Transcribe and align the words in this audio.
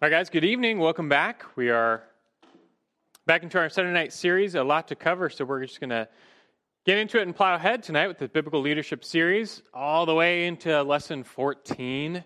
Hi, 0.00 0.10
guys. 0.10 0.30
Good 0.30 0.44
evening. 0.44 0.78
Welcome 0.78 1.08
back. 1.08 1.44
We 1.56 1.70
are 1.70 2.04
back 3.26 3.42
into 3.42 3.58
our 3.58 3.68
Sunday 3.68 3.92
night 3.92 4.12
series. 4.12 4.54
A 4.54 4.62
lot 4.62 4.86
to 4.86 4.94
cover, 4.94 5.28
so 5.28 5.44
we're 5.44 5.66
just 5.66 5.80
going 5.80 5.90
to 5.90 6.06
get 6.86 6.98
into 6.98 7.18
it 7.18 7.22
and 7.22 7.34
plow 7.34 7.56
ahead 7.56 7.82
tonight 7.82 8.06
with 8.06 8.18
the 8.18 8.28
Biblical 8.28 8.60
Leadership 8.60 9.04
series, 9.04 9.60
all 9.74 10.06
the 10.06 10.14
way 10.14 10.46
into 10.46 10.84
lesson 10.84 11.24
14 11.24 12.22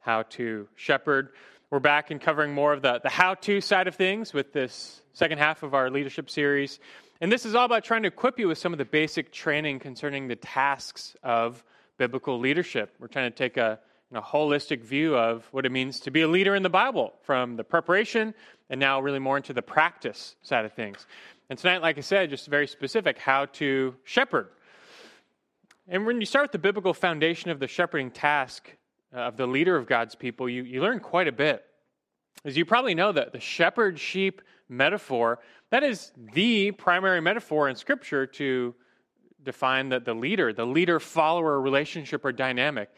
How 0.00 0.22
to 0.22 0.66
Shepherd. 0.76 1.28
We're 1.68 1.78
back 1.78 2.10
and 2.10 2.18
covering 2.18 2.54
more 2.54 2.72
of 2.72 2.80
the, 2.80 3.00
the 3.02 3.10
how 3.10 3.34
to 3.34 3.60
side 3.60 3.86
of 3.86 3.96
things 3.96 4.32
with 4.32 4.54
this 4.54 5.02
second 5.12 5.36
half 5.36 5.62
of 5.62 5.74
our 5.74 5.90
leadership 5.90 6.30
series. 6.30 6.80
And 7.20 7.30
this 7.30 7.44
is 7.44 7.54
all 7.54 7.66
about 7.66 7.84
trying 7.84 8.04
to 8.04 8.08
equip 8.08 8.38
you 8.38 8.48
with 8.48 8.56
some 8.56 8.72
of 8.72 8.78
the 8.78 8.86
basic 8.86 9.30
training 9.30 9.80
concerning 9.80 10.26
the 10.26 10.36
tasks 10.36 11.16
of 11.22 11.62
biblical 11.98 12.38
leadership. 12.38 12.94
We're 12.98 13.08
trying 13.08 13.30
to 13.30 13.36
take 13.36 13.58
a 13.58 13.78
a 14.16 14.22
holistic 14.22 14.82
view 14.82 15.16
of 15.16 15.46
what 15.50 15.66
it 15.66 15.72
means 15.72 16.00
to 16.00 16.10
be 16.10 16.22
a 16.22 16.28
leader 16.28 16.54
in 16.54 16.62
the 16.62 16.70
Bible, 16.70 17.14
from 17.22 17.56
the 17.56 17.64
preparation 17.64 18.34
and 18.70 18.80
now 18.80 19.00
really 19.00 19.18
more 19.18 19.36
into 19.36 19.52
the 19.52 19.62
practice 19.62 20.36
side 20.42 20.64
of 20.64 20.72
things. 20.72 21.06
And 21.50 21.58
tonight, 21.58 21.82
like 21.82 21.98
I 21.98 22.00
said, 22.00 22.30
just 22.30 22.46
very 22.48 22.66
specific 22.66 23.18
how 23.18 23.46
to 23.46 23.94
shepherd. 24.04 24.48
And 25.86 26.06
when 26.06 26.18
you 26.18 26.26
start 26.26 26.44
with 26.44 26.52
the 26.52 26.58
biblical 26.58 26.94
foundation 26.94 27.50
of 27.50 27.60
the 27.60 27.68
shepherding 27.68 28.10
task 28.10 28.74
of 29.12 29.36
the 29.36 29.46
leader 29.46 29.76
of 29.76 29.86
God's 29.86 30.14
people, 30.14 30.48
you, 30.48 30.62
you 30.62 30.80
learn 30.80 31.00
quite 31.00 31.28
a 31.28 31.32
bit. 31.32 31.64
As 32.44 32.56
you 32.56 32.64
probably 32.64 32.94
know, 32.94 33.12
that 33.12 33.32
the 33.32 33.40
shepherd 33.40 33.98
sheep 33.98 34.40
metaphor, 34.68 35.40
that 35.70 35.82
is 35.82 36.12
the 36.32 36.72
primary 36.72 37.20
metaphor 37.20 37.68
in 37.68 37.76
Scripture 37.76 38.26
to 38.26 38.74
define 39.42 39.90
the, 39.90 40.00
the 40.00 40.14
leader, 40.14 40.52
the 40.52 40.64
leader 40.64 40.98
follower 40.98 41.60
relationship 41.60 42.24
or 42.24 42.32
dynamic. 42.32 42.90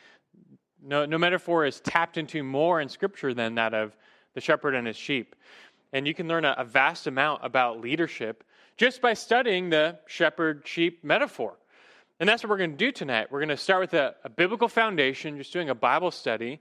No, 0.86 1.04
no 1.04 1.18
metaphor 1.18 1.66
is 1.66 1.80
tapped 1.80 2.16
into 2.16 2.42
more 2.44 2.80
in 2.80 2.88
Scripture 2.88 3.34
than 3.34 3.56
that 3.56 3.74
of 3.74 3.96
the 4.34 4.40
shepherd 4.40 4.74
and 4.74 4.86
his 4.86 4.96
sheep. 4.96 5.34
And 5.92 6.06
you 6.06 6.14
can 6.14 6.28
learn 6.28 6.44
a, 6.44 6.54
a 6.58 6.64
vast 6.64 7.06
amount 7.06 7.44
about 7.44 7.80
leadership 7.80 8.44
just 8.76 9.00
by 9.00 9.14
studying 9.14 9.70
the 9.70 9.98
shepherd 10.06 10.62
sheep 10.64 11.02
metaphor. 11.02 11.54
And 12.20 12.28
that's 12.28 12.42
what 12.42 12.50
we're 12.50 12.58
going 12.58 12.72
to 12.72 12.76
do 12.76 12.92
tonight. 12.92 13.28
We're 13.30 13.40
going 13.40 13.48
to 13.48 13.56
start 13.56 13.80
with 13.80 13.94
a, 13.94 14.14
a 14.24 14.28
biblical 14.28 14.68
foundation, 14.68 15.36
just 15.38 15.52
doing 15.52 15.70
a 15.70 15.74
Bible 15.74 16.10
study 16.10 16.60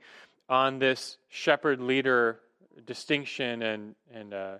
on 0.49 0.79
this 0.79 1.17
shepherd 1.29 1.79
leader 1.79 2.39
distinction 2.85 3.61
and, 3.61 3.95
and 4.13 4.33
uh, 4.33 4.55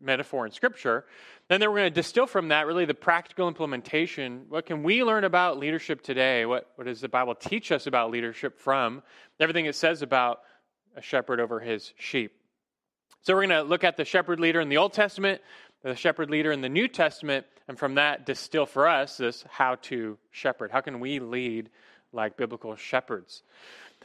metaphor 0.00 0.46
in 0.46 0.52
Scripture. 0.52 1.04
Then 1.48 1.60
we're 1.60 1.68
going 1.68 1.84
to 1.84 1.90
distill 1.90 2.26
from 2.26 2.48
that 2.48 2.66
really 2.66 2.84
the 2.84 2.94
practical 2.94 3.48
implementation. 3.48 4.46
What 4.48 4.66
can 4.66 4.82
we 4.82 5.02
learn 5.02 5.24
about 5.24 5.58
leadership 5.58 6.02
today? 6.02 6.44
What, 6.46 6.70
what 6.76 6.86
does 6.86 7.00
the 7.00 7.08
Bible 7.08 7.34
teach 7.34 7.72
us 7.72 7.86
about 7.86 8.10
leadership 8.10 8.58
from 8.58 9.02
everything 9.40 9.66
it 9.66 9.74
says 9.74 10.02
about 10.02 10.40
a 10.96 11.02
shepherd 11.02 11.40
over 11.40 11.60
his 11.60 11.92
sheep? 11.98 12.32
So 13.22 13.34
we're 13.34 13.46
going 13.46 13.62
to 13.64 13.68
look 13.68 13.84
at 13.84 13.96
the 13.96 14.04
shepherd 14.04 14.40
leader 14.40 14.60
in 14.60 14.68
the 14.68 14.76
Old 14.76 14.92
Testament, 14.92 15.40
the 15.82 15.96
shepherd 15.96 16.30
leader 16.30 16.52
in 16.52 16.60
the 16.60 16.68
New 16.68 16.88
Testament, 16.88 17.46
and 17.66 17.78
from 17.78 17.96
that 17.96 18.26
distill 18.26 18.66
for 18.66 18.88
us 18.88 19.16
this 19.16 19.44
how 19.48 19.76
to 19.82 20.18
shepherd. 20.30 20.70
How 20.70 20.80
can 20.80 21.00
we 21.00 21.18
lead 21.18 21.70
like 22.12 22.36
biblical 22.36 22.74
shepherds? 22.76 23.42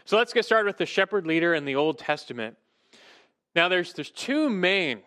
So 0.05 0.17
let's 0.17 0.33
get 0.33 0.45
started 0.45 0.67
with 0.67 0.77
the 0.77 0.85
shepherd 0.85 1.25
leader 1.25 1.53
in 1.53 1.65
the 1.65 1.75
Old 1.75 1.99
Testament. 1.99 2.57
Now, 3.55 3.69
there's, 3.69 3.93
there's 3.93 4.09
two 4.09 4.49
main 4.49 5.03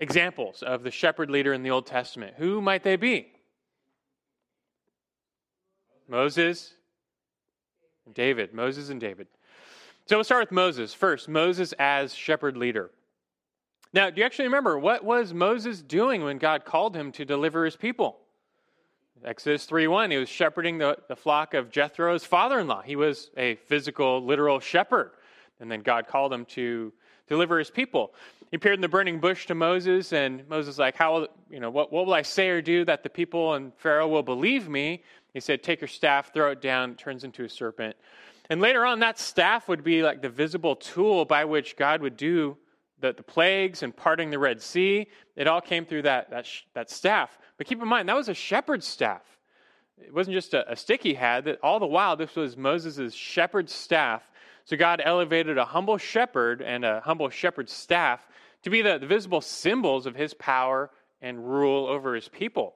examples 0.00 0.62
of 0.62 0.82
the 0.82 0.90
shepherd 0.90 1.30
leader 1.30 1.52
in 1.52 1.62
the 1.62 1.70
Old 1.70 1.86
Testament. 1.86 2.34
Who 2.38 2.60
might 2.60 2.82
they 2.82 2.96
be? 2.96 3.32
Moses 6.08 6.74
and 8.06 8.14
David. 8.14 8.52
Moses 8.52 8.88
and 8.88 9.00
David. 9.00 9.28
So 10.06 10.16
we'll 10.16 10.24
start 10.24 10.42
with 10.42 10.52
Moses 10.52 10.92
first. 10.92 11.28
Moses 11.28 11.72
as 11.78 12.14
shepherd 12.14 12.56
leader. 12.56 12.90
Now, 13.92 14.10
do 14.10 14.20
you 14.20 14.26
actually 14.26 14.46
remember 14.46 14.78
what 14.78 15.04
was 15.04 15.34
Moses 15.34 15.82
doing 15.82 16.24
when 16.24 16.38
God 16.38 16.64
called 16.64 16.96
him 16.96 17.12
to 17.12 17.24
deliver 17.24 17.64
his 17.64 17.76
people? 17.76 18.18
Exodus 19.24 19.66
3:1, 19.66 20.10
he 20.10 20.16
was 20.16 20.28
shepherding 20.28 20.78
the, 20.78 20.96
the 21.08 21.16
flock 21.16 21.52
of 21.52 21.70
Jethro's 21.70 22.24
father-in-law. 22.24 22.82
He 22.82 22.96
was 22.96 23.30
a 23.36 23.56
physical, 23.56 24.24
literal 24.24 24.60
shepherd. 24.60 25.12
And 25.60 25.70
then 25.70 25.82
God 25.82 26.06
called 26.06 26.32
him 26.32 26.46
to 26.46 26.92
deliver 27.28 27.58
his 27.58 27.70
people. 27.70 28.14
He 28.50 28.56
appeared 28.56 28.74
in 28.74 28.80
the 28.80 28.88
burning 28.88 29.20
bush 29.20 29.46
to 29.46 29.54
Moses, 29.54 30.12
and 30.12 30.46
Moses 30.48 30.76
like, 30.76 30.96
How, 30.96 31.20
will, 31.20 31.28
you 31.50 31.60
know, 31.60 31.70
what, 31.70 31.92
what 31.92 32.06
will 32.06 32.14
I 32.14 32.22
say 32.22 32.48
or 32.48 32.60
do 32.60 32.84
that 32.84 33.02
the 33.02 33.10
people 33.10 33.54
and 33.54 33.72
Pharaoh 33.76 34.08
will 34.08 34.24
believe 34.24 34.68
me? 34.68 35.04
He 35.32 35.40
said, 35.40 35.62
Take 35.62 35.80
your 35.80 35.88
staff, 35.88 36.32
throw 36.34 36.50
it 36.50 36.60
down, 36.60 36.92
it 36.92 36.98
turns 36.98 37.22
into 37.22 37.44
a 37.44 37.48
serpent. 37.48 37.96
And 38.48 38.60
later 38.60 38.84
on, 38.84 38.98
that 39.00 39.20
staff 39.20 39.68
would 39.68 39.84
be 39.84 40.02
like 40.02 40.20
the 40.20 40.28
visible 40.28 40.74
tool 40.74 41.24
by 41.24 41.44
which 41.44 41.76
God 41.76 42.02
would 42.02 42.16
do 42.16 42.56
the, 42.98 43.12
the 43.12 43.22
plagues 43.22 43.84
and 43.84 43.96
parting 43.96 44.30
the 44.30 44.38
Red 44.40 44.60
Sea. 44.60 45.06
It 45.36 45.46
all 45.46 45.60
came 45.60 45.86
through 45.86 46.02
that, 46.02 46.30
that, 46.30 46.48
that 46.74 46.90
staff. 46.90 47.38
But 47.56 47.68
keep 47.68 47.80
in 47.80 47.86
mind, 47.86 48.08
that 48.08 48.16
was 48.16 48.28
a 48.28 48.34
shepherd's 48.34 48.86
staff. 48.86 49.22
It 49.96 50.12
wasn't 50.12 50.34
just 50.34 50.54
a, 50.54 50.72
a 50.72 50.74
stick 50.74 51.04
he 51.04 51.14
had, 51.14 51.44
that 51.44 51.60
all 51.62 51.78
the 51.78 51.86
while, 51.86 52.16
this 52.16 52.34
was 52.34 52.56
Moses' 52.56 53.14
shepherd's 53.14 53.72
staff 53.72 54.24
so 54.70 54.76
God 54.76 55.02
elevated 55.04 55.58
a 55.58 55.64
humble 55.64 55.98
shepherd 55.98 56.62
and 56.62 56.84
a 56.84 57.00
humble 57.00 57.28
shepherd's 57.28 57.72
staff 57.72 58.28
to 58.62 58.70
be 58.70 58.82
the, 58.82 58.98
the 58.98 59.06
visible 59.06 59.40
symbols 59.40 60.06
of 60.06 60.14
his 60.14 60.34
power 60.34 60.90
and 61.20 61.48
rule 61.48 61.86
over 61.86 62.14
his 62.14 62.28
people. 62.28 62.74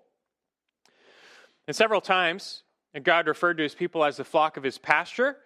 And 1.67 1.75
several 1.75 2.01
times, 2.01 2.63
God 3.03 3.27
referred 3.27 3.57
to 3.57 3.63
his 3.63 3.75
people 3.75 4.05
as 4.05 4.17
the 4.17 4.25
flock 4.25 4.57
of 4.57 4.63
his 4.63 4.79
pasture. 4.79 5.39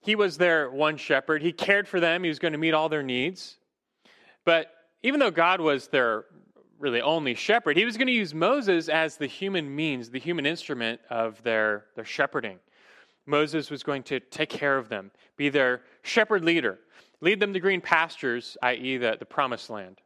He 0.00 0.14
was 0.14 0.38
their 0.38 0.70
one 0.70 0.96
shepherd. 0.96 1.42
He 1.42 1.52
cared 1.52 1.88
for 1.88 2.00
them. 2.00 2.22
He 2.22 2.28
was 2.28 2.38
going 2.38 2.52
to 2.52 2.58
meet 2.58 2.74
all 2.74 2.88
their 2.88 3.02
needs. 3.02 3.56
But 4.44 4.72
even 5.02 5.20
though 5.20 5.30
God 5.30 5.60
was 5.60 5.88
their 5.88 6.24
really 6.78 7.02
only 7.02 7.34
shepherd, 7.34 7.76
he 7.76 7.84
was 7.84 7.96
going 7.96 8.06
to 8.06 8.12
use 8.12 8.32
Moses 8.32 8.88
as 8.88 9.16
the 9.16 9.26
human 9.26 9.74
means, 9.74 10.10
the 10.10 10.20
human 10.20 10.46
instrument 10.46 11.00
of 11.10 11.42
their, 11.42 11.86
their 11.96 12.04
shepherding. 12.04 12.58
Moses 13.26 13.70
was 13.70 13.82
going 13.82 14.04
to 14.04 14.20
take 14.20 14.48
care 14.48 14.78
of 14.78 14.88
them, 14.88 15.10
be 15.36 15.48
their 15.50 15.82
shepherd 16.02 16.44
leader, 16.44 16.78
lead 17.20 17.40
them 17.40 17.52
to 17.52 17.60
green 17.60 17.80
pastures, 17.80 18.56
i.e., 18.62 18.96
the, 18.96 19.16
the 19.18 19.24
promised 19.24 19.70
land. 19.70 20.00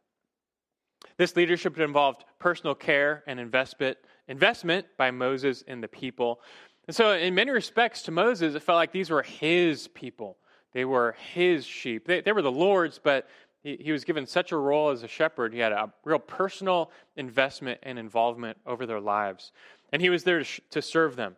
This 1.17 1.35
leadership 1.35 1.77
involved 1.79 2.25
personal 2.39 2.75
care 2.75 3.23
and 3.27 3.39
investment, 3.39 3.97
investment 4.27 4.85
by 4.97 5.11
Moses 5.11 5.63
and 5.67 5.83
the 5.83 5.87
people. 5.87 6.41
And 6.87 6.95
so, 6.95 7.13
in 7.13 7.35
many 7.35 7.51
respects, 7.51 8.01
to 8.03 8.11
Moses, 8.11 8.55
it 8.55 8.63
felt 8.63 8.77
like 8.77 8.91
these 8.91 9.09
were 9.09 9.23
his 9.23 9.87
people. 9.89 10.37
They 10.73 10.85
were 10.85 11.15
his 11.33 11.65
sheep. 11.65 12.07
They, 12.07 12.21
they 12.21 12.31
were 12.31 12.41
the 12.41 12.51
Lord's, 12.51 12.99
but 13.01 13.27
he, 13.61 13.77
he 13.79 13.91
was 13.91 14.03
given 14.03 14.25
such 14.25 14.51
a 14.51 14.57
role 14.57 14.89
as 14.89 15.03
a 15.03 15.07
shepherd. 15.07 15.53
He 15.53 15.59
had 15.59 15.71
a 15.71 15.93
real 16.03 16.19
personal 16.19 16.91
investment 17.15 17.79
and 17.83 17.99
involvement 17.99 18.57
over 18.65 18.85
their 18.85 18.99
lives. 18.99 19.51
And 19.91 20.01
he 20.01 20.09
was 20.09 20.23
there 20.23 20.43
to, 20.43 20.61
to 20.71 20.81
serve 20.81 21.15
them. 21.15 21.35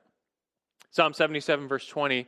Psalm 0.91 1.13
77, 1.13 1.67
verse 1.67 1.85
20, 1.87 2.25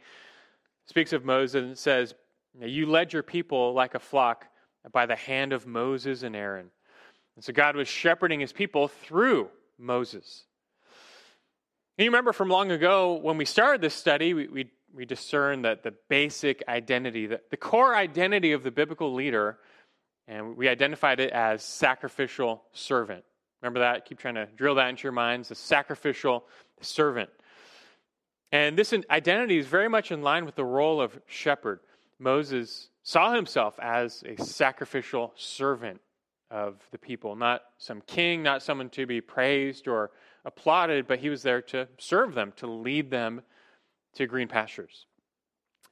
speaks 0.85 1.13
of 1.13 1.23
Moses 1.23 1.63
and 1.63 1.77
says, 1.77 2.13
You 2.59 2.87
led 2.87 3.13
your 3.13 3.23
people 3.23 3.73
like 3.73 3.93
a 3.95 3.99
flock 3.99 4.47
by 4.91 5.05
the 5.05 5.15
hand 5.15 5.53
of 5.53 5.67
Moses 5.67 6.23
and 6.23 6.35
Aaron. 6.35 6.71
And 7.35 7.43
so 7.43 7.53
God 7.53 7.75
was 7.75 7.87
shepherding 7.87 8.39
his 8.39 8.51
people 8.51 8.87
through 8.87 9.49
Moses. 9.77 10.45
And 11.97 12.05
you 12.05 12.11
remember 12.11 12.33
from 12.33 12.49
long 12.49 12.71
ago 12.71 13.13
when 13.13 13.37
we 13.37 13.45
started 13.45 13.81
this 13.81 13.93
study, 13.93 14.33
we, 14.33 14.47
we, 14.47 14.71
we 14.93 15.05
discerned 15.05 15.65
that 15.65 15.83
the 15.83 15.93
basic 16.09 16.63
identity, 16.67 17.27
the, 17.27 17.41
the 17.51 17.57
core 17.57 17.95
identity 17.95 18.53
of 18.53 18.63
the 18.63 18.71
biblical 18.71 19.13
leader, 19.13 19.57
and 20.27 20.57
we 20.57 20.67
identified 20.67 21.19
it 21.19 21.31
as 21.31 21.63
sacrificial 21.63 22.63
servant. 22.73 23.23
Remember 23.61 23.79
that? 23.79 24.05
Keep 24.05 24.19
trying 24.19 24.35
to 24.35 24.47
drill 24.55 24.75
that 24.75 24.89
into 24.89 25.03
your 25.03 25.11
minds 25.11 25.49
the 25.49 25.55
sacrificial 25.55 26.45
servant. 26.81 27.29
And 28.51 28.77
this 28.77 28.93
identity 29.09 29.57
is 29.57 29.67
very 29.67 29.89
much 29.89 30.11
in 30.11 30.21
line 30.21 30.45
with 30.45 30.55
the 30.55 30.65
role 30.65 31.01
of 31.01 31.19
shepherd. 31.27 31.79
Moses 32.19 32.89
saw 33.03 33.33
himself 33.33 33.79
as 33.79 34.23
a 34.25 34.41
sacrificial 34.43 35.33
servant 35.35 36.01
of 36.49 36.75
the 36.91 36.97
people, 36.97 37.35
not 37.35 37.61
some 37.77 38.01
king, 38.01 38.41
not 38.41 38.63
someone 38.63 38.89
to 38.89 39.05
be 39.05 39.21
praised 39.21 39.87
or 39.87 40.11
applauded, 40.45 41.07
but 41.07 41.19
he 41.19 41.29
was 41.29 41.43
there 41.43 41.61
to 41.61 41.87
serve 41.97 42.33
them, 42.33 42.53
to 42.55 42.67
lead 42.67 43.11
them 43.11 43.41
to 44.15 44.25
green 44.25 44.47
pastures. 44.47 45.05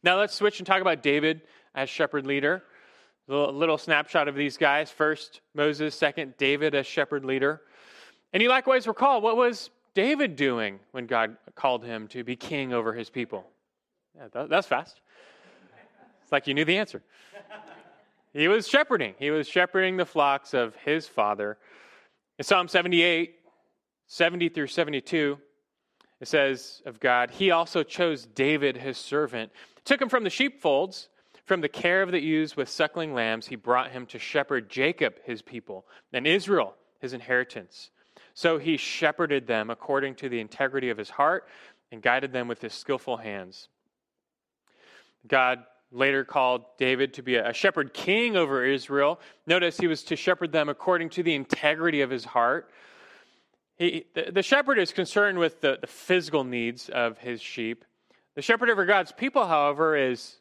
Now 0.02 0.18
let's 0.18 0.34
switch 0.34 0.60
and 0.60 0.68
talk 0.68 0.82
about 0.82 1.04
David 1.04 1.42
as 1.74 1.90
shepherd 1.90 2.26
leader. 2.26 2.64
A 3.28 3.34
little 3.34 3.78
snapshot 3.78 4.28
of 4.28 4.36
these 4.36 4.56
guys. 4.56 4.92
First, 4.92 5.42
Moses. 5.56 5.96
Second, 5.96 6.36
David 6.38 6.76
as 6.76 6.86
shepherd 6.86 7.26
leader. 7.26 7.62
And 8.32 8.44
you 8.44 8.50
likewise 8.50 8.88
recall 8.88 9.20
what 9.20 9.36
was 9.36 9.72
David 9.96 10.36
doing 10.36 10.80
when 10.92 11.08
God 11.08 11.38
called 11.56 11.84
him 11.84 12.08
to 12.10 12.24
be 12.24 12.36
king 12.36 12.72
over 12.72 12.94
his 12.94 13.10
people? 13.10 13.46
Yeah, 14.16 14.46
that's 14.48 14.68
fast. 14.68 15.02
It's 16.26 16.32
like 16.32 16.48
you 16.48 16.56
knew 16.56 16.66
the 16.66 16.80
answer. 16.80 17.04
He 18.34 18.48
was 18.48 18.68
shepherding. 18.68 19.14
He 19.20 19.30
was 19.30 19.48
shepherding 19.48 19.96
the 19.96 20.08
flocks 20.08 20.56
of 20.56 20.76
his 20.78 21.08
father. 21.08 21.60
In 22.40 22.44
Psalm 22.44 22.68
78, 22.68 23.36
70 24.08 24.50
through 24.50 24.66
72, 24.66 25.38
it 26.20 26.28
says 26.28 26.82
of 26.88 27.00
God, 27.00 27.30
He 27.30 27.52
also 27.52 27.84
chose 27.84 28.26
David, 28.26 28.76
his 28.76 28.98
servant, 28.98 29.52
took 29.84 30.02
him 30.02 30.10
from 30.10 30.24
the 30.24 30.32
sheepfolds, 30.32 31.10
From 31.44 31.62
the 31.62 31.70
care 31.70 32.02
of 32.02 32.12
the 32.12 32.20
ewes 32.20 32.58
with 32.58 32.70
suckling 32.70 33.14
lambs, 33.14 33.46
he 33.46 33.56
brought 33.56 33.92
him 33.92 34.08
to 34.08 34.18
shepherd 34.18 34.68
Jacob, 34.68 35.14
his 35.26 35.44
people, 35.44 35.86
and 36.12 36.26
Israel, 36.26 36.74
his 37.00 37.14
inheritance. 37.14 37.92
So 38.34 38.58
he 38.58 38.78
shepherded 38.78 39.46
them 39.46 39.70
according 39.70 40.16
to 40.16 40.30
the 40.30 40.40
integrity 40.40 40.90
of 40.90 40.98
his 40.98 41.12
heart 41.12 41.48
and 41.92 42.02
guided 42.02 42.34
them 42.34 42.48
with 42.48 42.64
his 42.64 42.74
skillful 42.74 43.18
hands. 43.18 43.68
God 45.28 45.64
later 45.92 46.26
called 46.26 46.66
David 46.78 47.14
to 47.14 47.24
be 47.24 47.36
a 47.36 47.54
shepherd 47.54 47.94
king 47.94 48.36
over 48.36 48.66
Israel. 48.66 49.20
Notice 49.48 49.78
he 49.78 49.88
was 49.88 50.04
to 50.04 50.16
shepherd 50.16 50.52
them 50.52 50.70
according 50.70 51.10
to 51.12 51.24
the 51.24 51.36
integrity 51.36 52.02
of 52.02 52.10
his 52.10 52.26
heart. 52.26 52.70
He, 53.78 54.06
the, 54.14 54.32
the 54.32 54.44
shepherd 54.44 54.80
is 54.80 54.92
concerned 54.92 55.38
with 55.38 55.62
the, 55.62 55.78
the 55.82 55.88
physical 55.88 56.44
needs 56.44 56.90
of 56.90 57.18
his 57.18 57.42
sheep. 57.42 57.86
The 58.36 58.42
shepherd 58.42 58.70
over 58.70 58.86
God's 58.86 59.12
people, 59.12 59.46
however, 59.48 59.96
is, 59.96 60.38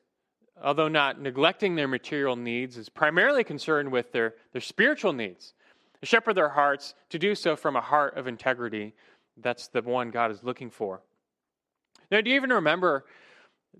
although 0.63 0.89
not 0.89 1.21
neglecting 1.21 1.75
their 1.75 1.89
material 1.89 2.37
needs, 2.37 2.77
is 2.77 2.89
primarily 2.89 3.45
concerned 3.45 3.91
with 3.93 4.13
their, 4.13 4.35
their 4.53 4.61
spiritual 4.61 5.13
needs. 5.13 5.55
To 6.01 6.07
shepherd 6.07 6.35
their 6.35 6.49
hearts, 6.49 6.95
to 7.11 7.19
do 7.19 7.35
so 7.35 7.57
from 7.57 7.77
a 7.77 7.81
heart 7.81 8.17
of 8.17 8.27
integrity. 8.27 8.95
That's 9.37 9.69
the 9.69 9.83
one 9.83 10.11
God 10.11 10.31
is 10.31 10.43
looking 10.43 10.71
for. 10.71 11.03
Now, 12.11 12.21
do 12.21 12.31
you 12.31 12.37
even 12.37 12.51
remember? 12.51 13.05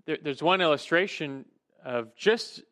There, 0.05 0.17
there's 0.21 0.43
one 0.43 0.59
illustration 0.59 1.45
of 1.85 2.15
just 2.15 2.63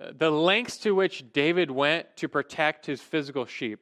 uh, 0.00 0.12
the 0.16 0.30
lengths 0.30 0.78
to 0.78 0.94
which 0.94 1.30
David 1.32 1.70
went 1.70 2.06
to 2.16 2.28
protect 2.28 2.86
his 2.86 3.02
physical 3.02 3.44
sheep. 3.44 3.80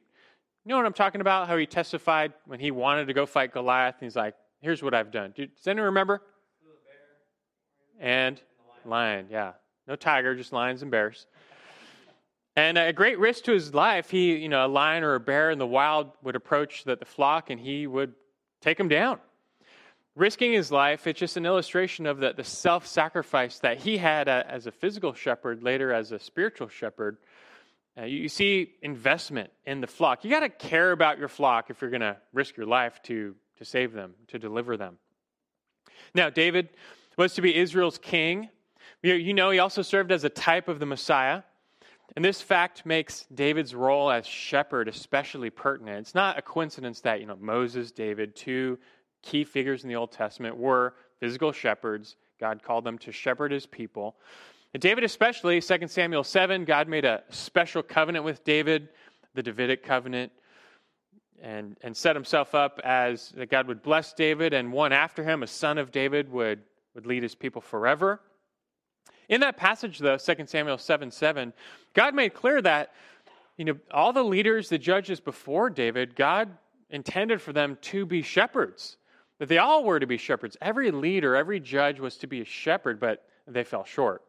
You 0.65 0.71
know 0.71 0.77
what 0.77 0.85
I'm 0.85 0.93
talking 0.93 1.21
about? 1.21 1.47
How 1.47 1.55
he 1.55 1.65
testified 1.65 2.33
when 2.45 2.59
he 2.59 2.71
wanted 2.71 3.05
to 3.07 3.13
go 3.13 3.25
fight 3.25 3.53
Goliath, 3.53 3.95
and 4.01 4.05
he's 4.05 4.15
like, 4.15 4.35
"Here's 4.59 4.83
what 4.83 4.93
I've 4.93 5.11
done." 5.11 5.33
Does 5.37 5.67
anyone 5.67 5.85
remember? 5.85 6.21
And 7.99 8.41
lion, 8.85 9.27
yeah, 9.29 9.53
no 9.87 9.95
tiger, 9.95 10.35
just 10.35 10.51
lions 10.51 10.81
and 10.81 10.89
bears. 10.89 11.27
And 12.55 12.77
at 12.77 12.95
great 12.95 13.19
risk 13.19 13.43
to 13.45 13.53
his 13.53 13.73
life, 13.73 14.09
he, 14.09 14.35
you 14.35 14.49
know, 14.49 14.65
a 14.65 14.67
lion 14.67 15.03
or 15.03 15.15
a 15.15 15.19
bear 15.19 15.51
in 15.51 15.59
the 15.59 15.67
wild 15.67 16.11
would 16.23 16.35
approach 16.35 16.83
the, 16.83 16.95
the 16.95 17.05
flock, 17.05 17.49
and 17.49 17.59
he 17.59 17.87
would 17.87 18.13
take 18.61 18.79
him 18.79 18.89
down 18.89 19.19
risking 20.19 20.51
his 20.51 20.71
life, 20.71 21.07
it's 21.07 21.19
just 21.19 21.37
an 21.37 21.45
illustration 21.45 22.05
of 22.05 22.19
the, 22.19 22.33
the 22.33 22.43
self 22.43 22.85
sacrifice 22.85 23.59
that 23.59 23.79
he 23.79 23.97
had 23.97 24.27
as 24.27 24.67
a 24.67 24.71
physical 24.71 25.13
shepherd, 25.13 25.63
later 25.63 25.93
as 25.93 26.11
a 26.11 26.19
spiritual 26.19 26.67
shepherd. 26.67 27.17
Uh, 27.97 28.03
you, 28.03 28.19
you, 28.19 28.29
see 28.29 28.71
investment 28.81 29.49
in 29.65 29.81
the 29.81 29.87
flock. 29.87 30.23
You 30.23 30.29
got 30.29 30.41
to 30.41 30.49
care 30.49 30.91
about 30.91 31.17
your 31.17 31.27
flock 31.27 31.69
if 31.69 31.81
you're 31.81 31.89
going 31.89 32.01
to 32.01 32.17
risk 32.33 32.55
your 32.55 32.67
life 32.67 33.01
to, 33.03 33.35
to 33.57 33.65
save 33.65 33.93
them, 33.93 34.13
to 34.27 34.37
deliver 34.39 34.77
them. 34.77 34.97
Now, 36.13 36.29
David 36.29 36.69
was 37.17 37.33
to 37.33 37.41
be 37.41 37.55
Israel's 37.55 37.97
king. 37.97 38.49
You, 39.01 39.15
you 39.15 39.33
know, 39.33 39.49
he 39.49 39.59
also 39.59 39.81
served 39.81 40.11
as 40.11 40.23
a 40.23 40.29
type 40.29 40.67
of 40.67 40.79
the 40.79 40.85
Messiah. 40.85 41.43
And 42.15 42.25
this 42.25 42.41
fact 42.41 42.85
makes 42.85 43.25
David's 43.33 43.75
role 43.75 44.09
as 44.09 44.25
shepherd 44.25 44.87
especially 44.87 45.49
pertinent. 45.49 45.99
It's 45.99 46.15
not 46.15 46.39
a 46.39 46.41
coincidence 46.41 47.01
that, 47.01 47.19
you 47.19 47.25
know, 47.25 47.37
Moses, 47.39 47.91
David, 47.91 48.35
two 48.35 48.79
key 49.21 49.43
figures 49.43 49.83
in 49.83 49.89
the 49.89 49.95
Old 49.95 50.11
Testament 50.11 50.57
were 50.57 50.93
physical 51.19 51.51
shepherds. 51.51 52.15
God 52.39 52.63
called 52.63 52.83
them 52.83 52.97
to 52.99 53.11
shepherd 53.11 53.51
his 53.51 53.65
people. 53.65 54.15
And 54.73 54.81
David, 54.81 55.03
especially, 55.03 55.61
2 55.61 55.87
Samuel 55.87 56.23
7, 56.23 56.63
God 56.65 56.87
made 56.87 57.05
a 57.05 57.23
special 57.29 57.81
covenant 57.81 58.23
with 58.23 58.43
David, 58.43 58.89
the 59.33 59.43
Davidic 59.43 59.83
covenant, 59.83 60.31
and, 61.41 61.75
and 61.81 61.95
set 61.95 62.15
himself 62.15 62.53
up 62.53 62.79
as 62.83 63.29
that 63.31 63.49
God 63.49 63.67
would 63.67 63.81
bless 63.81 64.13
David, 64.13 64.53
and 64.53 64.71
one 64.71 64.93
after 64.93 65.23
him, 65.23 65.41
a 65.41 65.47
son 65.47 65.77
of 65.77 65.91
David, 65.91 66.31
would, 66.31 66.61
would 66.93 67.05
lead 67.05 67.23
his 67.23 67.35
people 67.35 67.61
forever. 67.61 68.21
In 69.27 69.41
that 69.41 69.57
passage, 69.57 69.99
though, 69.99 70.17
2 70.17 70.45
Samuel 70.45 70.77
7 70.77 71.11
7, 71.11 71.53
God 71.93 72.13
made 72.13 72.33
clear 72.33 72.61
that 72.61 72.93
you 73.57 73.65
know, 73.65 73.77
all 73.91 74.13
the 74.13 74.23
leaders, 74.23 74.69
the 74.69 74.77
judges 74.77 75.19
before 75.19 75.69
David, 75.69 76.15
God 76.15 76.49
intended 76.89 77.41
for 77.41 77.53
them 77.53 77.77
to 77.81 78.05
be 78.05 78.21
shepherds 78.21 78.97
that 79.39 79.47
they 79.47 79.57
all 79.57 79.83
were 79.83 79.99
to 79.99 80.07
be 80.07 80.17
shepherds. 80.17 80.55
Every 80.61 80.91
leader, 80.91 81.35
every 81.35 81.59
judge 81.59 81.99
was 81.99 82.17
to 82.17 82.27
be 82.27 82.41
a 82.41 82.45
shepherd, 82.45 82.99
but 82.99 83.25
they 83.47 83.63
fell 83.63 83.85
short. 83.85 84.23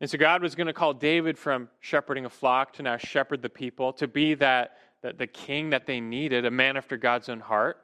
And 0.00 0.10
so 0.10 0.18
God 0.18 0.42
was 0.42 0.54
going 0.54 0.66
to 0.66 0.72
call 0.72 0.94
David 0.94 1.38
from 1.38 1.68
shepherding 1.80 2.24
a 2.24 2.30
flock 2.30 2.74
to 2.74 2.82
now 2.82 2.96
shepherd 2.96 3.40
the 3.40 3.48
people, 3.48 3.92
to 3.94 4.08
be 4.08 4.34
that, 4.34 4.76
that 5.02 5.18
the 5.18 5.26
king 5.26 5.70
that 5.70 5.86
they 5.86 6.00
needed, 6.00 6.44
a 6.44 6.50
man 6.50 6.76
after 6.76 6.96
God's 6.96 7.28
own 7.28 7.40
heart. 7.40 7.78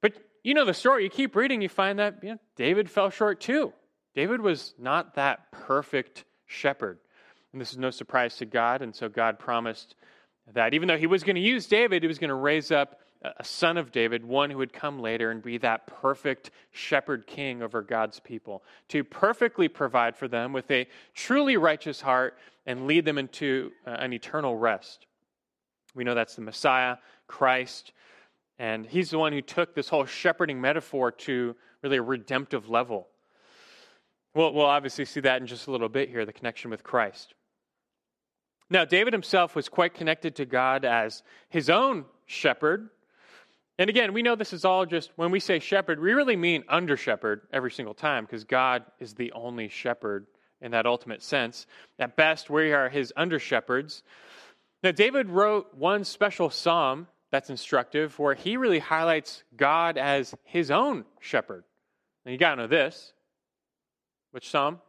But 0.00 0.14
you 0.42 0.54
know 0.54 0.64
the 0.64 0.74
story. 0.74 1.04
You 1.04 1.10
keep 1.10 1.34
reading, 1.36 1.62
you 1.62 1.68
find 1.68 1.98
that 1.98 2.18
you 2.22 2.30
know, 2.30 2.38
David 2.56 2.90
fell 2.90 3.10
short 3.10 3.40
too. 3.40 3.72
David 4.14 4.40
was 4.40 4.74
not 4.78 5.14
that 5.14 5.50
perfect 5.50 6.24
shepherd. 6.46 6.98
And 7.52 7.60
this 7.60 7.70
is 7.70 7.78
no 7.78 7.90
surprise 7.90 8.36
to 8.36 8.44
God. 8.44 8.82
And 8.82 8.94
so 8.94 9.08
God 9.08 9.38
promised 9.38 9.94
that 10.52 10.74
even 10.74 10.88
though 10.88 10.98
he 10.98 11.06
was 11.06 11.22
going 11.22 11.36
to 11.36 11.40
use 11.40 11.66
David, 11.66 12.02
he 12.02 12.08
was 12.08 12.18
going 12.18 12.28
to 12.28 12.34
raise 12.34 12.70
up 12.70 13.00
a 13.24 13.44
son 13.44 13.76
of 13.78 13.90
David, 13.90 14.24
one 14.24 14.50
who 14.50 14.58
would 14.58 14.72
come 14.72 15.00
later 15.00 15.30
and 15.30 15.42
be 15.42 15.56
that 15.58 15.86
perfect 15.86 16.50
shepherd 16.72 17.26
king 17.26 17.62
over 17.62 17.80
God's 17.80 18.20
people, 18.20 18.62
to 18.88 19.02
perfectly 19.02 19.68
provide 19.68 20.16
for 20.16 20.28
them 20.28 20.52
with 20.52 20.70
a 20.70 20.86
truly 21.14 21.56
righteous 21.56 22.00
heart 22.00 22.36
and 22.66 22.86
lead 22.86 23.04
them 23.04 23.18
into 23.18 23.72
uh, 23.86 23.90
an 23.90 24.12
eternal 24.12 24.56
rest. 24.56 25.06
We 25.94 26.04
know 26.04 26.14
that's 26.14 26.36
the 26.36 26.42
Messiah, 26.42 26.96
Christ, 27.26 27.92
and 28.58 28.84
he's 28.84 29.10
the 29.10 29.18
one 29.18 29.32
who 29.32 29.42
took 29.42 29.74
this 29.74 29.88
whole 29.88 30.04
shepherding 30.04 30.60
metaphor 30.60 31.10
to 31.10 31.56
really 31.82 31.96
a 31.96 32.02
redemptive 32.02 32.68
level. 32.68 33.08
We'll, 34.34 34.52
we'll 34.52 34.66
obviously 34.66 35.04
see 35.04 35.20
that 35.20 35.40
in 35.40 35.46
just 35.46 35.66
a 35.66 35.70
little 35.70 35.88
bit 35.88 36.08
here, 36.08 36.26
the 36.26 36.32
connection 36.32 36.70
with 36.70 36.82
Christ. 36.82 37.34
Now, 38.70 38.84
David 38.84 39.12
himself 39.12 39.54
was 39.54 39.68
quite 39.68 39.94
connected 39.94 40.36
to 40.36 40.44
God 40.44 40.84
as 40.84 41.22
his 41.48 41.70
own 41.70 42.06
shepherd 42.26 42.90
and 43.78 43.90
again, 43.90 44.12
we 44.12 44.22
know 44.22 44.36
this 44.36 44.52
is 44.52 44.64
all 44.64 44.86
just 44.86 45.10
when 45.16 45.30
we 45.30 45.40
say 45.40 45.58
shepherd, 45.58 46.00
we 46.00 46.12
really 46.12 46.36
mean 46.36 46.62
under 46.68 46.96
shepherd 46.96 47.42
every 47.52 47.72
single 47.72 47.94
time 47.94 48.24
because 48.24 48.44
God 48.44 48.84
is 49.00 49.14
the 49.14 49.32
only 49.32 49.68
shepherd 49.68 50.26
in 50.60 50.70
that 50.70 50.86
ultimate 50.86 51.22
sense. 51.22 51.66
At 51.98 52.16
best, 52.16 52.48
we 52.48 52.72
are 52.72 52.88
his 52.88 53.12
under 53.16 53.38
shepherds. 53.38 54.02
Now, 54.82 54.92
David 54.92 55.28
wrote 55.28 55.74
one 55.74 56.04
special 56.04 56.50
psalm 56.50 57.08
that's 57.32 57.50
instructive 57.50 58.16
where 58.18 58.34
he 58.34 58.56
really 58.56 58.78
highlights 58.78 59.42
God 59.56 59.98
as 59.98 60.34
his 60.44 60.70
own 60.70 61.04
shepherd. 61.18 61.64
And 62.24 62.32
you 62.32 62.38
got 62.38 62.50
to 62.50 62.62
know 62.62 62.66
this. 62.68 63.12
Which 64.30 64.48
psalm? 64.48 64.80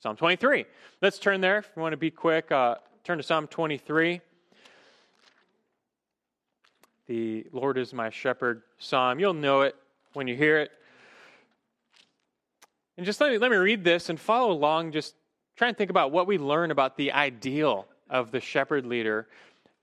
Psalm 0.00 0.16
23. 0.16 0.66
Let's 1.00 1.18
turn 1.18 1.40
there. 1.40 1.58
If 1.58 1.70
you 1.74 1.80
want 1.80 1.92
to 1.94 1.96
be 1.96 2.10
quick, 2.10 2.52
uh, 2.52 2.76
turn 3.04 3.16
to 3.16 3.24
Psalm 3.24 3.46
23 3.46 4.20
the 7.12 7.44
Lord 7.52 7.76
is 7.76 7.92
my 7.92 8.08
shepherd 8.08 8.62
psalm. 8.78 9.20
You'll 9.20 9.34
know 9.34 9.60
it 9.60 9.76
when 10.14 10.26
you 10.26 10.34
hear 10.34 10.60
it. 10.60 10.70
And 12.96 13.04
just 13.04 13.20
let 13.20 13.30
me, 13.30 13.36
let 13.36 13.50
me 13.50 13.58
read 13.58 13.84
this 13.84 14.08
and 14.08 14.18
follow 14.18 14.50
along. 14.50 14.92
Just 14.92 15.14
try 15.54 15.68
and 15.68 15.76
think 15.76 15.90
about 15.90 16.10
what 16.10 16.26
we 16.26 16.38
learn 16.38 16.70
about 16.70 16.96
the 16.96 17.12
ideal 17.12 17.86
of 18.08 18.30
the 18.30 18.40
shepherd 18.40 18.86
leader 18.86 19.28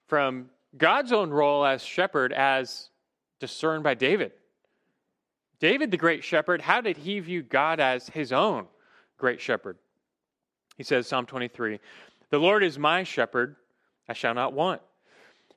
from 0.07 0.49
God's 0.75 1.11
own 1.11 1.29
role 1.29 1.63
as 1.63 1.83
shepherd 1.83 2.33
as 2.33 2.89
discerned 3.39 3.83
by 3.83 3.93
David. 3.93 4.31
David, 5.59 5.91
the 5.91 5.97
great 5.97 6.23
shepherd, 6.23 6.61
how 6.61 6.81
did 6.81 6.97
he 6.97 7.19
view 7.19 7.43
God 7.43 7.79
as 7.79 8.09
his 8.09 8.33
own 8.33 8.65
great 9.19 9.39
shepherd? 9.39 9.77
He 10.77 10.83
says, 10.83 11.05
Psalm 11.05 11.27
23, 11.27 11.79
The 12.31 12.39
Lord 12.39 12.63
is 12.63 12.79
my 12.79 13.03
shepherd, 13.03 13.55
I 14.07 14.13
shall 14.13 14.33
not 14.33 14.53
want. 14.53 14.81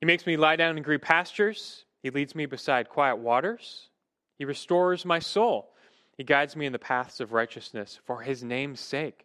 He 0.02 0.06
makes 0.06 0.26
me 0.26 0.36
lie 0.36 0.56
down 0.56 0.76
in 0.76 0.82
green 0.82 0.98
pastures. 0.98 1.84
He 2.02 2.10
leads 2.10 2.34
me 2.34 2.46
beside 2.46 2.88
quiet 2.88 3.18
waters. 3.18 3.88
He 4.36 4.44
restores 4.44 5.04
my 5.04 5.20
soul. 5.20 5.74
He 6.16 6.24
guides 6.24 6.56
me 6.56 6.66
in 6.66 6.72
the 6.72 6.78
paths 6.80 7.20
of 7.20 7.32
righteousness 7.32 8.00
for 8.04 8.20
his 8.20 8.42
name's 8.42 8.80
sake. 8.80 9.24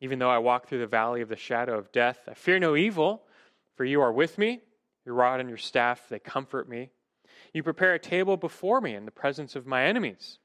Even 0.00 0.18
though 0.18 0.30
I 0.30 0.38
walk 0.38 0.66
through 0.66 0.78
the 0.78 0.86
valley 0.86 1.20
of 1.20 1.28
the 1.28 1.36
shadow 1.36 1.76
of 1.76 1.92
death, 1.92 2.20
I 2.26 2.32
fear 2.32 2.58
no 2.58 2.76
evil, 2.76 3.24
for 3.76 3.84
you 3.84 4.00
are 4.00 4.10
with 4.10 4.38
me. 4.38 4.62
Your 5.04 5.16
rod 5.16 5.38
and 5.38 5.50
your 5.50 5.58
staff, 5.58 6.08
they 6.08 6.18
comfort 6.18 6.66
me. 6.66 6.88
You 7.52 7.62
prepare 7.62 7.92
a 7.92 7.98
table 7.98 8.38
before 8.38 8.80
me 8.80 8.94
in 8.94 9.04
the 9.04 9.10
presence 9.10 9.54
of 9.54 9.66
my 9.66 9.84
enemies. 9.84 10.38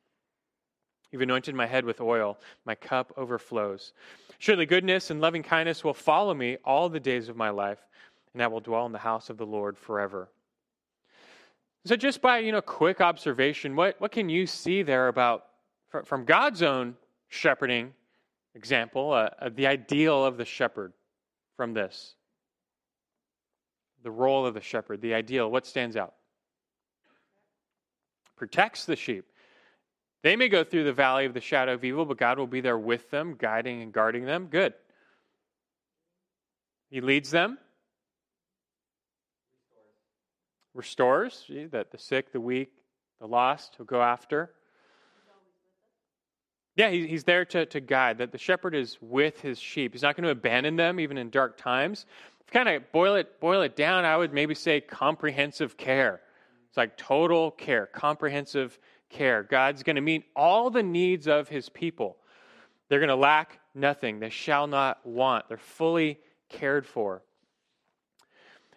You've 1.14 1.22
anointed 1.22 1.56
my 1.56 1.66
head 1.66 1.86
with 1.86 2.02
oil, 2.02 2.38
my 2.66 2.76
cup 2.76 3.14
overflows. 3.16 3.94
Surely 4.38 4.66
goodness 4.66 5.12
and 5.12 5.22
loving 5.22 5.44
kindness 5.44 5.82
will 5.82 5.94
follow 5.94 6.34
me 6.34 6.58
all 6.66 6.90
the 6.90 7.00
days 7.00 7.30
of 7.30 7.38
my 7.38 7.52
life 7.52 7.80
and 8.36 8.44
I 8.44 8.48
will 8.48 8.60
dwell 8.60 8.86
in 8.86 8.92
the 8.92 9.00
house 9.00 9.30
of 9.30 9.38
the 9.38 9.46
Lord 9.46 9.78
forever. 9.78 10.30
So, 11.86 11.96
just 11.96 12.22
by 12.22 12.40
you 12.40 12.52
know, 12.52 12.62
quick 12.62 13.00
observation, 13.00 13.78
what, 13.78 13.96
what 14.02 14.12
can 14.12 14.28
you 14.28 14.46
see 14.46 14.84
there 14.84 15.08
about 15.08 15.46
from 16.04 16.26
God's 16.26 16.62
own 16.62 16.96
shepherding 17.30 17.94
example, 18.54 19.14
uh, 19.14 19.30
uh, 19.40 19.50
the 19.56 19.68
ideal 19.68 20.26
of 20.26 20.36
the 20.36 20.44
shepherd 20.44 20.92
from 21.56 21.74
this? 21.74 22.16
The 24.04 24.12
role 24.12 24.46
of 24.46 24.54
the 24.54 24.62
shepherd, 24.62 25.00
the 25.02 25.14
ideal, 25.14 25.50
what 25.50 25.66
stands 25.66 25.96
out? 25.96 26.14
Protects 28.36 28.86
the 28.86 28.98
sheep. 28.98 29.26
They 30.24 30.36
may 30.36 30.50
go 30.50 30.66
through 30.66 30.84
the 30.84 30.94
valley 30.94 31.26
of 31.26 31.34
the 31.34 31.40
shadow 31.40 31.76
of 31.76 31.86
evil, 31.86 32.04
but 32.04 32.18
God 32.18 32.38
will 32.38 32.48
be 32.48 32.60
there 32.60 32.78
with 32.78 33.10
them, 33.12 33.36
guiding 33.38 33.82
and 33.82 33.94
guarding 33.94 34.26
them. 34.26 34.48
Good. 34.48 34.74
He 36.90 37.00
leads 37.00 37.32
them, 37.32 37.60
restores, 40.76 41.50
that 41.72 41.92
the 41.92 41.98
sick, 41.98 42.32
the 42.32 42.40
weak, 42.40 42.72
the 43.20 43.28
lost, 43.28 43.76
he'll 43.78 43.86
go 43.86 44.02
after. 44.02 44.52
Yeah, 46.76 46.90
he's 46.90 47.24
there 47.24 47.46
to, 47.46 47.66
to 47.68 47.80
guide, 47.80 48.18
that 48.18 48.34
the 48.34 48.38
shepherd 48.38 48.76
is 48.76 48.98
with 49.02 49.40
his 49.40 49.58
sheep. 49.58 49.94
He's 49.94 50.02
not 50.02 50.18
going 50.18 50.26
to 50.26 50.30
abandon 50.30 50.76
them 50.76 51.00
even 51.00 51.18
in 51.18 51.30
dark 51.30 51.58
times. 51.58 52.06
If 52.42 52.52
kind 52.52 52.68
of 52.68 52.92
boil 52.92 53.16
it, 53.16 53.40
boil 53.40 53.62
it 53.62 53.78
down, 53.78 54.04
I 54.04 54.18
would 54.18 54.34
maybe 54.34 54.54
say 54.54 54.82
comprehensive 54.82 55.78
care. 55.78 56.20
It's 56.68 56.76
like 56.76 56.98
total 56.98 57.52
care, 57.52 57.86
comprehensive 57.86 58.78
care. 59.10 59.44
God's 59.44 59.84
going 59.84 59.96
to 59.96 60.02
meet 60.02 60.26
all 60.36 60.70
the 60.70 60.84
needs 60.84 61.28
of 61.28 61.48
his 61.48 61.70
people. 61.70 62.18
They're 62.90 63.00
going 63.00 63.08
to 63.08 63.16
lack 63.16 63.60
nothing. 63.74 64.20
They 64.20 64.30
shall 64.30 64.68
not 64.68 65.06
want. 65.06 65.48
They're 65.48 65.58
fully 65.58 66.20
cared 66.50 66.86
for. 66.86 67.24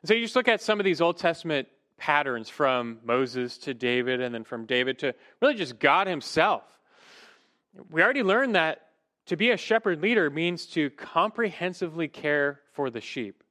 so 0.04 0.14
you 0.14 0.22
just 0.22 0.36
look 0.36 0.48
at 0.48 0.62
some 0.62 0.78
of 0.78 0.84
these 0.84 1.00
Old 1.00 1.18
Testament 1.18 1.66
patterns 1.98 2.48
from 2.48 2.98
Moses 3.04 3.58
to 3.58 3.74
David 3.74 4.20
and 4.20 4.34
then 4.34 4.44
from 4.44 4.64
David 4.64 5.00
to 5.00 5.14
really 5.42 5.54
just 5.54 5.78
God 5.78 6.06
himself. 6.06 6.62
We 7.90 8.02
already 8.02 8.22
learned 8.22 8.54
that 8.54 8.88
to 9.26 9.36
be 9.36 9.50
a 9.50 9.56
shepherd 9.56 10.00
leader 10.00 10.30
means 10.30 10.66
to 10.66 10.88
comprehensively 10.90 12.08
care 12.08 12.60
for 12.72 12.88
the 12.88 13.00
sheep. 13.00 13.44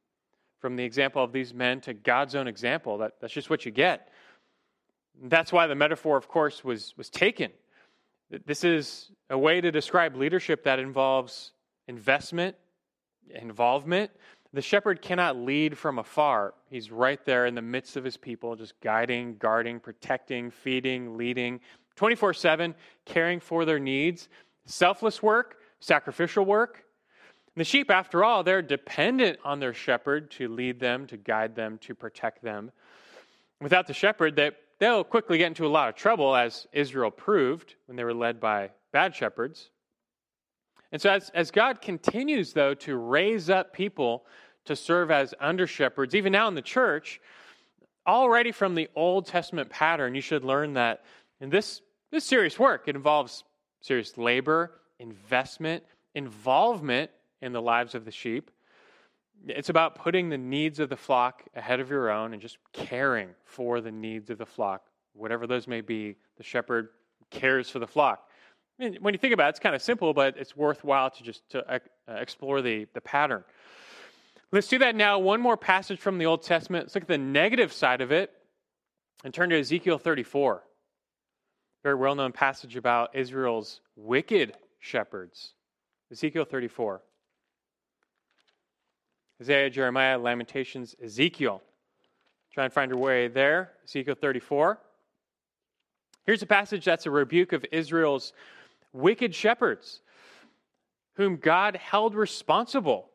From 0.60 0.76
the 0.76 0.84
example 0.84 1.24
of 1.24 1.32
these 1.32 1.54
men 1.54 1.82
to 1.82 1.94
God's 1.94 2.34
own 2.34 2.48
example, 2.48 2.98
that, 2.98 3.14
that's 3.22 3.34
just 3.34 3.50
what 3.50 3.64
you 3.66 3.72
get. 3.72 4.10
That's 5.22 5.54
why 5.54 5.68
the 5.68 5.76
metaphor, 5.76 6.18
of 6.18 6.28
course, 6.28 6.64
was, 6.64 6.96
was 6.98 7.10
taken. 7.10 7.52
This 8.46 8.64
is 8.64 9.12
a 9.30 9.38
way 9.38 9.62
to 9.62 9.72
describe 9.72 10.16
leadership 10.16 10.64
that 10.64 10.80
involves 10.80 11.52
investment, 11.88 12.56
involvement. 13.30 14.12
The 14.58 14.64
shepherd 14.64 15.04
cannot 15.04 15.38
lead 15.38 15.78
from 15.78 16.00
afar. 16.00 16.56
He's 16.72 16.90
right 16.90 17.24
there 17.26 17.46
in 17.46 17.54
the 17.54 17.62
midst 17.62 17.96
of 17.96 18.04
his 18.04 18.18
people, 18.18 18.56
just 18.56 18.74
guiding, 18.82 19.36
guarding, 19.38 19.80
protecting, 19.80 20.50
feeding, 20.50 21.16
leading, 21.16 21.60
24 21.96 22.34
7, 22.34 22.74
caring 23.06 23.40
for 23.40 23.66
their 23.66 23.78
needs, 23.78 24.30
selfless 24.66 25.22
work, 25.22 25.58
sacrificial 25.80 26.44
work. 26.44 26.86
And 27.54 27.62
the 27.62 27.66
sheep, 27.66 27.92
after 27.92 28.24
all, 28.24 28.44
they're 28.44 28.64
dependent 28.64 29.38
on 29.46 29.60
their 29.60 29.76
shepherd 29.76 30.32
to 30.32 30.48
lead 30.48 30.80
them, 30.80 31.06
to 31.06 31.18
guide 31.18 31.56
them, 31.56 31.78
to 31.84 31.94
protect 31.94 32.42
them. 32.42 32.72
Without 33.62 33.86
the 33.86 33.94
shepherd, 33.94 34.36
they, 34.36 34.54
they'll 34.80 35.04
quickly 35.04 35.38
get 35.38 35.46
into 35.46 35.68
a 35.68 35.70
lot 35.70 35.88
of 35.88 35.94
trouble, 35.94 36.36
as 36.36 36.66
Israel 36.74 37.12
proved 37.12 37.76
when 37.86 37.96
they 37.96 38.04
were 38.04 38.12
led 38.12 38.40
by 38.40 38.72
bad 38.92 39.14
shepherds. 39.14 39.70
And 40.92 41.00
so, 41.00 41.12
as, 41.12 41.30
as 41.36 41.52
God 41.52 41.80
continues, 41.80 42.54
though, 42.54 42.74
to 42.74 42.96
raise 42.96 43.52
up 43.52 43.72
people 43.72 44.26
to 44.68 44.76
serve 44.76 45.12
as 45.12 45.34
under 45.40 45.68
shepherds, 45.68 46.16
even 46.16 46.32
now 46.32 46.48
in 46.48 46.56
the 46.56 46.62
church, 46.62 47.20
already 48.06 48.52
from 48.52 48.76
the 48.76 48.90
Old 48.96 49.26
Testament 49.26 49.70
pattern, 49.70 50.16
you 50.16 50.22
should 50.22 50.44
learn 50.44 50.74
that 50.74 51.04
in 51.42 51.50
this 51.50 51.82
this 52.10 52.24
serious 52.24 52.58
work. 52.58 52.86
It 52.88 52.96
involves 52.96 53.44
serious 53.82 54.18
labor, 54.18 54.80
investment, 55.00 55.84
involvement 56.16 57.12
in 57.42 57.52
the 57.52 57.62
lives 57.62 57.96
of 57.96 58.06
the 58.06 58.12
sheep. 58.12 58.50
It's 59.46 59.70
about 59.70 59.96
putting 59.96 60.30
the 60.30 60.38
needs 60.38 60.80
of 60.80 60.90
the 60.90 60.96
flock 60.96 61.44
ahead 61.56 61.80
of 61.80 61.90
your 61.90 62.10
own 62.10 62.34
and 62.34 62.42
just 62.42 62.58
caring 62.72 63.30
for 63.44 63.82
the 63.82 63.92
needs 63.92 64.30
of 64.30 64.38
the 64.38 64.46
flock, 64.46 64.84
whatever 65.14 65.46
those 65.46 65.68
may 65.68 65.82
be. 65.82 66.16
The 66.38 66.44
shepherd 66.44 66.90
cares 67.30 67.70
for 67.70 67.80
the 67.80 67.88
flock. 67.88 68.28
I 68.80 68.84
mean, 68.84 68.98
when 69.02 69.14
you 69.14 69.18
think 69.18 69.34
about 69.34 69.48
it, 69.48 69.50
it's 69.50 69.60
kind 69.60 69.76
of 69.76 69.82
simple, 69.82 70.14
but 70.14 70.38
it's 70.38 70.56
worthwhile 70.56 71.10
to 71.12 71.24
just 71.24 71.48
to 71.50 71.70
uh, 71.72 71.80
explore 72.08 72.62
the, 72.62 72.88
the 72.94 73.02
pattern. 73.02 73.44
Let's 74.52 74.68
do 74.68 74.80
that 74.80 74.96
now. 74.96 75.20
One 75.20 75.42
more 75.42 75.58
passage 75.58 76.00
from 76.00 76.18
the 76.18 76.26
Old 76.26 76.44
Testament. 76.44 76.86
Let's 76.86 76.96
look 76.96 77.04
at 77.04 77.08
the 77.08 77.18
negative 77.18 77.74
side 77.74 78.02
of 78.02 78.12
it 78.12 78.32
and 79.24 79.34
turn 79.34 79.50
to 79.50 79.60
Ezekiel 79.60 79.98
34 79.98 80.64
very 81.88 81.96
well 81.96 82.16
known 82.16 82.34
passage 82.34 82.76
about 82.76 83.16
Israel's 83.16 83.80
wicked 83.96 84.58
shepherds. 84.82 85.54
Ezekiel 86.12 86.44
34. 86.44 87.02
Isaiah, 89.42 89.70
Jeremiah, 89.70 90.18
Lamentations, 90.18 90.98
Ezekiel. 91.02 91.62
Try 92.54 92.66
and 92.66 92.74
find 92.74 92.92
your 92.92 93.00
way 93.00 93.30
there. 93.30 93.72
Ezekiel 93.86 94.16
34. 94.20 94.80
Here's 96.26 96.42
a 96.42 96.46
passage 96.46 96.84
that's 96.84 97.06
a 97.06 97.10
rebuke 97.10 97.54
of 97.54 97.66
Israel's 97.72 98.34
wicked 98.92 99.34
shepherds, 99.34 100.02
whom 101.14 101.38
God 101.38 101.78
held 101.78 102.16
responsible 102.16 103.12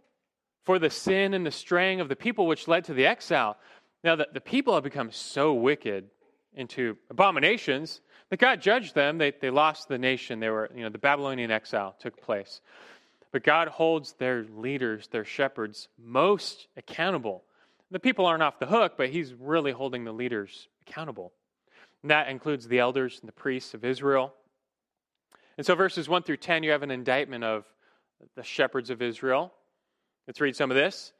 for 0.64 0.78
the 0.78 0.90
sin 0.90 1.34
and 1.34 1.44
the 1.44 1.50
straying 1.50 2.00
of 2.00 2.08
the 2.08 2.16
people, 2.16 2.46
which 2.46 2.68
led 2.68 2.84
to 2.84 2.94
the 2.94 3.06
exile. 3.06 3.56
Now, 4.04 4.16
that 4.16 4.34
the 4.34 4.40
people 4.40 4.74
have 4.74 4.84
become 4.84 5.10
so 5.10 5.54
wicked 5.54 6.08
into 6.54 6.96
abominations 7.10 8.00
that 8.30 8.38
God 8.38 8.60
judged 8.60 8.94
them. 8.94 9.18
They, 9.18 9.32
they 9.40 9.50
lost 9.50 9.88
the 9.88 9.98
nation. 9.98 10.40
They 10.40 10.50
were, 10.50 10.70
you 10.74 10.82
know, 10.82 10.88
the 10.88 10.98
Babylonian 10.98 11.50
exile 11.50 11.94
took 11.98 12.20
place. 12.20 12.60
But 13.30 13.44
God 13.44 13.68
holds 13.68 14.12
their 14.14 14.44
leaders, 14.44 15.08
their 15.08 15.24
shepherds, 15.24 15.88
most 15.98 16.68
accountable. 16.76 17.44
The 17.90 18.00
people 18.00 18.26
aren't 18.26 18.42
off 18.42 18.58
the 18.58 18.66
hook, 18.66 18.94
but 18.96 19.10
He's 19.10 19.34
really 19.34 19.72
holding 19.72 20.04
the 20.04 20.12
leaders 20.12 20.68
accountable. 20.86 21.32
And 22.02 22.10
that 22.10 22.28
includes 22.28 22.68
the 22.68 22.78
elders 22.78 23.18
and 23.20 23.28
the 23.28 23.32
priests 23.32 23.74
of 23.74 23.84
Israel. 23.84 24.34
And 25.56 25.66
so, 25.66 25.74
verses 25.74 26.08
1 26.08 26.22
through 26.22 26.38
10, 26.38 26.62
you 26.62 26.70
have 26.70 26.82
an 26.82 26.90
indictment 26.90 27.44
of 27.44 27.64
the 28.34 28.42
shepherds 28.42 28.90
of 28.90 29.02
Israel. 29.02 29.52
Let's 30.26 30.40
read 30.40 30.56
some 30.56 30.70
of 30.70 30.76
this. 30.76 31.12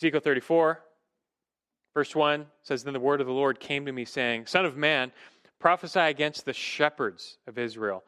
Ezekiel 0.00 0.20
34, 0.20 0.80
verse 1.94 2.14
1 2.14 2.46
says, 2.62 2.84
Then 2.84 2.92
the 2.92 3.00
word 3.00 3.20
of 3.20 3.26
the 3.26 3.32
Lord 3.32 3.58
came 3.58 3.86
to 3.86 3.92
me, 3.92 4.04
saying, 4.04 4.46
Son 4.46 4.66
of 4.66 4.76
man, 4.76 5.10
Prophesy 5.58 6.00
against 6.00 6.44
the 6.44 6.52
shepherds 6.52 7.38
of 7.46 7.58
Israel. 7.58 8.04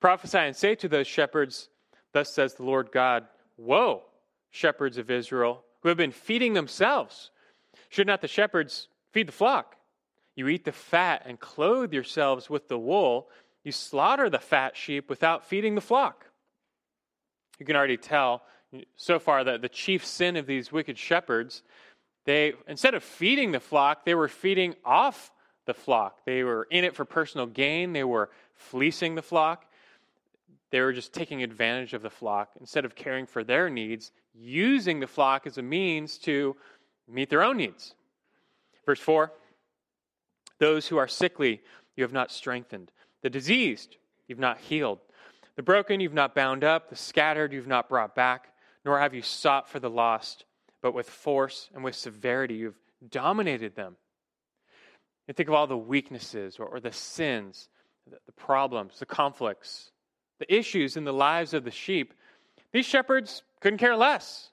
Prophesy 0.00 0.38
and 0.38 0.56
say 0.56 0.74
to 0.76 0.88
those 0.88 1.06
shepherds, 1.06 1.68
Thus 2.12 2.32
says 2.32 2.54
the 2.54 2.62
Lord 2.62 2.92
God, 2.92 3.26
Woe, 3.56 4.04
shepherds 4.50 4.98
of 4.98 5.10
Israel, 5.10 5.64
who 5.80 5.88
have 5.88 5.98
been 5.98 6.12
feeding 6.12 6.54
themselves. 6.54 7.30
Should 7.88 8.06
not 8.06 8.20
the 8.20 8.28
shepherds 8.28 8.88
feed 9.12 9.28
the 9.28 9.32
flock? 9.32 9.76
You 10.36 10.48
eat 10.48 10.64
the 10.64 10.72
fat 10.72 11.22
and 11.26 11.38
clothe 11.38 11.92
yourselves 11.92 12.48
with 12.48 12.68
the 12.68 12.78
wool. 12.78 13.28
You 13.64 13.72
slaughter 13.72 14.30
the 14.30 14.38
fat 14.38 14.76
sheep 14.76 15.10
without 15.10 15.44
feeding 15.44 15.74
the 15.74 15.80
flock. 15.80 16.26
You 17.58 17.66
can 17.66 17.76
already 17.76 17.96
tell 17.96 18.42
so 18.96 19.18
far 19.18 19.44
that 19.44 19.62
the 19.62 19.68
chief 19.68 20.04
sin 20.04 20.36
of 20.36 20.46
these 20.46 20.72
wicked 20.72 20.98
shepherds, 20.98 21.62
they 22.24 22.54
instead 22.66 22.94
of 22.94 23.02
feeding 23.02 23.52
the 23.52 23.60
flock, 23.60 24.04
they 24.04 24.14
were 24.14 24.28
feeding 24.28 24.74
off 24.84 25.30
the 25.66 25.74
flock. 25.74 26.24
They 26.24 26.42
were 26.42 26.66
in 26.70 26.84
it 26.84 26.94
for 26.94 27.04
personal 27.04 27.46
gain, 27.46 27.92
they 27.92 28.04
were 28.04 28.30
fleecing 28.54 29.14
the 29.14 29.22
flock. 29.22 29.66
They 30.70 30.80
were 30.80 30.94
just 30.94 31.12
taking 31.12 31.42
advantage 31.42 31.92
of 31.92 32.00
the 32.00 32.10
flock 32.10 32.50
instead 32.58 32.86
of 32.86 32.94
caring 32.94 33.26
for 33.26 33.44
their 33.44 33.68
needs, 33.68 34.10
using 34.34 35.00
the 35.00 35.06
flock 35.06 35.46
as 35.46 35.58
a 35.58 35.62
means 35.62 36.16
to 36.18 36.56
meet 37.06 37.28
their 37.28 37.42
own 37.42 37.58
needs. 37.58 37.94
Verse 38.86 39.00
4 39.00 39.30
Those 40.58 40.88
who 40.88 40.96
are 40.96 41.08
sickly, 41.08 41.60
you 41.94 42.02
have 42.04 42.12
not 42.12 42.30
strengthened. 42.30 42.90
The 43.20 43.30
diseased, 43.30 43.96
you've 44.28 44.38
not 44.38 44.58
healed. 44.58 44.98
The 45.56 45.62
broken, 45.62 46.00
you've 46.00 46.14
not 46.14 46.34
bound 46.34 46.64
up. 46.64 46.88
The 46.88 46.96
scattered, 46.96 47.52
you've 47.52 47.66
not 47.66 47.88
brought 47.90 48.14
back. 48.14 48.51
Nor 48.84 48.98
have 48.98 49.14
you 49.14 49.22
sought 49.22 49.68
for 49.68 49.78
the 49.78 49.90
lost, 49.90 50.44
but 50.82 50.94
with 50.94 51.08
force 51.08 51.70
and 51.74 51.84
with 51.84 51.94
severity, 51.94 52.54
you've 52.54 52.78
dominated 53.10 53.76
them. 53.76 53.96
And 55.28 55.36
think 55.36 55.48
of 55.48 55.54
all 55.54 55.66
the 55.66 55.76
weaknesses 55.76 56.58
or, 56.58 56.66
or 56.66 56.80
the 56.80 56.92
sins, 56.92 57.68
the, 58.10 58.18
the 58.26 58.32
problems, 58.32 58.98
the 58.98 59.06
conflicts, 59.06 59.92
the 60.40 60.52
issues 60.52 60.96
in 60.96 61.04
the 61.04 61.12
lives 61.12 61.54
of 61.54 61.64
the 61.64 61.70
sheep. 61.70 62.14
These 62.72 62.86
shepherds 62.86 63.42
couldn't 63.60 63.78
care 63.78 63.96
less. 63.96 64.50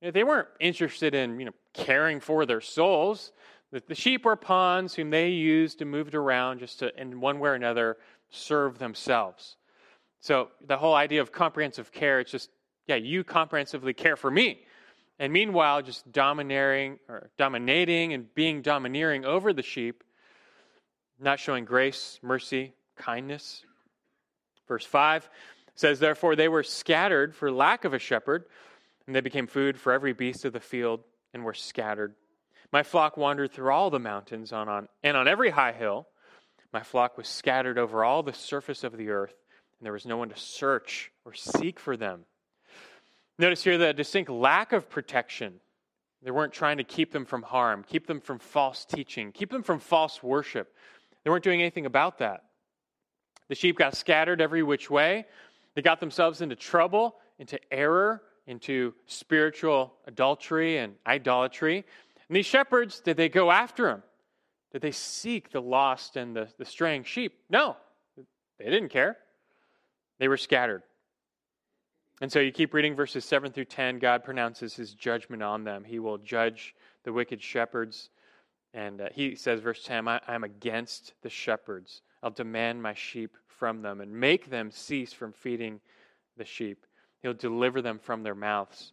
They 0.00 0.24
weren't 0.24 0.48
interested 0.58 1.14
in 1.14 1.38
you 1.38 1.46
know, 1.46 1.54
caring 1.74 2.18
for 2.18 2.44
their 2.44 2.60
souls. 2.60 3.30
The, 3.70 3.82
the 3.86 3.94
sheep 3.94 4.24
were 4.24 4.34
pawns 4.34 4.94
whom 4.94 5.10
they 5.10 5.28
used 5.28 5.80
and 5.80 5.90
moved 5.90 6.16
around 6.16 6.58
just 6.58 6.80
to, 6.80 7.00
in 7.00 7.20
one 7.20 7.38
way 7.38 7.50
or 7.50 7.54
another, 7.54 7.98
serve 8.30 8.78
themselves. 8.78 9.56
So 10.20 10.48
the 10.66 10.76
whole 10.76 10.94
idea 10.94 11.20
of 11.20 11.30
comprehensive 11.30 11.92
care, 11.92 12.18
it's 12.18 12.32
just, 12.32 12.50
yeah, 12.86 12.96
you 12.96 13.24
comprehensively 13.24 13.94
care 13.94 14.16
for 14.16 14.30
me. 14.30 14.60
And 15.18 15.32
meanwhile, 15.32 15.82
just 15.82 16.10
domineering 16.10 16.98
or 17.08 17.30
dominating 17.38 18.12
and 18.12 18.32
being 18.34 18.62
domineering 18.62 19.24
over 19.24 19.52
the 19.52 19.62
sheep, 19.62 20.02
not 21.20 21.38
showing 21.38 21.64
grace, 21.64 22.18
mercy, 22.22 22.74
kindness. 22.96 23.64
Verse 24.66 24.84
5 24.84 25.28
says, 25.74 25.98
Therefore 25.98 26.34
they 26.34 26.48
were 26.48 26.62
scattered 26.62 27.34
for 27.34 27.52
lack 27.52 27.84
of 27.84 27.94
a 27.94 27.98
shepherd, 27.98 28.46
and 29.06 29.14
they 29.14 29.20
became 29.20 29.46
food 29.46 29.78
for 29.78 29.92
every 29.92 30.12
beast 30.12 30.44
of 30.44 30.52
the 30.52 30.60
field 30.60 31.00
and 31.32 31.44
were 31.44 31.54
scattered. 31.54 32.14
My 32.72 32.82
flock 32.82 33.16
wandered 33.16 33.52
through 33.52 33.70
all 33.70 33.90
the 33.90 33.98
mountains 33.98 34.52
on, 34.52 34.68
on, 34.68 34.88
and 35.02 35.16
on 35.16 35.28
every 35.28 35.50
high 35.50 35.72
hill, 35.72 36.06
My 36.72 36.82
flock 36.82 37.18
was 37.18 37.28
scattered 37.28 37.76
over 37.78 38.02
all 38.02 38.22
the 38.22 38.32
surface 38.32 38.82
of 38.82 38.96
the 38.96 39.10
earth, 39.10 39.34
and 39.78 39.84
there 39.84 39.92
was 39.92 40.06
no 40.06 40.16
one 40.16 40.30
to 40.30 40.38
search 40.38 41.12
or 41.24 41.34
seek 41.34 41.78
for 41.78 41.96
them. 41.96 42.24
Notice 43.42 43.64
here 43.64 43.76
the 43.76 43.92
distinct 43.92 44.30
lack 44.30 44.72
of 44.72 44.88
protection. 44.88 45.54
They 46.22 46.30
weren't 46.30 46.52
trying 46.52 46.76
to 46.76 46.84
keep 46.84 47.10
them 47.10 47.24
from 47.24 47.42
harm, 47.42 47.84
keep 47.84 48.06
them 48.06 48.20
from 48.20 48.38
false 48.38 48.84
teaching, 48.84 49.32
keep 49.32 49.50
them 49.50 49.64
from 49.64 49.80
false 49.80 50.22
worship. 50.22 50.72
They 51.24 51.30
weren't 51.30 51.42
doing 51.42 51.60
anything 51.60 51.84
about 51.84 52.18
that. 52.18 52.44
The 53.48 53.56
sheep 53.56 53.76
got 53.76 53.96
scattered 53.96 54.40
every 54.40 54.62
which 54.62 54.88
way. 54.88 55.26
They 55.74 55.82
got 55.82 55.98
themselves 55.98 56.40
into 56.40 56.54
trouble, 56.54 57.16
into 57.40 57.58
error, 57.72 58.22
into 58.46 58.94
spiritual 59.06 59.92
adultery 60.06 60.78
and 60.78 60.94
idolatry. 61.04 61.84
And 62.28 62.36
these 62.36 62.46
shepherds, 62.46 63.00
did 63.00 63.16
they 63.16 63.28
go 63.28 63.50
after 63.50 63.86
them? 63.86 64.04
Did 64.70 64.82
they 64.82 64.92
seek 64.92 65.50
the 65.50 65.60
lost 65.60 66.14
and 66.14 66.36
the, 66.36 66.46
the 66.58 66.64
straying 66.64 67.02
sheep? 67.02 67.40
No, 67.50 67.76
they 68.60 68.66
didn't 68.66 68.90
care. 68.90 69.16
They 70.20 70.28
were 70.28 70.36
scattered. 70.36 70.84
And 72.22 72.30
so 72.30 72.38
you 72.38 72.52
keep 72.52 72.72
reading 72.72 72.94
verses 72.94 73.24
7 73.24 73.50
through 73.50 73.64
10. 73.64 73.98
God 73.98 74.22
pronounces 74.22 74.76
his 74.76 74.94
judgment 74.94 75.42
on 75.42 75.64
them. 75.64 75.82
He 75.82 75.98
will 75.98 76.18
judge 76.18 76.72
the 77.02 77.12
wicked 77.12 77.42
shepherds. 77.42 78.10
And 78.72 79.00
uh, 79.00 79.08
he 79.12 79.34
says, 79.34 79.58
verse 79.58 79.82
10, 79.82 80.06
I, 80.06 80.20
I'm 80.28 80.44
against 80.44 81.14
the 81.22 81.28
shepherds. 81.28 82.00
I'll 82.22 82.30
demand 82.30 82.80
my 82.80 82.94
sheep 82.94 83.36
from 83.48 83.82
them 83.82 84.00
and 84.00 84.12
make 84.12 84.50
them 84.50 84.70
cease 84.70 85.12
from 85.12 85.32
feeding 85.32 85.80
the 86.36 86.44
sheep. 86.44 86.86
He'll 87.22 87.34
deliver 87.34 87.82
them 87.82 87.98
from 87.98 88.22
their 88.22 88.36
mouths. 88.36 88.92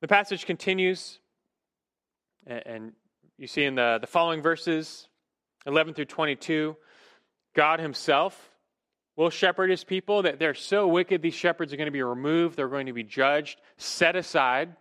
The 0.00 0.08
passage 0.08 0.46
continues, 0.46 1.20
and 2.44 2.90
you 3.38 3.46
see 3.46 3.62
in 3.62 3.76
the, 3.76 3.98
the 4.00 4.08
following 4.08 4.42
verses, 4.42 5.06
11 5.64 5.94
through 5.94 6.06
22, 6.06 6.76
God 7.54 7.78
Himself 7.78 8.50
will 9.16 9.30
shepherd 9.30 9.70
His 9.70 9.84
people. 9.84 10.22
That 10.22 10.38
they're 10.38 10.54
so 10.54 10.86
wicked, 10.86 11.22
these 11.22 11.34
shepherds 11.34 11.72
are 11.72 11.76
going 11.76 11.86
to 11.86 11.92
be 11.92 12.02
removed, 12.02 12.56
they're 12.56 12.68
going 12.68 12.86
to 12.86 12.92
be 12.92 13.02
judged, 13.02 13.58
set 13.76 14.16
aside. 14.16 14.76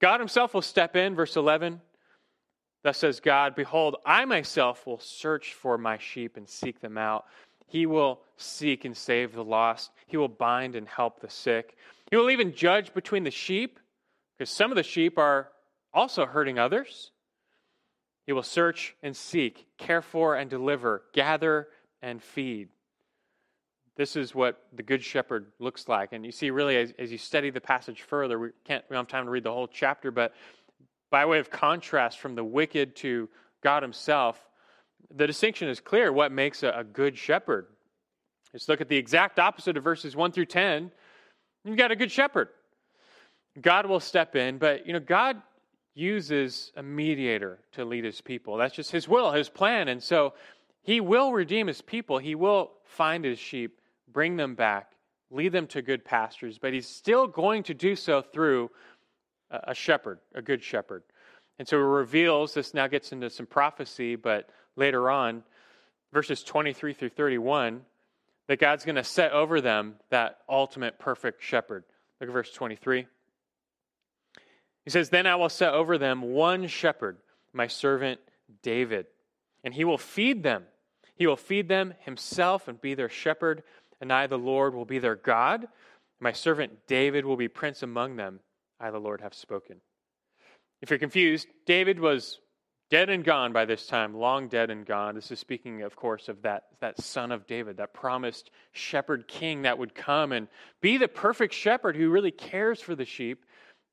God 0.00 0.20
Himself 0.20 0.54
will 0.54 0.62
step 0.62 0.96
in, 0.96 1.14
verse 1.14 1.36
11. 1.36 1.80
Thus 2.82 2.98
says 2.98 3.20
God, 3.20 3.54
Behold, 3.54 3.96
I 4.04 4.26
myself 4.26 4.86
will 4.86 5.00
search 5.00 5.54
for 5.54 5.78
my 5.78 5.96
sheep 5.96 6.36
and 6.36 6.48
seek 6.48 6.80
them 6.80 6.98
out. 6.98 7.24
He 7.66 7.86
will 7.86 8.20
seek 8.36 8.84
and 8.84 8.96
save 8.96 9.32
the 9.32 9.42
lost. 9.42 9.90
He 10.06 10.18
will 10.18 10.28
bind 10.28 10.76
and 10.76 10.86
help 10.86 11.20
the 11.20 11.30
sick. 11.30 11.76
He 12.10 12.16
will 12.16 12.30
even 12.30 12.54
judge 12.54 12.92
between 12.92 13.24
the 13.24 13.30
sheep, 13.30 13.78
because 14.36 14.50
some 14.50 14.70
of 14.70 14.76
the 14.76 14.82
sheep 14.82 15.16
are 15.16 15.48
also 15.92 16.26
hurting 16.26 16.58
others. 16.58 17.10
He 18.26 18.32
will 18.32 18.42
search 18.42 18.94
and 19.02 19.16
seek, 19.16 19.66
care 19.78 20.02
for 20.02 20.36
and 20.36 20.50
deliver, 20.50 21.02
gather 21.12 21.68
and 22.02 22.22
feed. 22.22 22.68
This 23.96 24.16
is 24.16 24.34
what 24.34 24.60
the 24.72 24.82
Good 24.82 25.02
Shepherd 25.02 25.52
looks 25.58 25.88
like. 25.88 26.12
And 26.12 26.24
you 26.24 26.32
see, 26.32 26.50
really, 26.50 26.76
as, 26.76 26.92
as 26.98 27.12
you 27.12 27.18
study 27.18 27.50
the 27.50 27.60
passage 27.60 28.02
further, 28.02 28.38
we, 28.38 28.48
can't, 28.64 28.84
we 28.90 28.94
don't 28.94 29.02
have 29.04 29.08
time 29.08 29.26
to 29.26 29.30
read 29.30 29.44
the 29.44 29.52
whole 29.52 29.68
chapter, 29.68 30.10
but 30.10 30.34
by 31.10 31.24
way 31.26 31.38
of 31.38 31.50
contrast 31.50 32.18
from 32.18 32.34
the 32.34 32.42
wicked 32.42 32.96
to 32.96 33.28
God 33.62 33.82
Himself, 33.82 34.48
the 35.14 35.26
distinction 35.26 35.68
is 35.68 35.78
clear 35.78 36.12
what 36.12 36.32
makes 36.32 36.62
a, 36.62 36.70
a 36.70 36.84
good 36.84 37.16
shepherd. 37.16 37.66
Let's 38.52 38.68
look 38.68 38.80
at 38.80 38.88
the 38.88 38.96
exact 38.96 39.38
opposite 39.38 39.76
of 39.76 39.84
verses 39.84 40.16
1 40.16 40.32
through 40.32 40.46
10. 40.46 40.90
You've 41.64 41.76
got 41.76 41.90
a 41.90 41.96
good 41.96 42.10
shepherd. 42.10 42.48
God 43.60 43.86
will 43.86 44.00
step 44.00 44.34
in, 44.34 44.58
but 44.58 44.86
you 44.86 44.92
know, 44.92 45.00
God 45.00 45.40
uses 45.94 46.72
a 46.76 46.82
mediator 46.82 47.60
to 47.72 47.84
lead 47.84 48.04
his 48.04 48.20
people. 48.20 48.56
That's 48.56 48.74
just 48.74 48.90
his 48.90 49.08
will, 49.08 49.30
his 49.32 49.48
plan. 49.48 49.88
And 49.88 50.02
so 50.02 50.34
he 50.82 51.00
will 51.00 51.32
redeem 51.32 51.68
his 51.68 51.80
people. 51.80 52.18
He 52.18 52.34
will 52.34 52.72
find 52.84 53.24
his 53.24 53.38
sheep, 53.38 53.80
bring 54.12 54.36
them 54.36 54.54
back, 54.54 54.92
lead 55.30 55.52
them 55.52 55.66
to 55.68 55.82
good 55.82 56.04
pastures, 56.04 56.58
but 56.58 56.72
he's 56.72 56.88
still 56.88 57.26
going 57.26 57.62
to 57.64 57.74
do 57.74 57.96
so 57.96 58.22
through 58.22 58.70
a 59.50 59.74
shepherd, 59.74 60.18
a 60.34 60.42
good 60.42 60.62
shepherd. 60.62 61.02
And 61.58 61.68
so 61.68 61.76
it 61.76 61.82
reveals 61.82 62.54
this 62.54 62.74
now 62.74 62.86
gets 62.86 63.12
into 63.12 63.30
some 63.30 63.46
prophecy, 63.46 64.16
but 64.16 64.48
later 64.76 65.10
on, 65.10 65.44
verses 66.12 66.42
23 66.42 66.94
through 66.94 67.10
31, 67.10 67.82
that 68.48 68.58
God's 68.58 68.84
going 68.84 68.96
to 68.96 69.04
set 69.04 69.32
over 69.32 69.60
them 69.60 69.94
that 70.10 70.38
ultimate 70.48 70.98
perfect 70.98 71.42
shepherd. 71.42 71.84
Look 72.20 72.28
at 72.28 72.32
verse 72.32 72.52
23. 72.52 73.06
He 74.84 74.90
says, 74.90 75.08
Then 75.08 75.26
I 75.26 75.36
will 75.36 75.48
set 75.48 75.72
over 75.72 75.96
them 75.96 76.22
one 76.22 76.66
shepherd, 76.66 77.16
my 77.52 77.66
servant 77.68 78.20
David, 78.62 79.06
and 79.62 79.72
he 79.72 79.84
will 79.84 79.98
feed 79.98 80.42
them. 80.42 80.64
He 81.16 81.26
will 81.26 81.36
feed 81.36 81.68
them 81.68 81.94
himself 82.00 82.68
and 82.68 82.80
be 82.80 82.94
their 82.94 83.08
shepherd, 83.08 83.62
and 84.00 84.12
I, 84.12 84.26
the 84.26 84.38
Lord, 84.38 84.74
will 84.74 84.84
be 84.84 84.98
their 84.98 85.16
God. 85.16 85.68
My 86.20 86.32
servant 86.32 86.86
David 86.86 87.24
will 87.24 87.36
be 87.36 87.48
prince 87.48 87.82
among 87.82 88.16
them. 88.16 88.40
I, 88.80 88.90
the 88.90 88.98
Lord, 88.98 89.20
have 89.20 89.34
spoken. 89.34 89.76
If 90.82 90.90
you're 90.90 90.98
confused, 90.98 91.48
David 91.66 91.98
was 91.98 92.40
dead 92.90 93.08
and 93.08 93.24
gone 93.24 93.52
by 93.52 93.64
this 93.64 93.86
time, 93.86 94.14
long 94.14 94.48
dead 94.48 94.70
and 94.70 94.84
gone. 94.84 95.14
This 95.14 95.30
is 95.30 95.38
speaking, 95.38 95.82
of 95.82 95.96
course, 95.96 96.28
of 96.28 96.42
that, 96.42 96.64
that 96.80 97.00
son 97.00 97.32
of 97.32 97.46
David, 97.46 97.78
that 97.78 97.94
promised 97.94 98.50
shepherd 98.72 99.26
king 99.26 99.62
that 99.62 99.78
would 99.78 99.94
come 99.94 100.32
and 100.32 100.48
be 100.80 100.96
the 100.96 101.08
perfect 101.08 101.54
shepherd 101.54 101.96
who 101.96 102.10
really 102.10 102.30
cares 102.30 102.80
for 102.80 102.94
the 102.94 103.04
sheep 103.04 103.44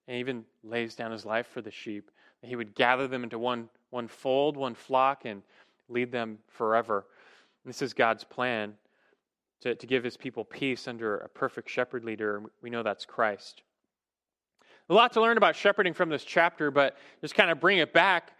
and 0.07 0.17
even 0.17 0.43
lays 0.63 0.95
down 0.95 1.11
his 1.11 1.25
life 1.25 1.47
for 1.47 1.61
the 1.61 1.71
sheep. 1.71 2.11
He 2.43 2.55
would 2.55 2.75
gather 2.75 3.07
them 3.07 3.23
into 3.23 3.39
one, 3.39 3.69
one 3.91 4.07
fold, 4.07 4.57
one 4.57 4.75
flock, 4.75 5.25
and 5.25 5.43
lead 5.89 6.11
them 6.11 6.39
forever. 6.49 7.05
This 7.65 7.81
is 7.81 7.93
God's 7.93 8.23
plan 8.23 8.73
to, 9.61 9.75
to 9.75 9.87
give 9.87 10.03
his 10.03 10.17
people 10.17 10.43
peace 10.43 10.87
under 10.87 11.17
a 11.17 11.29
perfect 11.29 11.69
shepherd 11.69 12.03
leader. 12.03 12.43
We 12.61 12.69
know 12.69 12.83
that's 12.83 13.05
Christ. 13.05 13.63
A 14.89 14.93
lot 14.93 15.13
to 15.13 15.21
learn 15.21 15.37
about 15.37 15.55
shepherding 15.55 15.93
from 15.93 16.09
this 16.09 16.23
chapter, 16.23 16.69
but 16.71 16.97
just 17.21 17.35
kind 17.35 17.49
of 17.49 17.59
bring 17.59 17.77
it 17.77 17.93
back. 17.93 18.33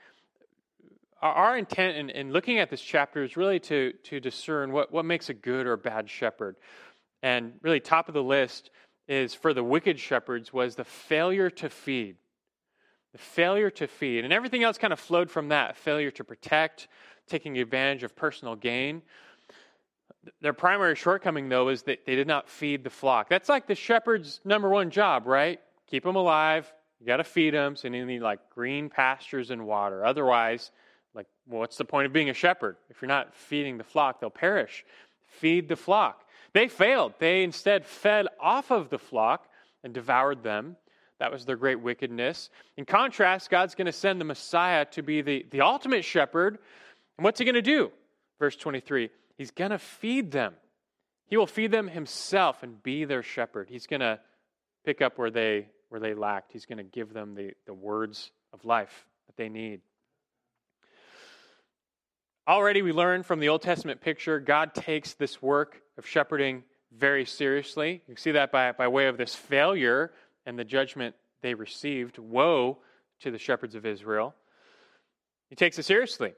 Our 1.22 1.58
intent 1.58 1.98
in, 1.98 2.10
in 2.10 2.34
looking 2.34 2.60
at 2.60 2.70
this 2.70 2.82
chapter 2.82 3.24
is 3.24 3.38
really 3.38 3.60
to, 3.62 3.94
to 4.04 4.20
discern 4.20 4.72
what, 4.72 4.92
what 4.92 5.06
makes 5.06 5.30
a 5.30 5.34
good 5.34 5.68
or 5.68 5.78
bad 5.78 6.10
shepherd. 6.10 6.56
And 7.22 7.54
really, 7.62 7.80
top 7.80 8.08
of 8.08 8.16
the 8.16 8.24
list 8.24 8.72
is 9.08 9.36
for 9.36 9.54
the 9.54 9.64
wicked 9.64 10.00
shepherds 10.00 10.52
was 10.52 10.76
the 10.76 10.84
failure 10.84 11.50
to 11.52 11.70
feed. 11.70 12.16
The 13.12 13.20
failure 13.20 13.70
to 13.70 13.88
feed. 13.88 14.24
And 14.24 14.34
everything 14.34 14.64
else 14.64 14.78
kind 14.78 14.92
of 14.92 15.00
flowed 15.00 15.30
from 15.30 15.50
that 15.50 15.78
failure 15.78 16.12
to 16.12 16.24
protect, 16.24 16.88
taking 17.28 17.58
advantage 17.60 18.04
of 18.04 18.16
personal 18.16 18.56
gain. 18.56 19.04
Their 20.42 20.54
primary 20.54 20.96
shortcoming, 20.96 21.50
though, 21.50 21.70
is 21.70 21.84
that 21.84 22.06
they 22.06 22.16
did 22.16 22.28
not 22.28 22.48
feed 22.48 22.84
the 22.84 22.90
flock. 22.90 23.30
That's 23.30 23.50
like 23.50 23.68
the 23.68 23.76
shepherd's 23.76 24.40
number 24.46 24.70
one 24.70 24.92
job, 24.92 25.26
right? 25.26 25.60
Keep 25.88 26.04
them 26.04 26.16
alive. 26.16 26.72
You 27.00 27.08
got 27.08 27.18
to 27.18 27.24
feed 27.24 27.54
them. 27.54 27.76
So 27.76 27.88
you 27.88 28.06
need 28.06 28.22
like 28.22 28.40
green 28.54 28.90
pastures 28.90 29.50
and 29.50 29.66
water. 29.66 30.06
Otherwise, 30.06 30.72
like, 31.16 31.28
well, 31.48 31.62
what's 31.62 31.78
the 31.78 31.86
point 31.86 32.06
of 32.06 32.14
being 32.14 32.30
a 32.30 32.34
shepherd? 32.34 32.76
If 32.90 33.02
you're 33.02 33.10
not 33.10 33.34
feeding 33.34 33.78
the 33.78 33.84
flock, 33.84 34.20
they'll 34.20 34.30
perish. 34.30 34.86
Feed 35.40 35.68
the 35.68 35.76
flock. 35.76 36.24
They 36.54 36.68
failed. 36.68 37.14
They 37.18 37.44
instead 37.44 37.86
fed 37.86 38.28
off 38.40 38.72
of 38.72 38.90
the 38.90 39.00
flock 39.00 39.48
and 39.84 39.94
devoured 39.94 40.44
them. 40.44 40.76
That 41.20 41.32
was 41.32 41.46
their 41.46 41.56
great 41.56 41.80
wickedness. 41.80 42.50
In 42.78 42.86
contrast, 42.86 43.50
God's 43.50 43.76
going 43.76 43.86
to 43.86 43.92
send 43.92 44.20
the 44.20 44.26
Messiah 44.26 44.86
to 44.86 45.02
be 45.02 45.22
the, 45.22 45.46
the 45.50 45.62
ultimate 45.62 46.04
shepherd. 46.04 46.60
And 47.18 47.24
what's 47.24 47.40
he 47.40 47.46
going 47.46 47.56
to 47.56 47.62
do? 47.62 47.92
Verse 48.40 48.56
23 48.56 49.10
He's 49.38 49.52
going 49.52 49.72
to 49.72 49.80
feed 49.80 50.32
them. 50.32 50.54
He 51.28 51.38
will 51.38 51.48
feed 51.48 51.72
them 51.72 51.88
himself 51.88 52.64
and 52.64 52.82
be 52.84 53.06
their 53.06 53.24
shepherd. 53.24 53.70
He's 53.70 53.88
going 53.88 54.02
to 54.02 54.20
pick 54.86 55.02
up 55.02 55.18
where 55.18 55.32
they, 55.32 55.68
where 55.90 56.02
they 56.02 56.14
lacked. 56.14 56.52
He's 56.52 56.66
going 56.66 56.78
to 56.78 56.84
give 56.84 57.14
them 57.14 57.36
the, 57.36 57.52
the 57.66 57.74
words 57.74 58.32
of 58.54 58.66
life 58.66 59.06
that 59.28 59.38
they 59.38 59.50
need. 59.50 59.82
Already, 62.48 62.82
we 62.82 62.92
learn 62.92 63.24
from 63.24 63.40
the 63.40 63.50
Old 63.50 63.62
Testament 63.62 64.02
picture, 64.02 64.40
God 64.40 64.74
takes 64.74 65.14
this 65.14 65.42
work 65.42 65.82
of 65.98 66.06
shepherding 66.06 66.64
very 66.98 67.24
seriously. 67.24 68.02
You 68.08 68.16
see 68.18 68.32
that 68.32 68.52
by, 68.52 68.74
by 68.74 68.88
way 68.88 69.08
of 69.08 69.18
this 69.18 69.34
failure 69.34 70.12
and 70.46 70.60
the 70.60 70.66
judgment 70.66 71.16
they 71.42 71.54
received. 71.54 72.18
Woe 72.18 72.80
to 73.22 73.32
the 73.32 73.38
shepherds 73.38 73.76
of 73.76 73.86
Israel. 73.86 74.36
He 75.50 75.56
takes 75.56 75.78
it 75.80 75.84
seriously. 75.84 76.34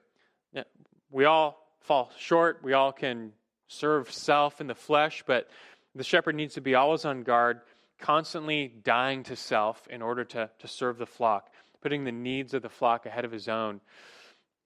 We 1.10 1.26
all 1.26 1.63
fall 1.84 2.12
short. 2.18 2.60
We 2.64 2.74
all 2.74 2.92
can 2.92 3.34
serve 3.68 4.12
self 4.12 4.62
in 4.62 4.68
the 4.68 4.76
flesh, 4.76 5.24
but 5.26 5.50
the 5.96 6.04
shepherd 6.04 6.36
needs 6.36 6.56
to 6.56 6.62
be 6.62 6.76
always 6.76 7.06
on 7.06 7.24
guard, 7.24 7.62
constantly 8.00 8.74
dying 8.84 9.24
to 9.24 9.36
self 9.36 9.88
in 9.88 10.02
order 10.02 10.24
to, 10.26 10.50
to 10.60 10.68
serve 10.68 10.98
the 10.98 11.06
flock, 11.06 11.52
putting 11.82 12.04
the 12.04 12.12
needs 12.12 12.54
of 12.54 12.62
the 12.62 12.70
flock 12.70 13.06
ahead 13.06 13.26
of 13.26 13.32
his 13.32 13.48
own. 13.48 13.80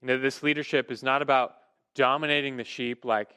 You 0.01 0.07
know, 0.07 0.19
this 0.19 0.43
leadership 0.43 0.91
is 0.91 1.03
not 1.03 1.21
about 1.21 1.55
dominating 1.95 2.57
the 2.57 2.63
sheep 2.63 3.03
like 3.03 3.29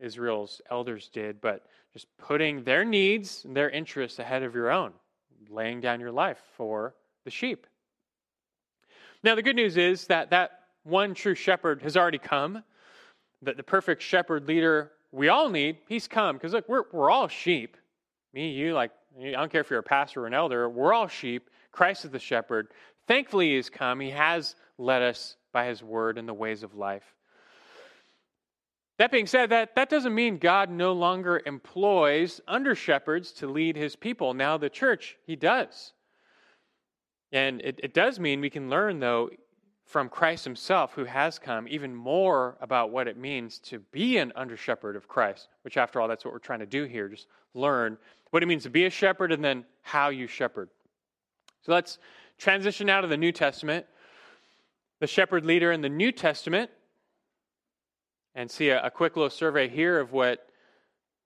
Israel's 0.00 0.60
elders 0.70 1.08
did, 1.12 1.40
but 1.40 1.64
just 1.92 2.06
putting 2.18 2.64
their 2.64 2.84
needs 2.84 3.44
and 3.44 3.56
their 3.56 3.70
interests 3.70 4.18
ahead 4.18 4.42
of 4.42 4.54
your 4.54 4.70
own, 4.70 4.92
laying 5.48 5.80
down 5.80 6.00
your 6.00 6.12
life 6.12 6.40
for 6.56 6.94
the 7.24 7.30
sheep. 7.30 7.66
Now, 9.22 9.34
the 9.34 9.42
good 9.42 9.56
news 9.56 9.76
is 9.76 10.06
that 10.06 10.30
that 10.30 10.50
one 10.84 11.14
true 11.14 11.34
shepherd 11.34 11.82
has 11.82 11.96
already 11.96 12.18
come. 12.18 12.62
The, 13.42 13.54
the 13.54 13.62
perfect 13.62 14.02
shepherd 14.02 14.46
leader 14.46 14.92
we 15.12 15.28
all 15.28 15.48
need, 15.48 15.78
he's 15.88 16.06
come. 16.06 16.36
Because 16.36 16.52
look, 16.52 16.68
we're, 16.68 16.84
we're 16.92 17.10
all 17.10 17.28
sheep. 17.28 17.76
Me, 18.34 18.50
you, 18.50 18.74
like, 18.74 18.90
I 19.18 19.32
don't 19.32 19.50
care 19.50 19.62
if 19.62 19.70
you're 19.70 19.78
a 19.78 19.82
pastor 19.82 20.24
or 20.24 20.26
an 20.26 20.34
elder, 20.34 20.68
we're 20.68 20.92
all 20.92 21.08
sheep. 21.08 21.48
Christ 21.72 22.04
is 22.04 22.10
the 22.10 22.18
shepherd. 22.18 22.68
Thankfully, 23.06 23.54
he's 23.54 23.70
come. 23.70 24.00
He 24.00 24.10
has 24.10 24.54
led 24.76 25.02
us 25.02 25.36
by 25.52 25.66
his 25.66 25.82
word 25.82 26.18
and 26.18 26.28
the 26.28 26.34
ways 26.34 26.62
of 26.62 26.74
life. 26.74 27.14
That 28.98 29.12
being 29.12 29.26
said, 29.26 29.50
that, 29.50 29.76
that 29.76 29.88
doesn't 29.88 30.14
mean 30.14 30.38
God 30.38 30.70
no 30.70 30.92
longer 30.92 31.40
employs 31.46 32.40
under 32.48 32.74
shepherds 32.74 33.32
to 33.34 33.46
lead 33.46 33.76
his 33.76 33.94
people. 33.94 34.34
Now, 34.34 34.58
the 34.58 34.68
church, 34.68 35.16
he 35.24 35.36
does. 35.36 35.92
And 37.30 37.60
it, 37.62 37.78
it 37.82 37.94
does 37.94 38.18
mean 38.18 38.40
we 38.40 38.50
can 38.50 38.68
learn, 38.68 38.98
though, 38.98 39.30
from 39.88 40.10
Christ 40.10 40.44
himself, 40.44 40.92
who 40.92 41.06
has 41.06 41.38
come, 41.38 41.66
even 41.66 41.94
more 41.94 42.58
about 42.60 42.90
what 42.90 43.08
it 43.08 43.16
means 43.16 43.58
to 43.60 43.78
be 43.78 44.18
an 44.18 44.34
under 44.36 44.54
shepherd 44.54 44.96
of 44.96 45.08
Christ, 45.08 45.48
which, 45.62 45.78
after 45.78 45.98
all, 45.98 46.08
that's 46.08 46.26
what 46.26 46.34
we're 46.34 46.40
trying 46.40 46.58
to 46.58 46.66
do 46.66 46.84
here. 46.84 47.08
Just 47.08 47.26
learn 47.54 47.96
what 48.28 48.42
it 48.42 48.46
means 48.46 48.64
to 48.64 48.70
be 48.70 48.84
a 48.84 48.90
shepherd 48.90 49.32
and 49.32 49.42
then 49.42 49.64
how 49.80 50.10
you 50.10 50.26
shepherd. 50.26 50.68
So 51.62 51.72
let's 51.72 51.98
transition 52.36 52.90
out 52.90 53.02
of 53.02 53.08
the 53.08 53.16
New 53.16 53.32
Testament, 53.32 53.86
the 55.00 55.06
shepherd 55.06 55.46
leader 55.46 55.72
in 55.72 55.80
the 55.80 55.88
New 55.88 56.12
Testament, 56.12 56.70
and 58.34 58.50
see 58.50 58.68
a, 58.68 58.84
a 58.84 58.90
quick 58.90 59.16
little 59.16 59.30
survey 59.30 59.68
here 59.68 59.98
of 59.98 60.12
what 60.12 60.50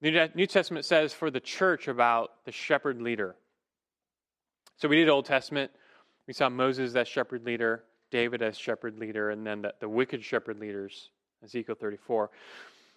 the 0.01 0.31
New 0.37 0.47
Testament 0.47 0.85
says 0.85 1.13
for 1.13 1.33
the 1.33 1.41
church 1.41 1.89
about 1.89 2.31
the 2.45 2.53
shepherd 2.53 3.03
leader. 3.03 3.35
So 4.77 4.87
we 4.87 4.97
did 4.97 5.09
Old 5.09 5.25
Testament. 5.25 5.73
We 6.29 6.33
saw 6.33 6.49
Moses 6.49 6.93
that 6.93 7.09
shepherd 7.09 7.45
leader, 7.45 7.83
David 8.13 8.43
as 8.43 8.57
shepherd 8.57 8.99
leader, 8.99 9.31
and 9.31 9.45
then 9.45 9.63
the, 9.63 9.75
the 9.81 9.89
wicked 9.89 10.23
shepherd 10.23 10.61
leaders, 10.61 11.11
Ezekiel 11.43 11.75
34. 11.75 12.31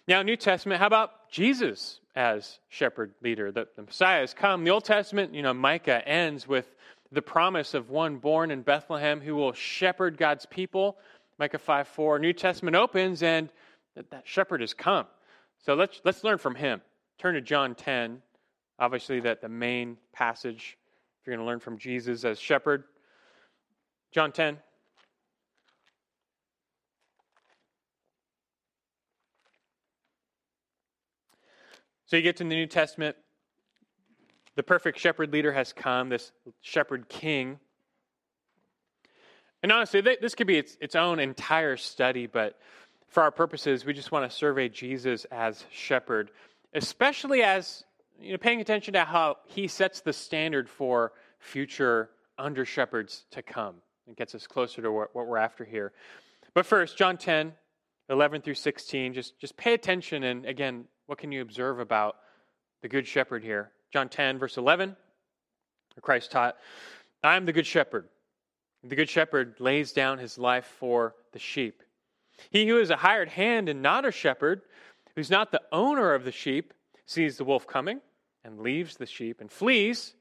Now, 0.06 0.22
New 0.22 0.36
Testament, 0.36 0.78
how 0.78 0.86
about 0.86 1.30
Jesus 1.30 1.98
as 2.14 2.60
shepherd 2.68 3.14
leader? 3.22 3.50
The, 3.50 3.66
the 3.74 3.82
Messiah 3.82 4.20
has 4.20 4.34
come. 4.34 4.62
The 4.62 4.70
Old 4.70 4.84
Testament, 4.84 5.34
you 5.34 5.42
know, 5.42 5.52
Micah 5.52 6.06
ends 6.06 6.46
with 6.46 6.72
the 7.10 7.22
promise 7.22 7.74
of 7.74 7.90
one 7.90 8.18
born 8.18 8.50
in 8.50 8.62
Bethlehem 8.62 9.20
who 9.20 9.34
will 9.34 9.52
shepherd 9.52 10.16
God's 10.16 10.46
people. 10.46 10.98
Micah 11.38 11.58
5 11.58 11.88
4. 11.88 12.18
New 12.18 12.32
Testament 12.32 12.76
opens 12.76 13.22
and 13.22 13.48
that, 13.96 14.10
that 14.10 14.28
shepherd 14.28 14.60
has 14.60 14.74
come. 14.74 15.06
So 15.64 15.74
let's, 15.74 16.00
let's 16.04 16.22
learn 16.22 16.38
from 16.38 16.54
him. 16.54 16.82
Turn 17.18 17.34
to 17.34 17.40
John 17.40 17.74
10. 17.74 18.22
Obviously, 18.78 19.20
that 19.20 19.40
the 19.40 19.48
main 19.48 19.96
passage, 20.12 20.76
if 21.20 21.26
you're 21.26 21.34
going 21.34 21.44
to 21.44 21.50
learn 21.50 21.60
from 21.60 21.78
Jesus 21.78 22.24
as 22.24 22.38
shepherd. 22.38 22.84
John 24.12 24.30
10. 24.30 24.58
So 32.06 32.16
you 32.16 32.22
get 32.22 32.36
to 32.36 32.44
the 32.44 32.50
New 32.50 32.66
Testament. 32.66 33.16
The 34.54 34.62
perfect 34.62 34.98
shepherd 34.98 35.32
leader 35.32 35.52
has 35.52 35.72
come, 35.72 36.08
this 36.08 36.32
shepherd 36.60 37.08
king. 37.08 37.58
And 39.62 39.72
honestly, 39.72 40.00
this 40.00 40.34
could 40.34 40.46
be 40.46 40.56
its, 40.56 40.76
its 40.80 40.94
own 40.94 41.18
entire 41.18 41.76
study, 41.76 42.26
but 42.26 42.58
for 43.08 43.22
our 43.22 43.32
purposes, 43.32 43.84
we 43.84 43.92
just 43.92 44.12
want 44.12 44.30
to 44.30 44.34
survey 44.34 44.68
Jesus 44.68 45.24
as 45.26 45.64
shepherd, 45.70 46.30
especially 46.74 47.42
as 47.42 47.84
you 48.20 48.32
know, 48.32 48.38
paying 48.38 48.60
attention 48.60 48.94
to 48.94 49.04
how 49.04 49.38
he 49.46 49.66
sets 49.66 50.00
the 50.00 50.12
standard 50.12 50.68
for 50.68 51.12
future 51.38 52.10
under 52.38 52.64
shepherds 52.64 53.24
to 53.32 53.42
come. 53.42 53.76
It 54.08 54.16
gets 54.16 54.34
us 54.34 54.46
closer 54.46 54.80
to 54.82 54.92
what, 54.92 55.14
what 55.14 55.26
we're 55.26 55.38
after 55.38 55.64
here. 55.64 55.92
But 56.54 56.66
first, 56.66 56.96
John 56.96 57.16
10, 57.16 57.52
11 58.08 58.42
through 58.42 58.54
16, 58.54 59.14
just, 59.14 59.38
just 59.40 59.56
pay 59.56 59.74
attention. 59.74 60.22
And 60.22 60.46
again, 60.46 60.84
what 61.06 61.18
can 61.18 61.32
you 61.32 61.42
observe 61.42 61.80
about 61.80 62.16
the 62.82 62.88
Good 62.88 63.06
Shepherd 63.06 63.42
here? 63.42 63.70
John 63.92 64.08
10, 64.08 64.38
verse 64.38 64.56
11, 64.56 64.96
Christ 66.02 66.30
taught, 66.30 66.56
I 67.22 67.36
am 67.36 67.46
the 67.46 67.52
Good 67.52 67.66
Shepherd. 67.66 68.08
The 68.84 68.96
Good 68.96 69.08
Shepherd 69.08 69.56
lays 69.58 69.92
down 69.92 70.18
his 70.18 70.38
life 70.38 70.66
for 70.78 71.14
the 71.32 71.38
sheep. 71.38 71.82
He 72.50 72.68
who 72.68 72.78
is 72.78 72.90
a 72.90 72.96
hired 72.96 73.30
hand 73.30 73.68
and 73.68 73.82
not 73.82 74.04
a 74.04 74.12
shepherd, 74.12 74.62
who's 75.14 75.30
not 75.30 75.50
the 75.50 75.62
owner 75.72 76.12
of 76.12 76.24
the 76.24 76.32
sheep, 76.32 76.74
sees 77.06 77.36
the 77.36 77.44
wolf 77.44 77.66
coming 77.66 78.00
and 78.44 78.60
leaves 78.60 78.96
the 78.96 79.06
sheep 79.06 79.40
and 79.40 79.50
flees, 79.50 80.14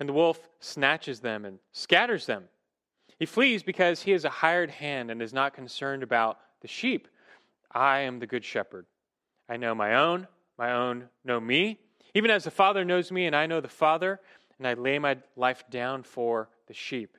and 0.00 0.08
the 0.08 0.12
wolf 0.12 0.48
snatches 0.60 1.20
them 1.20 1.44
and 1.44 1.58
scatters 1.72 2.26
them. 2.26 2.44
He 3.18 3.26
flees 3.26 3.62
because 3.62 4.02
he 4.02 4.12
is 4.12 4.24
a 4.24 4.30
hired 4.30 4.70
hand 4.70 5.10
and 5.10 5.20
is 5.20 5.32
not 5.32 5.52
concerned 5.52 6.02
about 6.02 6.38
the 6.60 6.68
sheep. 6.68 7.08
I 7.72 8.00
am 8.00 8.18
the 8.18 8.26
good 8.26 8.44
shepherd. 8.44 8.86
I 9.48 9.56
know 9.56 9.74
my 9.74 9.94
own, 9.94 10.26
my 10.58 10.72
own 10.72 11.08
know 11.24 11.40
me, 11.40 11.78
even 12.14 12.30
as 12.30 12.44
the 12.44 12.50
Father 12.50 12.84
knows 12.84 13.10
me, 13.10 13.26
and 13.26 13.34
I 13.34 13.46
know 13.46 13.60
the 13.60 13.68
Father, 13.68 14.20
and 14.58 14.66
I 14.66 14.74
lay 14.74 14.98
my 14.98 15.18
life 15.36 15.64
down 15.70 16.02
for 16.02 16.48
the 16.66 16.74
sheep. 16.74 17.16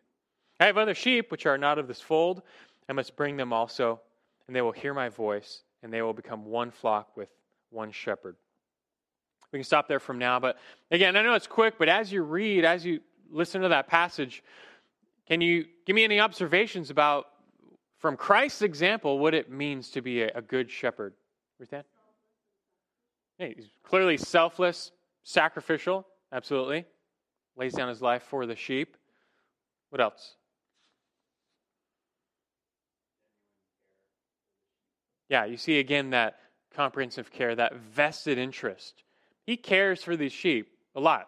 I 0.59 0.65
have 0.65 0.77
other 0.77 0.93
sheep 0.93 1.31
which 1.31 1.45
are 1.45 1.57
not 1.57 1.79
of 1.79 1.87
this 1.87 2.01
fold. 2.01 2.41
I 2.87 2.93
must 2.93 3.15
bring 3.15 3.37
them 3.37 3.53
also, 3.53 4.01
and 4.47 4.55
they 4.55 4.61
will 4.61 4.71
hear 4.71 4.93
my 4.93 5.09
voice, 5.09 5.63
and 5.81 5.91
they 5.93 6.01
will 6.01 6.13
become 6.13 6.45
one 6.45 6.71
flock 6.71 7.15
with 7.15 7.29
one 7.69 7.91
shepherd. 7.91 8.35
We 9.51 9.59
can 9.59 9.63
stop 9.63 9.87
there 9.87 9.99
from 9.99 10.19
now, 10.19 10.39
but 10.39 10.57
again, 10.91 11.15
I 11.15 11.23
know 11.23 11.33
it's 11.33 11.47
quick, 11.47 11.75
but 11.79 11.89
as 11.89 12.11
you 12.11 12.21
read, 12.21 12.65
as 12.65 12.85
you 12.85 12.99
listen 13.31 13.61
to 13.61 13.69
that 13.69 13.87
passage, 13.87 14.43
can 15.27 15.41
you 15.41 15.65
give 15.85 15.95
me 15.95 16.03
any 16.03 16.19
observations 16.19 16.89
about, 16.89 17.27
from 17.97 18.17
Christ's 18.17 18.61
example, 18.61 19.17
what 19.17 19.33
it 19.33 19.49
means 19.49 19.89
to 19.91 20.01
be 20.01 20.23
a, 20.23 20.31
a 20.35 20.41
good 20.41 20.69
shepherd? 20.69 21.13
Understand? 21.59 21.85
He's 23.39 23.69
clearly 23.83 24.17
selfless, 24.17 24.91
sacrificial, 25.23 26.05
absolutely. 26.31 26.85
Lays 27.55 27.73
down 27.73 27.89
his 27.89 28.01
life 28.01 28.23
for 28.23 28.45
the 28.45 28.55
sheep. 28.55 28.95
What 29.89 30.01
else? 30.01 30.35
Yeah, 35.29 35.45
you 35.45 35.57
see 35.57 35.79
again 35.79 36.09
that 36.11 36.37
comprehensive 36.75 37.31
care, 37.31 37.55
that 37.55 37.75
vested 37.75 38.37
interest. 38.37 39.03
He 39.45 39.57
cares 39.57 40.03
for 40.03 40.15
these 40.15 40.31
sheep 40.31 40.67
a 40.95 40.99
lot. 40.99 41.27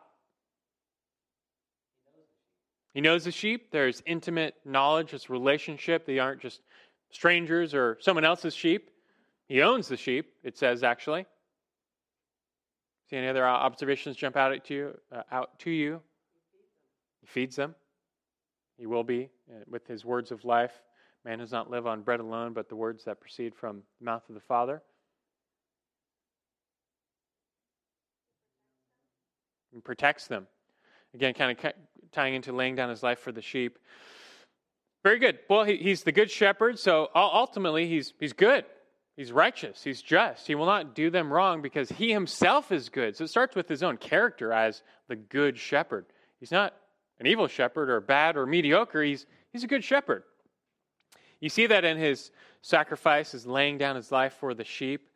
He 2.93 3.01
knows 3.01 3.23
the 3.23 3.31
sheep. 3.31 3.71
There's 3.71 4.03
intimate 4.05 4.55
knowledge, 4.65 5.11
this 5.11 5.29
relationship. 5.29 6.05
They 6.05 6.19
aren't 6.19 6.41
just 6.41 6.61
strangers 7.09 7.73
or 7.73 7.97
someone 8.01 8.25
else's 8.25 8.53
sheep. 8.53 8.89
He 9.47 9.61
owns 9.61 9.87
the 9.87 9.97
sheep, 9.97 10.33
it 10.43 10.57
says 10.57 10.83
actually. 10.83 11.25
See 13.11 13.17
any 13.17 13.27
other 13.27 13.45
observations 13.45 14.15
jump 14.15 14.37
out 14.37 14.53
at 14.53 14.69
you? 14.69 14.97
Uh, 15.11 15.23
out 15.33 15.59
to 15.59 15.69
you? 15.69 15.99
He 17.19 17.27
feeds 17.27 17.57
them. 17.57 17.75
He 18.77 18.85
will 18.85 19.03
be 19.03 19.29
uh, 19.51 19.65
with 19.69 19.85
his 19.85 20.05
words 20.05 20.31
of 20.31 20.45
life. 20.45 20.81
Man 21.25 21.39
does 21.39 21.51
not 21.51 21.69
live 21.69 21.85
on 21.85 22.03
bread 22.03 22.21
alone, 22.21 22.53
but 22.53 22.69
the 22.69 22.75
words 22.77 23.03
that 23.03 23.19
proceed 23.19 23.53
from 23.53 23.83
the 23.99 24.05
mouth 24.05 24.23
of 24.29 24.35
the 24.35 24.41
Father. 24.41 24.81
And 29.73 29.83
protects 29.83 30.27
them. 30.27 30.47
Again, 31.13 31.33
kind 31.33 31.51
of 31.51 31.73
tying 32.13 32.33
into 32.33 32.53
laying 32.53 32.77
down 32.77 32.89
his 32.89 33.03
life 33.03 33.19
for 33.19 33.33
the 33.33 33.41
sheep. 33.41 33.77
Very 35.03 35.19
good. 35.19 35.39
Well, 35.49 35.65
he, 35.65 35.75
he's 35.75 36.03
the 36.03 36.13
good 36.13 36.31
shepherd, 36.31 36.79
so 36.79 37.09
ultimately 37.13 37.89
he's, 37.89 38.13
he's 38.21 38.31
good. 38.31 38.63
He's 39.17 39.31
righteous. 39.31 39.83
He's 39.83 40.01
just. 40.01 40.47
He 40.47 40.55
will 40.55 40.65
not 40.65 40.95
do 40.95 41.09
them 41.09 41.31
wrong 41.31 41.61
because 41.61 41.89
he 41.89 42.11
himself 42.11 42.71
is 42.71 42.89
good. 42.89 43.15
So 43.15 43.25
it 43.25 43.29
starts 43.29 43.55
with 43.55 43.67
his 43.67 43.83
own 43.83 43.97
character 43.97 44.53
as 44.53 44.83
the 45.07 45.15
good 45.15 45.57
shepherd. 45.57 46.05
He's 46.39 46.51
not 46.51 46.73
an 47.19 47.27
evil 47.27 47.47
shepherd 47.47 47.89
or 47.89 47.99
bad 47.99 48.37
or 48.37 48.45
mediocre. 48.45 49.03
He's, 49.03 49.25
he's 49.51 49.63
a 49.63 49.67
good 49.67 49.83
shepherd. 49.83 50.23
You 51.39 51.49
see 51.49 51.67
that 51.67 51.83
in 51.83 51.97
his 51.97 52.31
sacrifice, 52.61 53.31
his 53.31 53.45
laying 53.45 53.77
down 53.77 53.95
his 53.95 54.11
life 54.11 54.33
for 54.39 54.53
the 54.53 54.63
sheep. 54.63 55.09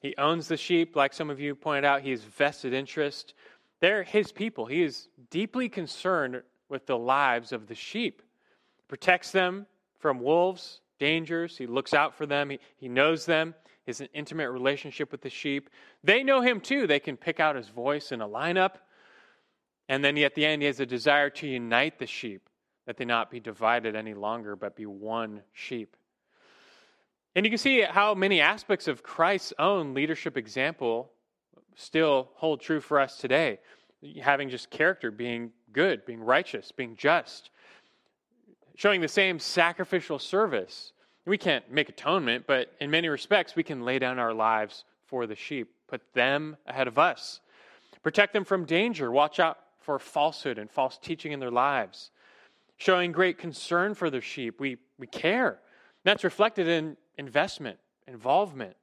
He 0.00 0.14
owns 0.16 0.48
the 0.48 0.56
sheep, 0.56 0.96
like 0.96 1.12
some 1.12 1.30
of 1.30 1.40
you 1.40 1.54
pointed 1.54 1.84
out. 1.84 2.02
He 2.02 2.10
has 2.10 2.22
vested 2.22 2.72
interest. 2.72 3.34
They're 3.80 4.02
his 4.02 4.32
people. 4.32 4.66
He 4.66 4.82
is 4.82 5.08
deeply 5.30 5.68
concerned 5.68 6.42
with 6.68 6.86
the 6.86 6.98
lives 6.98 7.52
of 7.52 7.66
the 7.66 7.74
sheep. 7.74 8.22
Protects 8.88 9.30
them 9.30 9.66
from 9.98 10.20
wolves, 10.20 10.80
dangers. 10.98 11.56
He 11.56 11.66
looks 11.66 11.94
out 11.94 12.16
for 12.16 12.26
them. 12.26 12.50
He, 12.50 12.58
he 12.76 12.88
knows 12.88 13.26
them. 13.26 13.54
He 13.84 13.90
has 13.90 14.00
an 14.00 14.08
intimate 14.12 14.50
relationship 14.50 15.10
with 15.12 15.22
the 15.22 15.30
sheep. 15.30 15.70
They 16.04 16.22
know 16.22 16.40
him 16.40 16.60
too. 16.60 16.86
They 16.86 17.00
can 17.00 17.16
pick 17.16 17.40
out 17.40 17.56
his 17.56 17.68
voice 17.68 18.12
in 18.12 18.20
a 18.20 18.28
lineup. 18.28 18.72
And 19.88 20.04
then 20.04 20.18
at 20.18 20.34
the 20.34 20.44
end, 20.44 20.62
he 20.62 20.66
has 20.66 20.80
a 20.80 20.86
desire 20.86 21.30
to 21.30 21.46
unite 21.46 21.98
the 21.98 22.06
sheep, 22.06 22.48
that 22.86 22.98
they 22.98 23.06
not 23.06 23.30
be 23.30 23.40
divided 23.40 23.96
any 23.96 24.14
longer, 24.14 24.56
but 24.56 24.76
be 24.76 24.84
one 24.86 25.42
sheep. 25.52 25.96
And 27.34 27.46
you 27.46 27.50
can 27.50 27.58
see 27.58 27.82
how 27.82 28.14
many 28.14 28.40
aspects 28.40 28.88
of 28.88 29.02
Christ's 29.02 29.52
own 29.58 29.94
leadership 29.94 30.36
example 30.36 31.12
still 31.76 32.30
hold 32.34 32.60
true 32.60 32.80
for 32.80 32.98
us 33.00 33.16
today. 33.16 33.60
Having 34.20 34.50
just 34.50 34.70
character, 34.70 35.10
being 35.10 35.52
good, 35.72 36.04
being 36.04 36.20
righteous, 36.20 36.72
being 36.72 36.96
just, 36.96 37.50
showing 38.78 39.00
the 39.00 39.08
same 39.08 39.40
sacrificial 39.40 40.20
service. 40.20 40.92
We 41.26 41.36
can't 41.36 41.68
make 41.70 41.88
atonement, 41.88 42.44
but 42.46 42.72
in 42.80 42.90
many 42.90 43.08
respects, 43.08 43.56
we 43.56 43.64
can 43.64 43.84
lay 43.84 43.98
down 43.98 44.20
our 44.20 44.32
lives 44.32 44.84
for 45.04 45.26
the 45.26 45.34
sheep, 45.34 45.74
put 45.88 46.00
them 46.14 46.56
ahead 46.64 46.86
of 46.86 46.96
us, 46.96 47.40
protect 48.04 48.32
them 48.32 48.44
from 48.44 48.64
danger, 48.64 49.10
watch 49.10 49.40
out 49.40 49.58
for 49.80 49.98
falsehood 49.98 50.58
and 50.58 50.70
false 50.70 50.96
teaching 50.96 51.32
in 51.32 51.40
their 51.40 51.50
lives, 51.50 52.12
showing 52.76 53.10
great 53.10 53.36
concern 53.36 53.94
for 53.94 54.10
their 54.10 54.22
sheep. 54.22 54.60
We, 54.60 54.76
we 54.96 55.08
care. 55.08 55.58
That's 56.04 56.22
reflected 56.22 56.68
in 56.68 56.96
investment, 57.16 57.80
involvement, 58.06 58.76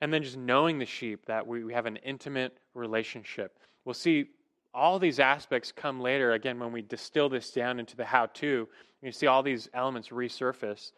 and 0.00 0.12
then 0.12 0.24
just 0.24 0.36
knowing 0.36 0.80
the 0.80 0.84
sheep 0.84 1.26
that 1.26 1.46
we, 1.46 1.62
we 1.62 1.72
have 1.74 1.86
an 1.86 1.96
intimate 1.98 2.58
relationship. 2.74 3.56
We'll 3.84 3.94
see 3.94 4.30
all 4.74 4.98
these 4.98 5.18
aspects 5.18 5.72
come 5.72 6.00
later, 6.00 6.32
again, 6.32 6.58
when 6.58 6.72
we 6.72 6.82
distill 6.82 7.28
this 7.28 7.50
down 7.50 7.80
into 7.80 7.96
the 7.96 8.04
how 8.04 8.26
to. 8.26 8.68
You 9.02 9.12
see 9.12 9.26
all 9.26 9.42
these 9.42 9.68
elements 9.74 10.08
resurface. 10.08 10.92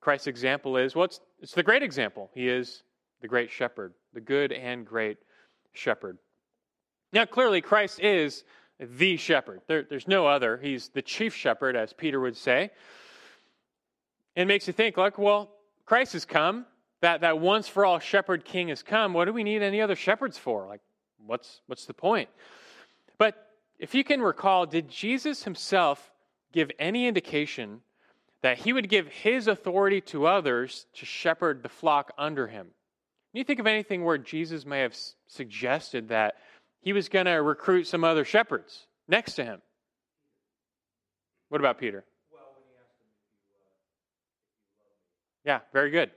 Christ's 0.00 0.26
example 0.26 0.76
is 0.76 0.94
well, 0.94 1.04
it's, 1.04 1.20
it's 1.40 1.52
the 1.52 1.62
great 1.62 1.82
example. 1.82 2.30
He 2.34 2.48
is 2.48 2.82
the 3.20 3.28
great 3.28 3.50
shepherd, 3.50 3.94
the 4.12 4.20
good 4.20 4.52
and 4.52 4.86
great 4.86 5.18
shepherd. 5.72 6.18
Now, 7.12 7.24
clearly, 7.24 7.60
Christ 7.60 8.00
is 8.00 8.44
the 8.78 9.16
shepherd. 9.16 9.60
There, 9.66 9.84
there's 9.88 10.08
no 10.08 10.26
other. 10.26 10.58
He's 10.58 10.88
the 10.88 11.02
chief 11.02 11.34
shepherd, 11.34 11.76
as 11.76 11.92
Peter 11.92 12.20
would 12.20 12.36
say. 12.36 12.70
It 14.34 14.46
makes 14.46 14.66
you 14.66 14.72
think, 14.72 14.96
like, 14.96 15.16
well, 15.16 15.50
Christ 15.86 16.14
has 16.14 16.24
come. 16.24 16.66
That, 17.02 17.20
that 17.20 17.38
once 17.38 17.68
for 17.68 17.84
all 17.84 17.98
shepherd 17.98 18.44
king 18.44 18.68
has 18.68 18.82
come. 18.82 19.12
What 19.12 19.26
do 19.26 19.32
we 19.32 19.44
need 19.44 19.62
any 19.62 19.80
other 19.80 19.94
shepherds 19.94 20.38
for? 20.38 20.66
Like, 20.66 20.80
what's, 21.24 21.60
what's 21.66 21.84
the 21.84 21.94
point? 21.94 22.28
If 23.78 23.94
you 23.94 24.04
can 24.04 24.22
recall, 24.22 24.66
did 24.66 24.88
Jesus 24.88 25.44
himself 25.44 26.12
give 26.52 26.70
any 26.78 27.06
indication 27.06 27.80
that 28.42 28.58
he 28.58 28.72
would 28.72 28.88
give 28.88 29.08
his 29.08 29.48
authority 29.48 30.00
to 30.02 30.26
others 30.26 30.86
to 30.94 31.06
shepherd 31.06 31.62
the 31.62 31.68
flock 31.68 32.12
under 32.16 32.46
him? 32.46 32.66
Can 33.32 33.38
you 33.38 33.44
think 33.44 33.58
of 33.58 33.66
anything 33.66 34.04
where 34.04 34.18
Jesus 34.18 34.64
may 34.64 34.80
have 34.80 34.96
suggested 35.26 36.08
that 36.08 36.36
he 36.80 36.92
was 36.92 37.08
going 37.08 37.26
to 37.26 37.32
recruit 37.32 37.86
some 37.86 38.04
other 38.04 38.24
shepherds 38.24 38.86
next 39.08 39.34
to 39.34 39.44
him? 39.44 39.60
What 41.48 41.60
about 41.60 41.78
Peter? 41.78 42.04
Yeah, 45.44 45.60
very 45.72 45.90
good. 45.90 46.10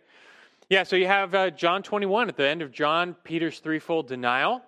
Yeah, 0.69 0.83
so 0.83 0.95
you 0.95 1.07
have 1.07 1.33
uh, 1.33 1.49
John 1.49 1.81
21 1.81 2.29
at 2.29 2.37
the 2.37 2.47
end 2.47 2.61
of 2.61 2.71
John, 2.71 3.15
Peter's 3.23 3.59
threefold 3.59 4.07
denial. 4.07 4.61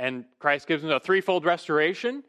And 0.00 0.24
Christ 0.38 0.66
gives 0.66 0.82
him 0.82 0.90
a 0.90 0.98
threefold 0.98 1.44
restoration. 1.44 2.24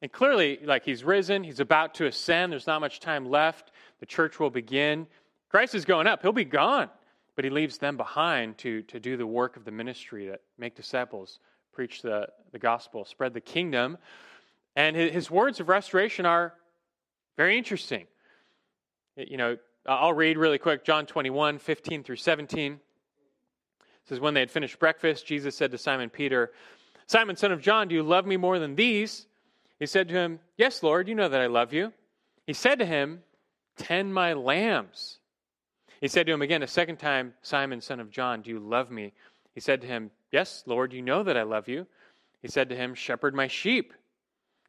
And 0.00 0.10
clearly, 0.10 0.58
like 0.64 0.86
he's 0.86 1.04
risen, 1.04 1.44
he's 1.44 1.60
about 1.60 1.94
to 1.96 2.06
ascend, 2.06 2.50
there's 2.50 2.66
not 2.66 2.80
much 2.80 2.98
time 2.98 3.28
left. 3.28 3.72
The 4.00 4.06
church 4.06 4.40
will 4.40 4.48
begin. 4.48 5.06
Christ 5.50 5.74
is 5.74 5.84
going 5.84 6.06
up, 6.06 6.22
he'll 6.22 6.32
be 6.32 6.46
gone. 6.46 6.88
But 7.36 7.44
he 7.44 7.50
leaves 7.50 7.76
them 7.76 7.98
behind 7.98 8.56
to, 8.58 8.80
to 8.84 8.98
do 8.98 9.18
the 9.18 9.26
work 9.26 9.58
of 9.58 9.66
the 9.66 9.70
ministry, 9.70 10.28
that 10.28 10.40
make 10.56 10.74
disciples, 10.74 11.40
preach 11.74 12.00
the, 12.00 12.26
the 12.52 12.58
gospel, 12.58 13.04
spread 13.04 13.34
the 13.34 13.40
kingdom. 13.40 13.98
And 14.74 14.96
his, 14.96 15.12
his 15.12 15.30
words 15.30 15.60
of 15.60 15.68
restoration 15.68 16.24
are 16.24 16.54
very 17.36 17.58
interesting. 17.58 18.06
You 19.16 19.36
know, 19.36 19.58
I'll 19.84 20.14
read 20.14 20.38
really 20.38 20.58
quick 20.58 20.86
John 20.86 21.04
21, 21.04 21.58
15 21.58 22.02
through 22.02 22.16
17. 22.16 22.72
It 22.72 22.78
says, 24.08 24.20
When 24.20 24.32
they 24.32 24.40
had 24.40 24.50
finished 24.50 24.78
breakfast, 24.78 25.26
Jesus 25.26 25.54
said 25.54 25.70
to 25.70 25.78
Simon 25.78 26.08
Peter, 26.08 26.52
Simon, 27.10 27.34
son 27.34 27.50
of 27.50 27.60
John, 27.60 27.88
do 27.88 27.94
you 27.96 28.04
love 28.04 28.24
me 28.24 28.36
more 28.36 28.60
than 28.60 28.76
these? 28.76 29.26
He 29.80 29.86
said 29.86 30.06
to 30.06 30.14
him, 30.14 30.38
Yes, 30.56 30.80
Lord, 30.80 31.08
you 31.08 31.16
know 31.16 31.28
that 31.28 31.40
I 31.40 31.48
love 31.48 31.72
you. 31.72 31.92
He 32.46 32.52
said 32.52 32.78
to 32.78 32.86
him, 32.86 33.24
Tend 33.76 34.14
my 34.14 34.32
lambs. 34.32 35.18
He 36.00 36.06
said 36.06 36.24
to 36.26 36.32
him 36.32 36.40
again 36.40 36.62
a 36.62 36.68
second 36.68 36.98
time, 36.98 37.34
Simon, 37.42 37.80
son 37.80 37.98
of 37.98 38.12
John, 38.12 38.42
do 38.42 38.50
you 38.50 38.60
love 38.60 38.92
me? 38.92 39.12
He 39.56 39.60
said 39.60 39.80
to 39.80 39.88
him, 39.88 40.12
Yes, 40.30 40.62
Lord, 40.66 40.92
you 40.92 41.02
know 41.02 41.24
that 41.24 41.36
I 41.36 41.42
love 41.42 41.66
you. 41.66 41.84
He 42.42 42.48
said 42.48 42.68
to 42.68 42.76
him, 42.76 42.94
Shepherd 42.94 43.34
my 43.34 43.48
sheep. 43.48 43.92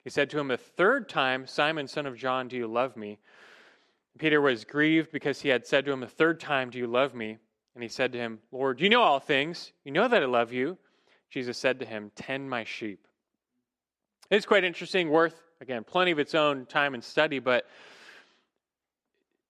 He 0.04 0.10
said 0.10 0.32
to 0.32 0.39
him 0.39 0.49
a 0.49 0.58
third 0.58 1.10
time, 1.10 1.45
Simon, 1.45 1.88
son 1.88 2.08
of 2.08 2.17
John, 2.17 2.47
do 2.47 2.58
you 2.58 2.65
love 2.65 2.97
me? 2.97 3.19
Peter 4.17 4.41
was 4.41 4.65
grieved 4.65 5.12
because 5.12 5.41
he 5.41 5.49
had 5.49 5.67
said 5.67 5.86
to 5.86 5.91
him 5.91 6.01
a 6.01 6.08
third 6.08 6.39
time, 6.39 6.71
Do 6.71 6.80
you 6.80 6.88
love 6.88 7.13
me? 7.13 7.38
And 7.75 7.84
he 7.84 7.88
said 7.88 8.12
to 8.13 8.17
him, 8.17 8.39
Lord, 8.51 8.82
you 8.82 8.89
know 8.89 9.04
all 9.04 9.19
things. 9.19 9.73
You 9.84 9.91
know 9.91 10.08
that 10.08 10.23
I 10.23 10.25
love 10.25 10.51
you. 10.51 10.80
Jesus 11.31 11.57
said 11.57 11.79
to 11.79 11.85
him, 11.85 12.11
Tend 12.15 12.49
my 12.49 12.63
sheep. 12.63 13.07
It's 14.29 14.45
quite 14.45 14.63
interesting, 14.63 15.09
worth, 15.09 15.41
again, 15.59 15.83
plenty 15.83 16.11
of 16.11 16.19
its 16.19 16.35
own 16.35 16.65
time 16.65 16.93
and 16.93 17.03
study, 17.03 17.39
but 17.39 17.65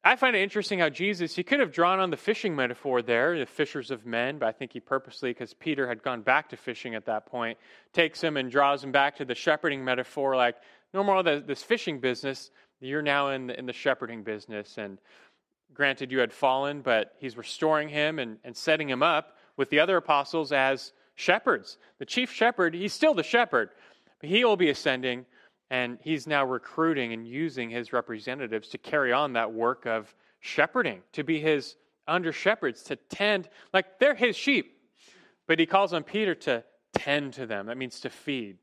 I 0.03 0.15
find 0.15 0.35
it 0.35 0.41
interesting 0.41 0.79
how 0.79 0.89
Jesus, 0.89 1.35
he 1.35 1.43
could 1.43 1.59
have 1.59 1.71
drawn 1.71 1.99
on 1.99 2.09
the 2.09 2.17
fishing 2.17 2.55
metaphor 2.55 3.03
there, 3.03 3.37
the 3.37 3.45
fishers 3.45 3.91
of 3.91 4.05
men, 4.05 4.39
but 4.39 4.47
I 4.47 4.51
think 4.51 4.73
he 4.73 4.79
purposely, 4.79 5.29
because 5.29 5.53
Peter 5.53 5.87
had 5.87 6.01
gone 6.01 6.21
back 6.21 6.49
to 6.49 6.57
fishing 6.57 6.95
at 6.95 7.05
that 7.05 7.27
point, 7.27 7.59
takes 7.93 8.21
him 8.21 8.37
and 8.37 8.49
draws 8.49 8.83
him 8.83 8.91
back 8.91 9.17
to 9.17 9.25
the 9.25 9.35
shepherding 9.35 9.83
metaphor, 9.85 10.35
like, 10.35 10.55
no 10.93 11.03
more 11.03 11.21
this 11.23 11.63
fishing 11.63 11.99
business. 11.99 12.49
You're 12.79 13.03
now 13.03 13.29
in 13.29 13.47
the, 13.47 13.57
in 13.57 13.65
the 13.65 13.73
shepherding 13.73 14.23
business. 14.23 14.77
And 14.77 14.97
granted, 15.73 16.11
you 16.11 16.19
had 16.19 16.33
fallen, 16.33 16.81
but 16.81 17.15
he's 17.19 17.37
restoring 17.37 17.87
him 17.87 18.19
and, 18.19 18.37
and 18.43 18.57
setting 18.57 18.89
him 18.89 19.03
up 19.03 19.37
with 19.55 19.69
the 19.69 19.79
other 19.79 19.97
apostles 19.97 20.51
as 20.51 20.93
shepherds. 21.15 21.77
The 21.99 22.05
chief 22.05 22.31
shepherd, 22.31 22.73
he's 22.73 22.93
still 22.93 23.13
the 23.13 23.23
shepherd, 23.23 23.69
but 24.19 24.29
he 24.29 24.43
will 24.43 24.57
be 24.57 24.69
ascending, 24.69 25.25
and 25.69 25.97
he's 26.01 26.27
now 26.27 26.45
recruiting 26.45 27.13
and 27.13 27.27
using 27.27 27.69
his 27.69 27.93
representatives 27.93 28.69
to 28.69 28.77
carry 28.77 29.13
on 29.13 29.33
that 29.33 29.51
work 29.51 29.85
of 29.85 30.13
shepherding, 30.39 31.01
to 31.13 31.23
be 31.23 31.39
his 31.39 31.75
under 32.07 32.31
shepherds, 32.31 32.83
to 32.83 32.95
tend, 32.95 33.49
like 33.73 33.99
they're 33.99 34.15
his 34.15 34.35
sheep. 34.35 34.77
But 35.47 35.59
he 35.59 35.65
calls 35.65 35.93
on 35.93 36.03
Peter 36.03 36.35
to 36.35 36.63
tend 36.93 37.33
to 37.33 37.45
them. 37.45 37.67
That 37.67 37.77
means 37.77 37.99
to 38.01 38.09
feed 38.09 38.57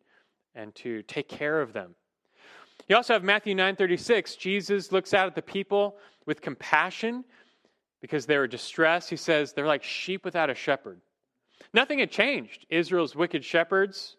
and 0.55 0.75
to 0.77 1.03
take 1.03 1.29
care 1.29 1.61
of 1.61 1.73
them. 1.73 1.95
You 2.89 2.97
also 2.97 3.13
have 3.13 3.23
Matthew 3.25 3.55
9:36. 3.55 4.37
Jesus 4.37 4.93
looks 4.93 5.13
out 5.13 5.27
at 5.27 5.35
the 5.35 5.43
people 5.43 5.99
with 6.27 6.41
compassion 6.41 7.25
because 8.01 8.27
they 8.27 8.39
were 8.39 8.47
distressed. 8.47 9.11
He 9.11 9.17
says 9.17 9.53
they're 9.53 9.67
like 9.67 9.83
sheep 9.83 10.25
without 10.25 10.51
a 10.51 10.55
shepherd. 10.55 11.01
Nothing 11.73 11.99
had 11.99 12.11
changed. 12.11 12.67
Israel's 12.69 13.17
wicked 13.17 13.45
shepherds 13.45 14.17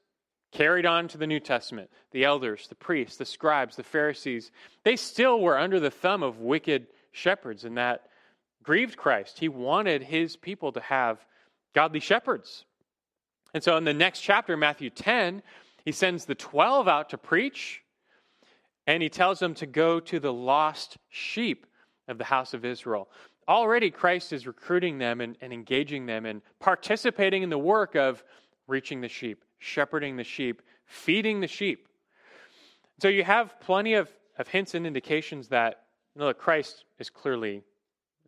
carried 0.52 0.86
on 0.86 1.08
to 1.10 1.18
the 1.18 1.28
New 1.28 1.40
Testament. 1.40 1.90
The 2.12 2.26
elders, 2.26 2.68
the 2.68 2.76
priests, 2.76 3.18
the 3.18 3.26
scribes, 3.26 3.76
the 3.76 3.84
Pharisees, 3.84 4.52
they 4.84 4.96
still 4.96 5.40
were 5.40 5.58
under 5.58 5.80
the 5.80 5.92
thumb 5.92 6.24
of 6.24 6.40
wicked 6.40 6.88
shepherds, 7.12 7.66
and 7.66 7.78
that 7.78 8.08
grieved 8.64 8.98
Christ. 8.98 9.40
He 9.40 9.50
wanted 9.50 10.04
his 10.04 10.36
people 10.36 10.72
to 10.74 10.80
have 10.82 11.24
godly 11.74 12.00
shepherds. 12.00 12.66
And 13.54 13.64
so 13.64 13.78
in 13.78 13.84
the 13.84 13.94
next 13.94 14.22
chapter, 14.22 14.56
Matthew 14.58 14.90
10, 14.90 15.42
he 15.86 15.92
sends 15.92 16.26
the 16.26 16.36
12 16.36 16.88
out 16.88 17.10
to 17.10 17.18
preach 17.18 17.82
and 18.90 19.04
he 19.04 19.10
tells 19.10 19.38
them 19.38 19.54
to 19.54 19.68
go 19.68 20.00
to 20.00 20.20
the 20.20 20.34
lost 20.34 20.98
sheep 21.10 21.68
of 22.08 22.18
the 22.18 22.24
house 22.24 22.56
of 22.56 22.66
Israel. 22.66 23.08
Already, 23.50 23.90
Christ 23.90 24.32
is 24.32 24.46
recruiting 24.46 25.00
them 25.00 25.22
and, 25.22 25.36
and 25.42 25.52
engaging 25.52 26.06
them 26.06 26.28
and 26.28 26.44
participating 26.60 27.42
in 27.42 27.50
the 27.50 27.58
work 27.58 27.96
of 27.96 28.24
reaching 28.68 29.02
the 29.02 29.08
sheep, 29.08 29.44
shepherding 29.58 30.18
the 30.18 30.24
sheep, 30.24 30.62
feeding 30.86 31.40
the 31.40 31.48
sheep. 31.48 31.88
So 33.02 33.08
you 33.08 33.24
have 33.24 33.60
plenty 33.60 33.96
of, 33.96 34.08
of 34.38 34.48
hints 34.48 34.76
and 34.76 34.86
indications 34.86 35.48
that 35.48 35.86
you 36.16 36.22
know, 36.22 36.32
Christ 36.34 36.86
is 37.00 37.10
clearly 37.10 37.64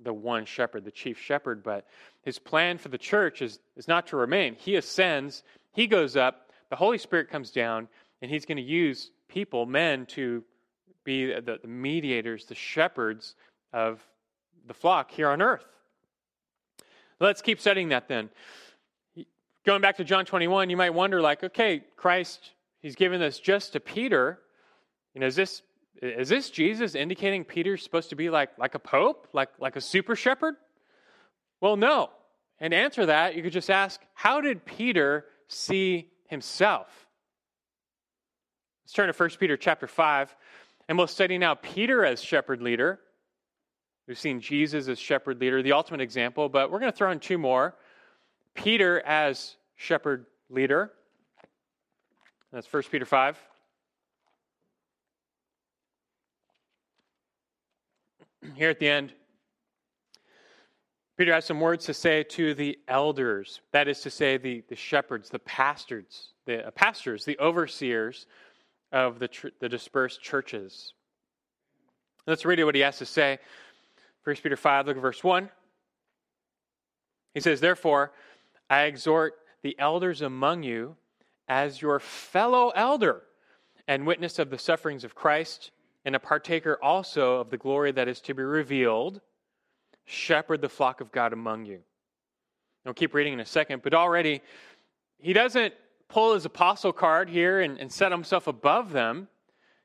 the 0.03 0.12
one 0.13 0.45
shepherd, 0.45 0.86
the 0.86 0.91
chief 0.91 1.19
shepherd, 1.19 1.62
but 1.62 1.86
his 2.23 2.39
plan 2.39 2.79
for 2.79 2.89
the 2.89 2.97
church 2.97 3.43
is, 3.43 3.60
is 3.75 3.88
not 3.88 4.07
to 4.07 4.17
remain. 4.17 4.55
He 4.55 4.75
ascends, 4.75 5.43
he 5.71 5.86
goes 5.86 6.17
up, 6.17 6.49
the 6.71 6.75
Holy 6.75 6.97
Spirit 6.97 7.29
comes 7.29 7.51
down, 7.51 7.88
and 8.23 8.31
he's 8.31 8.45
going 8.45 8.57
to 8.57 8.63
use 8.63 9.12
people, 9.27 9.67
men, 9.67 10.07
to 10.07 10.43
be 11.03 11.27
the, 11.27 11.60
the 11.62 11.67
mediators, 11.67 12.45
the 12.45 12.55
shepherds 12.55 13.36
of 13.73 14.03
the 14.71 14.79
flock 14.79 15.12
here 15.12 15.27
on 15.27 15.41
earth. 15.41 15.65
Let's 17.19 17.41
keep 17.41 17.60
studying 17.60 17.89
that 17.89 18.07
then. 18.07 18.29
Going 19.65 19.81
back 19.81 19.97
to 19.97 20.05
John 20.05 20.25
21, 20.25 20.69
you 20.69 20.77
might 20.77 20.93
wonder, 20.93 21.21
like, 21.21 21.43
okay, 21.43 21.84
Christ, 21.97 22.51
he's 22.81 22.95
given 22.95 23.19
this 23.19 23.38
just 23.38 23.73
to 23.73 23.79
Peter. 23.81 24.39
You 25.13 25.21
know, 25.21 25.27
is 25.27 25.36
this 25.36 25.62
is 26.01 26.29
this 26.29 26.49
Jesus 26.49 26.95
indicating 26.95 27.43
Peter's 27.43 27.84
supposed 27.84 28.10
to 28.10 28.15
be 28.15 28.29
like, 28.29 28.57
like 28.57 28.73
a 28.73 28.79
pope, 28.79 29.27
like, 29.34 29.49
like 29.60 29.75
a 29.75 29.81
super 29.81 30.15
shepherd? 30.15 30.55
Well, 31.60 31.75
no. 31.75 32.10
And 32.60 32.73
answer 32.73 33.05
that, 33.07 33.36
you 33.36 33.43
could 33.43 33.51
just 33.51 33.69
ask, 33.69 34.01
how 34.15 34.41
did 34.41 34.65
Peter 34.65 35.25
see 35.47 36.07
himself? 36.27 36.88
Let's 38.84 38.93
turn 38.93 39.13
to 39.13 39.13
1 39.13 39.29
Peter 39.39 39.57
chapter 39.57 39.86
5. 39.86 40.36
And 40.88 40.97
we'll 40.97 41.07
study 41.07 41.38
now 41.38 41.53
Peter 41.55 42.03
as 42.03 42.23
shepherd 42.23 42.62
leader. 42.62 42.99
We've 44.12 44.19
seen 44.19 44.41
Jesus 44.41 44.89
as 44.89 45.00
shepherd 45.00 45.39
leader, 45.39 45.63
the 45.63 45.71
ultimate 45.71 46.02
example, 46.02 46.50
but 46.50 46.69
we're 46.69 46.80
going 46.80 46.91
to 46.91 46.97
throw 46.97 47.12
in 47.12 47.19
two 47.21 47.38
more. 47.38 47.78
Peter 48.56 49.00
as 49.06 49.56
shepherd 49.78 50.26
leader. 50.50 50.91
That's 52.52 52.67
1 52.74 52.84
Peter 52.91 53.06
5. 53.06 53.39
Here 58.56 58.69
at 58.69 58.80
the 58.80 58.89
end, 58.89 59.13
Peter 61.17 61.34
has 61.34 61.45
some 61.45 61.62
words 61.62 61.86
to 61.86 61.93
say 61.93 62.24
to 62.24 62.54
the 62.54 62.78
elders, 62.89 63.62
that 63.71 63.88
is 63.88 64.02
to 64.02 64.10
say, 64.10 64.36
the, 64.36 64.62
the 64.67 64.76
shepherds, 64.76 65.30
the 65.30 65.39
pastors, 65.39 66.34
the 66.45 66.67
uh, 66.67 66.71
pastors, 66.71 67.24
the 67.24 67.39
overseers 67.39 68.26
of 68.91 69.19
the, 69.19 69.30
tr- 69.30 69.47
the 69.62 69.69
dispersed 69.69 70.21
churches. 70.21 70.95
Let's 72.28 72.43
read 72.43 72.62
what 72.62 72.76
he 72.76 72.82
has 72.82 72.97
to 72.97 73.06
say. 73.06 73.39
1 74.23 74.36
Peter 74.38 74.55
5, 74.55 74.88
look 74.88 74.97
at 74.97 75.01
verse 75.01 75.23
1. 75.23 75.49
He 77.34 77.39
says, 77.39 77.60
Therefore, 77.60 78.12
I 78.69 78.84
exhort 78.84 79.36
the 79.63 79.75
elders 79.79 80.21
among 80.21 80.63
you 80.63 80.95
as 81.47 81.81
your 81.81 81.99
fellow 81.99 82.69
elder 82.75 83.23
and 83.88 84.05
witness 84.05 84.39
of 84.39 84.49
the 84.49 84.57
sufferings 84.57 85.03
of 85.03 85.15
Christ, 85.15 85.71
and 86.05 86.15
a 86.15 86.19
partaker 86.19 86.77
also 86.81 87.39
of 87.39 87.49
the 87.49 87.57
glory 87.57 87.91
that 87.91 88.07
is 88.07 88.21
to 88.21 88.34
be 88.34 88.43
revealed, 88.43 89.21
shepherd 90.05 90.62
the 90.62 90.69
flock 90.69 91.01
of 91.01 91.12
God 91.12 91.34
among 91.34 91.65
you. 91.65 91.79
I'll 92.86 92.93
keep 92.93 93.13
reading 93.13 93.34
in 93.34 93.39
a 93.39 93.45
second, 93.45 93.81
but 93.84 93.93
already 93.93 94.41
he 95.19 95.34
doesn't 95.34 95.73
pull 96.07 96.34
his 96.34 96.45
apostle 96.45 96.93
card 96.93 97.29
here 97.29 97.62
and, 97.62 97.79
and 97.79 97.91
set 97.91 98.12
himself 98.12 98.47
above 98.47 98.91
them. 98.91 99.27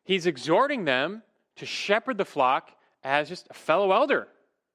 He's 0.05 0.27
exhorting 0.27 0.85
them 0.85 1.23
to 1.57 1.67
shepherd 1.67 2.19
the 2.19 2.25
flock 2.25 2.76
as 3.07 3.29
just 3.29 3.47
a 3.51 3.55
fellow 3.55 3.93
elder, 3.93 4.27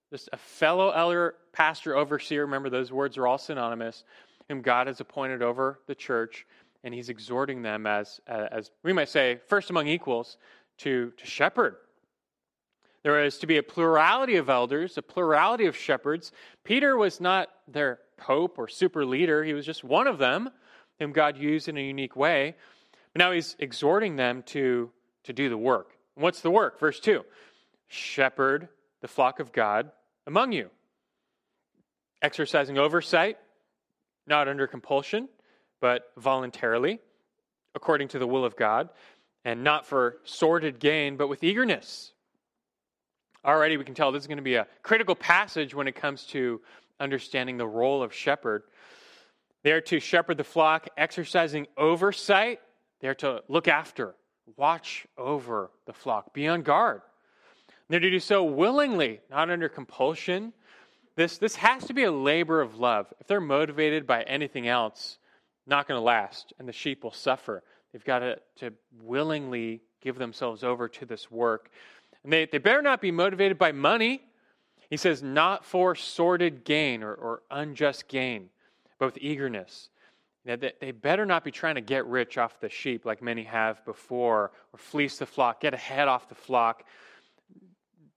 just 0.10 0.30
a 0.32 0.38
fellow 0.38 0.90
elder, 0.92 1.36
pastor, 1.52 1.96
overseer. 1.98 2.46
Remember, 2.46 2.70
those 2.70 2.92
words 2.92 3.18
are 3.18 3.28
all 3.28 3.38
synonymous, 3.38 4.06
whom 4.48 4.62
God 4.62 4.88
has 4.88 5.02
appointed 5.02 5.42
over 5.42 5.80
the 5.86 5.96
church, 5.96 6.48
and 6.84 6.94
he's 6.94 7.10
exhorting 7.10 7.62
them 7.62 7.86
as, 7.86 8.22
as 8.26 8.72
we 8.84 8.94
might 8.94 9.10
say, 9.10 9.42
first 9.48 9.70
among 9.70 9.88
equals, 9.88 10.38
to, 10.78 11.12
to 11.18 11.26
shepherd. 11.26 11.76
There 13.04 13.24
is 13.24 13.38
to 13.40 13.48
be 13.48 13.58
a 13.58 13.64
plurality 13.64 14.38
of 14.38 14.50
elders, 14.50 14.98
a 14.98 15.02
plurality 15.02 15.66
of 15.66 15.76
shepherds. 15.76 16.32
Peter 16.64 16.96
was 16.98 17.20
not 17.20 17.50
their 17.68 18.00
pope 18.16 18.58
or 18.58 18.68
super 18.70 19.06
leader, 19.06 19.44
he 19.44 19.54
was 19.54 19.66
just 19.66 19.84
one 19.84 20.08
of 20.08 20.20
them, 20.20 20.50
whom 21.00 21.12
God 21.12 21.38
used 21.38 21.68
in 21.68 21.78
a 21.78 21.82
unique 21.82 22.16
way. 22.16 22.56
But 23.14 23.20
now 23.20 23.32
he's 23.34 23.58
exhorting 23.60 24.16
them 24.16 24.44
to, 24.48 24.90
to 25.26 25.34
do 25.34 25.50
the 25.50 25.58
work. 25.58 25.98
What's 26.16 26.42
the 26.42 26.52
work? 26.52 26.80
Verse 26.80 27.00
2 27.00 27.26
Shepherd 27.92 28.70
the 29.02 29.08
flock 29.08 29.40
of 29.40 29.52
God 29.52 29.92
among 30.26 30.54
you, 30.54 30.70
exercising 32.22 32.78
oversight, 32.78 33.38
not 34.26 34.48
under 34.48 34.66
compulsion, 34.66 35.28
but 35.82 36.12
voluntarily, 36.18 37.00
according 37.76 38.08
to 38.10 38.20
the 38.20 38.28
will 38.28 38.46
of 38.46 38.56
God, 38.56 38.90
and 39.44 39.64
not 39.64 39.86
for 39.86 40.20
sordid 40.24 40.80
gain, 40.80 41.18
but 41.18 41.28
with 41.28 41.44
eagerness. 41.44 42.14
Already 43.44 43.76
we 43.76 43.84
can 43.84 43.96
tell 43.96 44.12
this 44.12 44.24
is 44.24 44.28
going 44.28 44.38
to 44.38 44.44
be 44.44 44.56
a 44.56 44.68
critical 44.84 45.16
passage 45.16 45.76
when 45.76 45.88
it 45.88 45.96
comes 45.96 46.24
to 46.28 46.62
understanding 47.00 47.58
the 47.58 47.68
role 47.68 48.04
of 48.04 48.14
shepherd. 48.14 48.64
They 49.64 49.72
are 49.74 49.82
to 49.82 50.00
shepherd 50.00 50.38
the 50.38 50.44
flock, 50.46 50.88
exercising 50.96 51.68
oversight. 51.76 52.62
They 53.02 53.10
are 53.10 53.16
to 53.16 53.44
look 53.50 53.68
after, 53.68 54.16
watch 54.56 55.08
over 55.18 55.72
the 55.88 55.94
flock, 55.94 56.34
be 56.34 56.48
on 56.48 56.62
guard. 56.62 57.02
They're 57.92 58.00
to 58.00 58.10
do 58.10 58.22
so 58.22 58.46
willingly, 58.46 59.20
not 59.30 59.50
under 59.50 59.68
compulsion. 59.68 60.54
This, 61.18 61.38
this 61.38 61.56
has 61.58 61.84
to 61.86 61.94
be 61.94 62.06
a 62.06 62.12
labor 62.12 62.62
of 62.62 62.80
love. 62.80 63.14
If 63.20 63.28
they're 63.28 63.42
motivated 63.42 64.08
by 64.08 64.24
anything 64.24 64.70
else, 64.70 65.18
not 65.68 65.90
going 65.90 65.98
to 65.98 66.02
last, 66.02 66.54
and 66.58 66.70
the 66.70 66.74
sheep 66.74 67.04
will 67.04 67.12
suffer. 67.12 67.64
They've 67.92 68.06
got 68.06 68.20
to, 68.20 68.38
to 68.60 68.74
willingly 69.02 69.82
give 70.00 70.18
themselves 70.18 70.64
over 70.64 70.88
to 70.88 71.06
this 71.06 71.30
work. 71.30 71.70
And 72.24 72.32
they, 72.32 72.46
they 72.46 72.60
better 72.60 72.82
not 72.82 73.02
be 73.02 73.12
motivated 73.12 73.58
by 73.58 73.74
money. 73.74 74.22
He 74.90 74.96
says, 74.96 75.22
not 75.22 75.66
for 75.66 75.94
sordid 75.94 76.64
gain 76.64 77.04
or, 77.04 77.14
or 77.14 77.42
unjust 77.52 78.08
gain, 78.08 78.52
but 79.00 79.08
with 79.08 79.18
eagerness. 79.20 79.90
they, 80.46 80.72
they 80.80 80.92
better 80.92 81.26
not 81.26 81.44
be 81.44 81.52
trying 81.52 81.76
to 81.76 81.82
get 81.82 82.06
rich 82.06 82.38
off 82.38 82.62
the 82.62 82.70
sheep 82.70 83.06
like 83.06 83.22
many 83.22 83.44
have 83.44 83.84
before, 83.84 84.52
or 84.72 84.78
fleece 84.78 85.18
the 85.18 85.26
flock, 85.26 85.60
get 85.60 85.74
ahead 85.74 86.08
off 86.08 86.30
the 86.30 86.36
flock. 86.36 86.86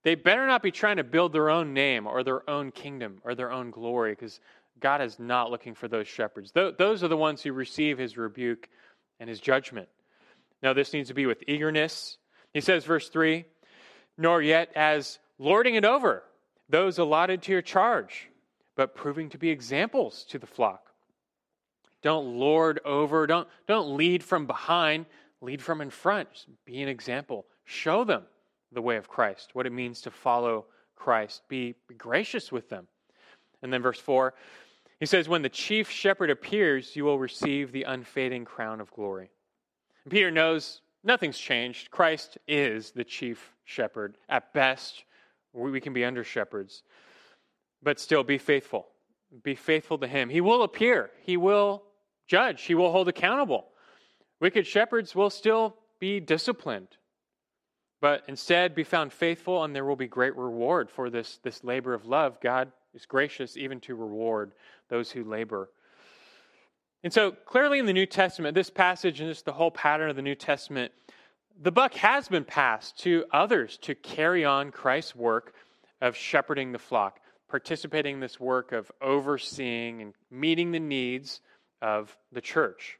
They 0.04 0.14
better 0.14 0.46
not 0.46 0.62
be 0.62 0.70
trying 0.70 0.98
to 0.98 1.04
build 1.04 1.32
their 1.32 1.50
own 1.50 1.74
name 1.74 2.06
or 2.06 2.22
their 2.22 2.48
own 2.48 2.70
kingdom 2.70 3.20
or 3.24 3.34
their 3.34 3.50
own 3.50 3.70
glory 3.70 4.12
because 4.12 4.38
God 4.78 5.00
is 5.00 5.18
not 5.18 5.50
looking 5.50 5.74
for 5.74 5.88
those 5.88 6.06
shepherds. 6.06 6.52
Those 6.52 7.02
are 7.02 7.08
the 7.08 7.16
ones 7.16 7.42
who 7.42 7.52
receive 7.52 7.98
his 7.98 8.16
rebuke 8.16 8.68
and 9.18 9.28
his 9.28 9.40
judgment. 9.40 9.88
Now, 10.62 10.72
this 10.72 10.92
needs 10.92 11.08
to 11.08 11.14
be 11.14 11.26
with 11.26 11.42
eagerness. 11.48 12.18
He 12.52 12.60
says, 12.60 12.84
verse 12.84 13.08
3 13.08 13.44
nor 14.16 14.40
yet 14.40 14.70
as 14.74 15.18
lording 15.38 15.74
it 15.74 15.84
over 15.84 16.22
those 16.68 16.98
allotted 16.98 17.42
to 17.42 17.52
your 17.52 17.62
charge, 17.62 18.30
but 18.74 18.94
proving 18.94 19.28
to 19.30 19.38
be 19.38 19.50
examples 19.50 20.24
to 20.30 20.38
the 20.38 20.46
flock. 20.46 20.86
Don't 22.00 22.38
lord 22.38 22.80
over, 22.84 23.26
don't, 23.26 23.48
don't 23.66 23.96
lead 23.96 24.22
from 24.22 24.46
behind, 24.46 25.06
lead 25.40 25.60
from 25.60 25.80
in 25.80 25.90
front. 25.90 26.32
Just 26.32 26.46
be 26.64 26.82
an 26.82 26.88
example. 26.88 27.44
Show 27.64 28.04
them 28.04 28.22
the 28.74 28.82
way 28.82 28.96
of 28.96 29.08
Christ, 29.08 29.50
what 29.54 29.66
it 29.66 29.72
means 29.72 30.00
to 30.02 30.10
follow 30.10 30.66
Christ. 30.96 31.42
Be, 31.48 31.74
be 31.88 31.94
gracious 31.94 32.52
with 32.52 32.68
them. 32.68 32.86
And 33.62 33.72
then 33.72 33.82
verse 33.82 33.98
4, 33.98 34.34
he 35.00 35.06
says, 35.06 35.28
When 35.28 35.42
the 35.42 35.48
chief 35.48 35.90
shepherd 35.90 36.30
appears, 36.30 36.94
you 36.96 37.04
will 37.04 37.18
receive 37.18 37.72
the 37.72 37.84
unfading 37.84 38.44
crown 38.44 38.80
of 38.80 38.92
glory. 38.92 39.30
And 40.04 40.12
Peter 40.12 40.30
knows 40.30 40.82
nothing's 41.02 41.38
changed. 41.38 41.90
Christ 41.90 42.38
is 42.46 42.90
the 42.90 43.04
chief 43.04 43.52
shepherd. 43.64 44.16
At 44.28 44.52
best, 44.52 45.04
we 45.52 45.80
can 45.80 45.92
be 45.92 46.04
under 46.04 46.24
shepherds, 46.24 46.82
but 47.82 47.98
still 47.98 48.24
be 48.24 48.38
faithful. 48.38 48.86
Be 49.42 49.54
faithful 49.54 49.98
to 49.98 50.06
him. 50.06 50.28
He 50.28 50.40
will 50.40 50.62
appear, 50.62 51.10
he 51.22 51.36
will 51.36 51.82
judge, 52.26 52.62
he 52.62 52.74
will 52.74 52.92
hold 52.92 53.08
accountable. 53.08 53.66
Wicked 54.40 54.66
shepherds 54.66 55.14
will 55.14 55.30
still 55.30 55.76
be 55.98 56.20
disciplined, 56.20 56.88
but 58.04 58.22
instead 58.28 58.74
be 58.74 58.84
found 58.84 59.14
faithful, 59.14 59.64
and 59.64 59.74
there 59.74 59.86
will 59.86 59.96
be 59.96 60.06
great 60.06 60.36
reward 60.36 60.90
for 60.90 61.08
this, 61.08 61.38
this 61.42 61.64
labor 61.64 61.94
of 61.94 62.04
love. 62.04 62.38
God 62.38 62.70
is 62.92 63.06
gracious 63.06 63.56
even 63.56 63.80
to 63.80 63.94
reward 63.94 64.52
those 64.90 65.10
who 65.10 65.24
labor. 65.24 65.70
And 67.02 67.10
so, 67.10 67.30
clearly 67.30 67.78
in 67.78 67.86
the 67.86 67.94
New 67.94 68.04
Testament, 68.04 68.54
this 68.54 68.68
passage 68.68 69.20
and 69.20 69.30
just 69.30 69.46
the 69.46 69.54
whole 69.54 69.70
pattern 69.70 70.10
of 70.10 70.16
the 70.16 70.20
New 70.20 70.34
Testament, 70.34 70.92
the 71.58 71.72
buck 71.72 71.94
has 71.94 72.28
been 72.28 72.44
passed 72.44 72.98
to 73.04 73.24
others 73.32 73.78
to 73.78 73.94
carry 73.94 74.44
on 74.44 74.70
Christ's 74.70 75.16
work 75.16 75.54
of 76.02 76.14
shepherding 76.14 76.72
the 76.72 76.78
flock, 76.78 77.20
participating 77.48 78.16
in 78.16 78.20
this 78.20 78.38
work 78.38 78.72
of 78.72 78.92
overseeing 79.00 80.02
and 80.02 80.12
meeting 80.30 80.72
the 80.72 80.78
needs 80.78 81.40
of 81.80 82.14
the 82.32 82.42
church. 82.42 82.98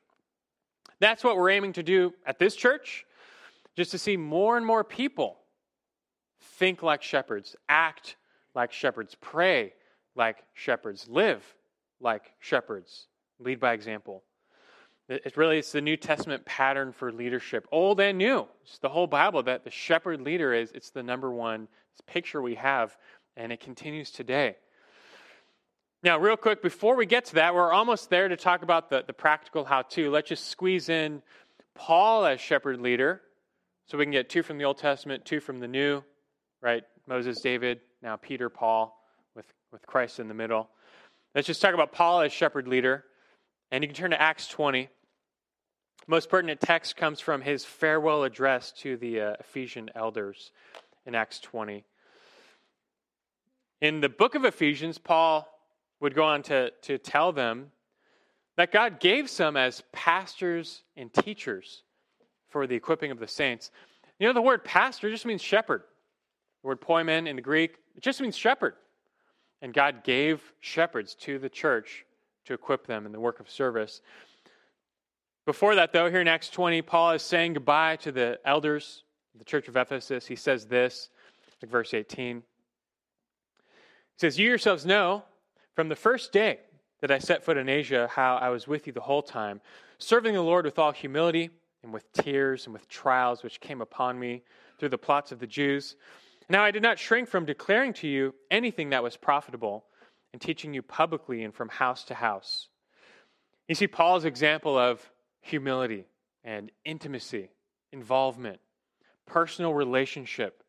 That's 0.98 1.22
what 1.22 1.36
we're 1.36 1.50
aiming 1.50 1.74
to 1.74 1.82
do 1.82 2.14
at 2.24 2.38
this 2.38 2.56
church, 2.56 3.04
just 3.76 3.90
to 3.90 3.98
see 3.98 4.16
more 4.16 4.56
and 4.56 4.64
more 4.64 4.84
people 4.84 5.38
think 6.40 6.82
like 6.82 7.02
shepherds, 7.02 7.56
act 7.68 8.16
like 8.54 8.72
shepherds, 8.72 9.16
pray 9.20 9.72
like 10.14 10.44
shepherds, 10.54 11.06
live 11.08 11.42
like 12.00 12.32
shepherds 12.38 13.08
lead 13.40 13.60
by 13.60 13.72
example. 13.72 14.22
It 15.08 15.36
really 15.36 15.58
it's 15.58 15.72
the 15.72 15.82
New 15.82 15.98
Testament 15.98 16.44
pattern 16.46 16.92
for 16.92 17.12
leadership, 17.12 17.66
old 17.70 18.00
and 18.00 18.16
new. 18.16 18.46
It's 18.62 18.78
the 18.78 18.88
whole 18.88 19.06
Bible 19.06 19.42
that 19.42 19.64
the 19.64 19.70
shepherd 19.70 20.22
leader 20.22 20.54
is. 20.54 20.72
It's 20.72 20.90
the 20.90 21.02
number 21.02 21.30
one 21.30 21.68
picture 22.06 22.42
we 22.42 22.54
have, 22.54 22.96
and 23.36 23.52
it 23.52 23.60
continues 23.60 24.10
today. 24.10 24.56
Now, 26.02 26.18
real 26.18 26.36
quick, 26.36 26.62
before 26.62 26.96
we 26.96 27.06
get 27.06 27.26
to 27.26 27.34
that, 27.36 27.54
we're 27.54 27.72
almost 27.72 28.10
there 28.10 28.28
to 28.28 28.36
talk 28.36 28.62
about 28.62 28.90
the, 28.90 29.04
the 29.06 29.12
practical 29.12 29.64
how 29.64 29.82
to. 29.82 30.10
Let's 30.10 30.28
just 30.28 30.48
squeeze 30.48 30.88
in 30.88 31.22
Paul 31.74 32.26
as 32.26 32.40
shepherd 32.40 32.80
leader 32.80 33.22
so 33.86 33.98
we 33.98 34.04
can 34.04 34.12
get 34.12 34.28
two 34.28 34.42
from 34.42 34.58
the 34.58 34.64
Old 34.64 34.78
Testament, 34.78 35.24
two 35.24 35.40
from 35.40 35.60
the 35.60 35.68
New, 35.68 36.02
right? 36.62 36.84
Moses, 37.06 37.40
David, 37.40 37.80
now 38.02 38.16
Peter, 38.16 38.48
Paul, 38.48 38.98
with, 39.34 39.46
with 39.72 39.86
Christ 39.86 40.20
in 40.20 40.28
the 40.28 40.34
middle. 40.34 40.68
Let's 41.34 41.46
just 41.46 41.60
talk 41.60 41.74
about 41.74 41.92
Paul 41.92 42.20
as 42.20 42.32
shepherd 42.32 42.66
leader. 42.66 43.04
And 43.70 43.82
you 43.82 43.88
can 43.88 43.96
turn 43.96 44.10
to 44.12 44.20
Acts 44.20 44.46
20. 44.48 44.88
Most 46.06 46.28
pertinent 46.28 46.60
text 46.60 46.96
comes 46.96 47.20
from 47.20 47.42
his 47.42 47.64
farewell 47.64 48.24
address 48.24 48.72
to 48.78 48.96
the 48.96 49.20
uh, 49.20 49.34
Ephesian 49.40 49.90
elders 49.94 50.52
in 51.06 51.14
Acts 51.14 51.40
20. 51.40 51.84
In 53.80 54.00
the 54.00 54.08
book 54.08 54.34
of 54.34 54.44
Ephesians, 54.44 54.98
Paul 54.98 55.48
would 56.00 56.14
go 56.14 56.24
on 56.24 56.42
to, 56.44 56.70
to 56.82 56.98
tell 56.98 57.32
them 57.32 57.70
that 58.56 58.72
God 58.72 59.00
gave 59.00 59.28
some 59.28 59.56
as 59.56 59.82
pastors 59.92 60.82
and 60.96 61.12
teachers 61.12 61.82
for 62.54 62.68
the 62.68 62.76
equipping 62.76 63.10
of 63.10 63.18
the 63.18 63.26
saints. 63.26 63.72
You 64.20 64.28
know, 64.28 64.32
the 64.32 64.40
word 64.40 64.62
pastor 64.62 65.10
just 65.10 65.26
means 65.26 65.42
shepherd. 65.42 65.82
The 66.62 66.68
word 66.68 66.80
poimen 66.80 67.26
in 67.26 67.34
the 67.34 67.42
Greek, 67.42 67.78
it 67.96 68.00
just 68.00 68.20
means 68.20 68.36
shepherd. 68.36 68.74
And 69.60 69.74
God 69.74 70.04
gave 70.04 70.40
shepherds 70.60 71.16
to 71.16 71.40
the 71.40 71.48
church 71.48 72.04
to 72.44 72.54
equip 72.54 72.86
them 72.86 73.06
in 73.06 73.10
the 73.12 73.18
work 73.18 73.40
of 73.40 73.50
service. 73.50 74.02
Before 75.46 75.74
that, 75.74 75.92
though, 75.92 76.08
here 76.08 76.20
in 76.20 76.28
Acts 76.28 76.48
20, 76.48 76.80
Paul 76.82 77.10
is 77.10 77.22
saying 77.22 77.54
goodbye 77.54 77.96
to 77.96 78.12
the 78.12 78.38
elders 78.44 79.02
of 79.34 79.40
the 79.40 79.44
church 79.44 79.66
of 79.66 79.76
Ephesus. 79.76 80.24
He 80.24 80.36
says 80.36 80.64
this, 80.64 81.08
like 81.60 81.72
verse 81.72 81.92
18. 81.92 82.36
He 82.36 82.42
says, 84.16 84.38
You 84.38 84.48
yourselves 84.48 84.86
know 84.86 85.24
from 85.74 85.88
the 85.88 85.96
first 85.96 86.30
day 86.30 86.60
that 87.00 87.10
I 87.10 87.18
set 87.18 87.42
foot 87.42 87.56
in 87.56 87.68
Asia 87.68 88.08
how 88.12 88.36
I 88.36 88.50
was 88.50 88.68
with 88.68 88.86
you 88.86 88.92
the 88.92 89.00
whole 89.00 89.22
time, 89.22 89.60
serving 89.98 90.34
the 90.34 90.40
Lord 90.40 90.66
with 90.66 90.78
all 90.78 90.92
humility 90.92 91.50
and 91.84 91.92
with 91.92 92.10
tears 92.12 92.64
and 92.64 92.72
with 92.72 92.88
trials 92.88 93.42
which 93.42 93.60
came 93.60 93.80
upon 93.80 94.18
me 94.18 94.42
through 94.78 94.88
the 94.88 94.98
plots 94.98 95.30
of 95.30 95.38
the 95.38 95.46
Jews. 95.46 95.94
Now 96.48 96.64
I 96.64 96.70
did 96.70 96.82
not 96.82 96.98
shrink 96.98 97.28
from 97.28 97.44
declaring 97.44 97.92
to 97.94 98.08
you 98.08 98.34
anything 98.50 98.90
that 98.90 99.02
was 99.02 99.16
profitable 99.16 99.84
and 100.32 100.42
teaching 100.42 100.74
you 100.74 100.82
publicly 100.82 101.44
and 101.44 101.54
from 101.54 101.68
house 101.68 102.04
to 102.04 102.14
house. 102.14 102.68
You 103.68 103.74
see 103.74 103.86
Paul's 103.86 104.24
example 104.24 104.76
of 104.76 105.08
humility 105.40 106.06
and 106.42 106.72
intimacy, 106.84 107.50
involvement, 107.92 108.60
personal 109.26 109.72
relationship. 109.72 110.62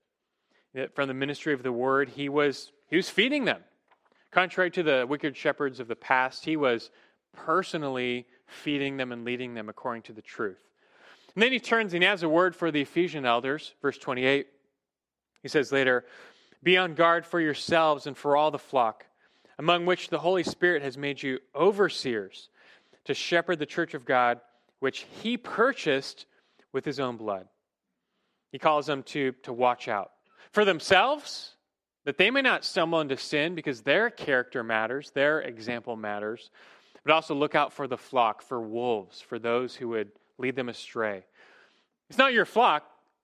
From 0.93 1.07
the 1.07 1.13
ministry 1.13 1.53
of 1.53 1.63
the 1.63 1.71
word, 1.71 2.09
he 2.09 2.29
was, 2.29 2.71
he 2.89 2.97
was 2.97 3.09
feeding 3.09 3.45
them. 3.45 3.61
Contrary 4.31 4.69
to 4.71 4.83
the 4.83 5.05
wicked 5.07 5.35
shepherds 5.37 5.79
of 5.79 5.87
the 5.87 5.95
past, 5.95 6.43
he 6.43 6.57
was 6.57 6.91
personally 7.33 8.27
feeding 8.45 8.97
them 8.97 9.11
and 9.11 9.23
leading 9.23 9.53
them 9.53 9.69
according 9.69 10.03
to 10.03 10.13
the 10.13 10.21
truth. 10.21 10.59
And 11.35 11.43
then 11.43 11.51
he 11.51 11.59
turns 11.59 11.93
and 11.93 12.01
he 12.01 12.07
has 12.07 12.23
a 12.23 12.29
word 12.29 12.55
for 12.55 12.71
the 12.71 12.81
Ephesian 12.81 13.25
elders, 13.25 13.73
verse 13.81 13.97
28. 13.97 14.47
He 15.41 15.47
says 15.49 15.71
later, 15.71 16.05
Be 16.63 16.77
on 16.77 16.95
guard 16.95 17.25
for 17.25 17.41
yourselves 17.41 18.07
and 18.07 18.17
for 18.17 18.37
all 18.37 18.51
the 18.51 18.57
flock, 18.57 19.05
among 19.59 19.85
which 19.85 20.09
the 20.09 20.19
Holy 20.19 20.43
Spirit 20.43 20.81
has 20.81 20.97
made 20.97 21.21
you 21.21 21.39
overseers 21.53 22.49
to 23.03 23.13
shepherd 23.13 23.59
the 23.59 23.65
church 23.65 23.93
of 23.93 24.05
God, 24.05 24.39
which 24.79 25.05
he 25.21 25.37
purchased 25.37 26.25
with 26.71 26.85
his 26.85 26.99
own 26.99 27.17
blood. 27.17 27.47
He 28.51 28.59
calls 28.59 28.85
them 28.85 29.03
to, 29.03 29.33
to 29.43 29.51
watch 29.51 29.87
out 29.89 30.11
for 30.51 30.63
themselves, 30.63 31.55
that 32.05 32.17
they 32.17 32.31
may 32.31 32.41
not 32.41 32.63
stumble 32.63 33.01
into 33.01 33.17
sin 33.17 33.55
because 33.55 33.81
their 33.81 34.09
character 34.09 34.63
matters, 34.63 35.11
their 35.11 35.41
example 35.41 35.97
matters, 35.97 36.49
but 37.03 37.13
also 37.13 37.35
look 37.35 37.55
out 37.55 37.73
for 37.73 37.87
the 37.87 37.97
flock, 37.97 38.41
for 38.41 38.61
wolves, 38.61 39.19
for 39.19 39.37
those 39.37 39.75
who 39.75 39.89
would 39.89 40.11
lead 40.37 40.55
them 40.55 40.69
astray. 40.69 41.25
It's 42.09 42.17
not 42.17 42.33
your 42.33 42.45
flock, 42.45 42.83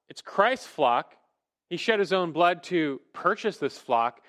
it's 0.09 0.22
Christ's 0.22 0.68
flock. 0.68 1.16
He 1.70 1.78
shed 1.78 1.99
his 1.99 2.12
own 2.12 2.34
blood 2.34 2.64
to 2.64 2.99
purchase 3.14 3.55
this 3.55 3.78
flock. 3.78 4.20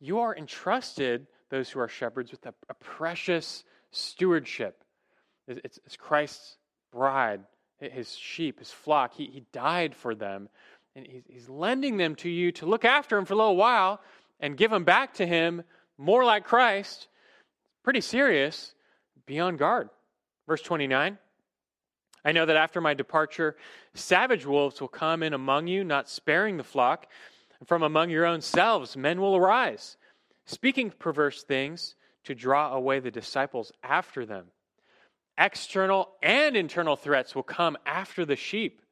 You 0.00 0.20
are 0.20 0.34
entrusted, 0.34 1.26
those 1.50 1.68
who 1.68 1.78
are 1.78 1.88
shepherds, 1.88 2.30
with 2.30 2.46
a, 2.46 2.54
a 2.70 2.74
precious 2.74 3.64
stewardship. 3.90 4.82
It's, 5.46 5.78
it's, 5.84 5.96
Christ's 5.96 6.56
bride, 6.90 7.42
his 7.80 8.14
sheep, 8.16 8.60
his 8.60 8.70
flock. 8.70 9.12
He, 9.12 9.26
he 9.26 9.44
died 9.52 9.94
for 9.94 10.14
them, 10.14 10.48
and 10.94 11.06
he's, 11.06 11.24
he's 11.28 11.48
lending 11.50 11.98
them 11.98 12.14
to 12.16 12.30
you 12.30 12.50
to 12.52 12.66
look 12.66 12.86
after 12.86 13.18
him 13.18 13.26
for 13.26 13.34
a 13.34 13.36
little 13.36 13.56
while 13.56 14.00
and 14.40 14.56
give 14.56 14.70
them 14.70 14.84
back 14.84 15.14
to 15.14 15.26
him 15.26 15.64
more 15.98 16.24
like 16.24 16.44
Christ. 16.44 17.08
Pretty 17.82 18.00
serious. 18.00 18.74
Be 19.26 19.38
on 19.38 19.56
guard. 19.56 19.90
Verse 20.46 20.62
29 20.62 21.18
I 22.26 22.32
know 22.32 22.44
that 22.44 22.56
after 22.56 22.80
my 22.80 22.92
departure, 22.92 23.54
savage 23.94 24.44
wolves 24.44 24.80
will 24.80 24.88
come 24.88 25.22
in 25.22 25.32
among 25.32 25.68
you, 25.68 25.84
not 25.84 26.08
sparing 26.08 26.56
the 26.56 26.64
flock. 26.64 27.06
And 27.60 27.68
from 27.68 27.84
among 27.84 28.10
your 28.10 28.26
own 28.26 28.40
selves, 28.40 28.96
men 28.96 29.20
will 29.20 29.36
arise, 29.36 29.96
speaking 30.44 30.90
perverse 30.90 31.44
things 31.44 31.94
to 32.24 32.34
draw 32.34 32.74
away 32.74 32.98
the 32.98 33.12
disciples 33.12 33.70
after 33.84 34.26
them. 34.26 34.46
External 35.38 36.08
and 36.20 36.56
internal 36.56 36.96
threats 36.96 37.36
will 37.36 37.44
come 37.44 37.78
after 37.86 38.24
the 38.24 38.34
sheep. 38.34 38.82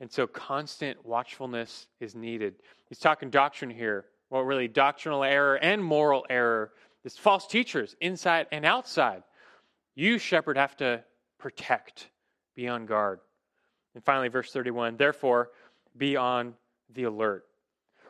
And 0.00 0.10
so 0.10 0.26
constant 0.26 1.04
watchfulness 1.04 1.88
is 2.00 2.14
needed. 2.14 2.54
He's 2.88 2.98
talking 2.98 3.28
doctrine 3.28 3.70
here. 3.70 4.06
Well, 4.30 4.42
really, 4.42 4.66
doctrinal 4.66 5.24
error 5.24 5.56
and 5.56 5.84
moral 5.84 6.24
error. 6.30 6.72
There's 7.02 7.18
false 7.18 7.46
teachers 7.46 7.94
inside 8.00 8.46
and 8.50 8.64
outside. 8.64 9.24
You, 9.94 10.18
shepherd, 10.18 10.56
have 10.56 10.78
to 10.78 11.04
protect 11.38 12.08
be 12.56 12.66
on 12.66 12.86
guard. 12.86 13.20
And 13.94 14.02
finally, 14.04 14.28
verse 14.28 14.50
31 14.52 14.96
therefore, 14.96 15.50
be 15.96 16.16
on 16.16 16.54
the 16.94 17.04
alert. 17.04 17.44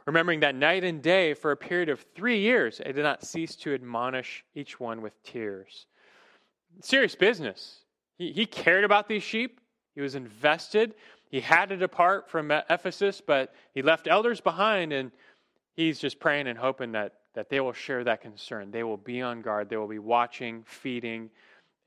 Remembering 0.06 0.40
that 0.40 0.54
night 0.54 0.84
and 0.84 1.02
day 1.02 1.34
for 1.34 1.50
a 1.50 1.56
period 1.56 1.88
of 1.88 2.04
three 2.14 2.38
years, 2.38 2.80
I 2.80 2.92
did 2.92 3.02
not 3.02 3.24
cease 3.24 3.56
to 3.56 3.74
admonish 3.74 4.44
each 4.54 4.78
one 4.78 5.02
with 5.02 5.20
tears. 5.24 5.86
Serious 6.80 7.16
business. 7.16 7.80
He, 8.16 8.32
he 8.32 8.46
cared 8.46 8.84
about 8.84 9.08
these 9.08 9.22
sheep, 9.22 9.60
he 9.94 10.00
was 10.00 10.14
invested. 10.14 10.94
He 11.28 11.40
had 11.40 11.70
to 11.70 11.76
depart 11.76 12.30
from 12.30 12.52
Ephesus, 12.52 13.20
but 13.20 13.52
he 13.74 13.82
left 13.82 14.06
elders 14.06 14.40
behind, 14.40 14.92
and 14.92 15.10
he's 15.74 15.98
just 15.98 16.20
praying 16.20 16.46
and 16.46 16.56
hoping 16.56 16.92
that, 16.92 17.14
that 17.34 17.48
they 17.50 17.58
will 17.58 17.72
share 17.72 18.04
that 18.04 18.20
concern. 18.20 18.70
They 18.70 18.84
will 18.84 18.96
be 18.96 19.22
on 19.22 19.42
guard, 19.42 19.68
they 19.68 19.76
will 19.76 19.88
be 19.88 19.98
watching, 19.98 20.62
feeding, 20.66 21.30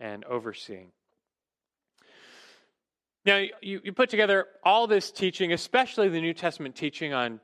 and 0.01 0.26
overseeing. 0.26 0.91
Now, 3.26 3.43
you, 3.61 3.82
you 3.84 3.91
put 3.91 4.09
together 4.09 4.47
all 4.63 4.88
this 4.88 5.11
teaching, 5.11 5.53
especially 5.53 6.09
the 6.09 6.22
New 6.22 6.34
Testament 6.34 6.76
teaching 6.76 7.13
on 7.13 7.39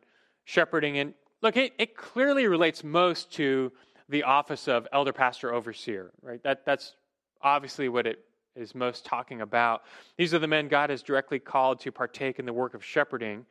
shepherding, 0.45 0.99
and 0.99 1.13
look, 1.41 1.57
it, 1.57 1.73
it 1.77 1.95
clearly 1.95 2.47
relates 2.47 2.83
most 2.83 3.31
to 3.33 3.71
the 4.09 4.23
office 4.23 4.67
of 4.67 4.87
elder 4.93 5.11
pastor 5.11 5.53
overseer, 5.53 6.11
right? 6.21 6.41
That, 6.43 6.65
that's 6.65 6.95
obviously 7.41 7.89
what 7.89 8.07
it 8.07 8.23
is 8.55 8.73
most 8.73 9.05
talking 9.05 9.41
about. 9.41 9.83
These 10.17 10.33
are 10.33 10.39
the 10.39 10.47
men 10.47 10.67
God 10.67 10.89
has 10.89 11.03
directly 11.03 11.39
called 11.39 11.79
to 11.81 11.91
partake 11.91 12.39
in 12.39 12.45
the 12.45 12.53
work 12.53 12.73
of 12.73 12.83
shepherding. 12.83 13.45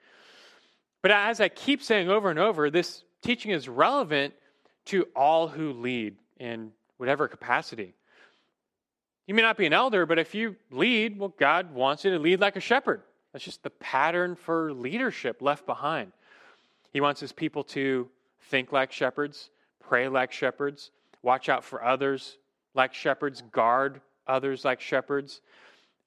But 1.02 1.10
as 1.10 1.40
I 1.40 1.48
keep 1.48 1.82
saying 1.82 2.08
over 2.08 2.30
and 2.30 2.38
over, 2.38 2.70
this 2.70 3.04
teaching 3.20 3.50
is 3.50 3.68
relevant 3.68 4.32
to 4.86 5.06
all 5.14 5.48
who 5.48 5.72
lead 5.72 6.16
in 6.38 6.70
whatever 6.96 7.28
capacity. 7.28 7.94
You 9.26 9.34
may 9.34 9.42
not 9.42 9.56
be 9.56 9.66
an 9.66 9.72
elder, 9.72 10.06
but 10.06 10.18
if 10.18 10.34
you 10.34 10.56
lead, 10.70 11.18
well, 11.18 11.34
God 11.38 11.72
wants 11.72 12.04
you 12.04 12.10
to 12.10 12.18
lead 12.18 12.40
like 12.40 12.56
a 12.56 12.60
shepherd. 12.60 13.02
That's 13.32 13.44
just 13.44 13.62
the 13.62 13.70
pattern 13.70 14.36
for 14.36 14.72
leadership 14.72 15.40
left 15.40 15.66
behind. 15.66 16.12
He 16.92 17.00
wants 17.00 17.20
his 17.20 17.32
people 17.32 17.64
to 17.64 18.08
think 18.42 18.70
like 18.70 18.92
shepherds, 18.92 19.50
pray 19.80 20.08
like 20.08 20.30
shepherds, 20.30 20.90
watch 21.22 21.48
out 21.48 21.64
for 21.64 21.82
others 21.82 22.36
like 22.74 22.92
shepherds, 22.92 23.42
guard 23.52 24.00
others 24.26 24.64
like 24.64 24.80
shepherds. 24.80 25.40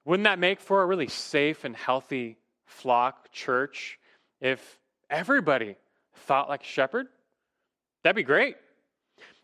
Wouldn't 0.05 0.25
that 0.25 0.39
make 0.39 0.59
for 0.59 0.81
a 0.81 0.85
really 0.85 1.07
safe 1.07 1.63
and 1.63 1.75
healthy 1.75 2.37
flock 2.65 3.31
church 3.31 3.99
if 4.39 4.79
everybody 5.09 5.75
thought 6.13 6.49
like 6.49 6.61
a 6.61 6.65
shepherd? 6.65 7.07
That'd 8.03 8.15
be 8.15 8.23
great. 8.23 8.55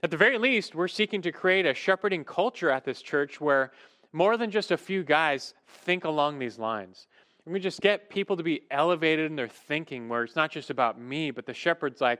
At 0.03 0.11
the 0.11 0.17
very 0.17 0.37
least, 0.37 0.75
we're 0.75 0.89
seeking 0.89 1.21
to 1.21 1.31
create 1.31 1.65
a 1.65 1.73
shepherding 1.73 2.25
culture 2.25 2.69
at 2.69 2.83
this 2.83 3.01
church 3.01 3.39
where 3.39 3.71
more 4.11 4.35
than 4.35 4.51
just 4.51 4.71
a 4.71 4.77
few 4.77 5.01
guys 5.01 5.53
think 5.65 6.03
along 6.03 6.39
these 6.39 6.59
lines. 6.59 7.07
And 7.45 7.53
we 7.53 7.61
just 7.61 7.79
get 7.79 8.09
people 8.09 8.35
to 8.35 8.43
be 8.43 8.63
elevated 8.69 9.31
in 9.31 9.37
their 9.37 9.47
thinking, 9.47 10.09
where 10.09 10.25
it's 10.25 10.35
not 10.35 10.51
just 10.51 10.69
about 10.69 10.99
me, 10.99 11.31
but 11.31 11.45
the 11.45 11.53
shepherd's 11.53 12.01
like 12.01 12.19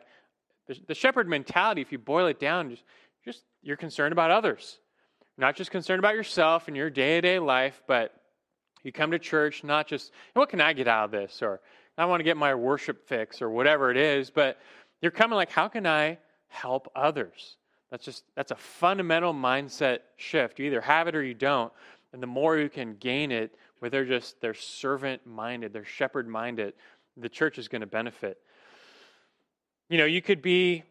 the, 0.88 0.96
shepherd 0.96 1.28
mentality. 1.28 1.82
If 1.82 1.92
you 1.92 1.98
boil 1.98 2.28
it 2.28 2.40
down, 2.40 2.70
just, 2.70 2.84
just 3.26 3.44
you're 3.62 3.76
concerned 3.76 4.14
about 4.14 4.32
others, 4.32 4.80
not 5.38 5.58
just 5.58 5.70
concerned 5.70 6.00
about 6.00 6.16
yourself 6.16 6.70
and 6.70 6.78
your 6.78 6.90
day 6.90 7.16
to 7.16 7.22
day 7.22 7.40
life, 7.40 7.82
but 7.86 8.14
you 8.84 8.94
come 8.94 9.12
to 9.12 9.20
church 9.20 9.62
not 9.62 9.88
just 9.88 10.14
what 10.36 10.48
can 10.48 10.62
I 10.62 10.72
get 10.72 10.88
out 10.88 11.06
of 11.06 11.12
this, 11.12 11.42
or 11.42 11.60
I 11.98 12.06
want 12.06 12.22
to 12.22 12.26
get 12.26 12.38
my 12.38 12.56
worship 12.56 13.10
fix, 13.10 13.42
or 13.42 13.50
whatever 13.50 13.92
it 13.92 13.98
is, 13.98 14.30
but 14.30 14.58
you're 15.02 15.12
coming 15.12 15.36
like, 15.36 15.52
how 15.52 15.68
can 15.68 15.86
I 15.86 16.18
help 16.48 16.90
others? 16.96 17.58
That's 17.94 18.06
just 18.06 18.24
that's 18.36 18.50
a 18.50 18.56
fundamental 18.56 19.36
mindset 19.36 20.00
shift. 20.18 20.58
You 20.58 20.66
either 20.66 20.82
have 20.82 21.08
it 21.08 21.14
or 21.14 21.22
you 21.22 21.36
don't. 21.36 21.72
And 22.12 22.24
the 22.24 22.28
more 22.28 22.58
you 22.58 22.68
can 22.68 22.96
gain 22.96 23.32
it, 23.32 23.54
where 23.78 23.92
they're 23.92 24.04
just 24.04 24.42
they're 24.42 24.56
servant 24.56 25.28
minded, 25.28 25.74
they're 25.74 25.86
shepherd 25.86 26.28
minded, 26.28 26.74
the 27.18 27.30
church 27.30 27.60
is 27.60 27.68
going 27.68 27.82
to 27.82 27.88
benefit. 27.88 28.40
You 29.90 30.00
know, 30.00 30.06
you 30.06 30.24
could 30.24 30.42
be 30.42 30.82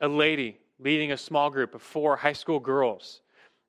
a 0.00 0.08
lady 0.08 0.58
leading 0.80 1.12
a 1.12 1.16
small 1.16 1.48
group 1.48 1.76
of 1.76 1.82
four 1.82 2.16
high 2.16 2.32
school 2.32 2.58
girls. 2.58 3.20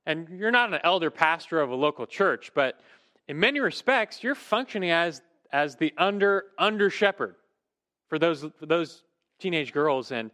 And 0.08 0.28
you're 0.28 0.50
not 0.50 0.74
an 0.74 0.80
elder 0.84 1.12
pastor 1.12 1.62
of 1.62 1.70
a 1.70 1.76
local 1.76 2.08
church, 2.08 2.52
but 2.56 2.80
in 3.28 3.40
many 3.40 3.60
respects, 3.60 4.24
you're 4.24 4.34
functioning 4.34 4.90
as 4.90 5.22
as 5.52 5.76
the 5.76 5.94
under 5.96 6.46
under 6.58 6.90
shepherd 6.90 7.36
for 8.08 8.18
those 8.18 8.48
for 8.60 8.66
those 8.66 9.04
teenage 9.38 9.74
girls 9.74 10.12
and 10.12 10.32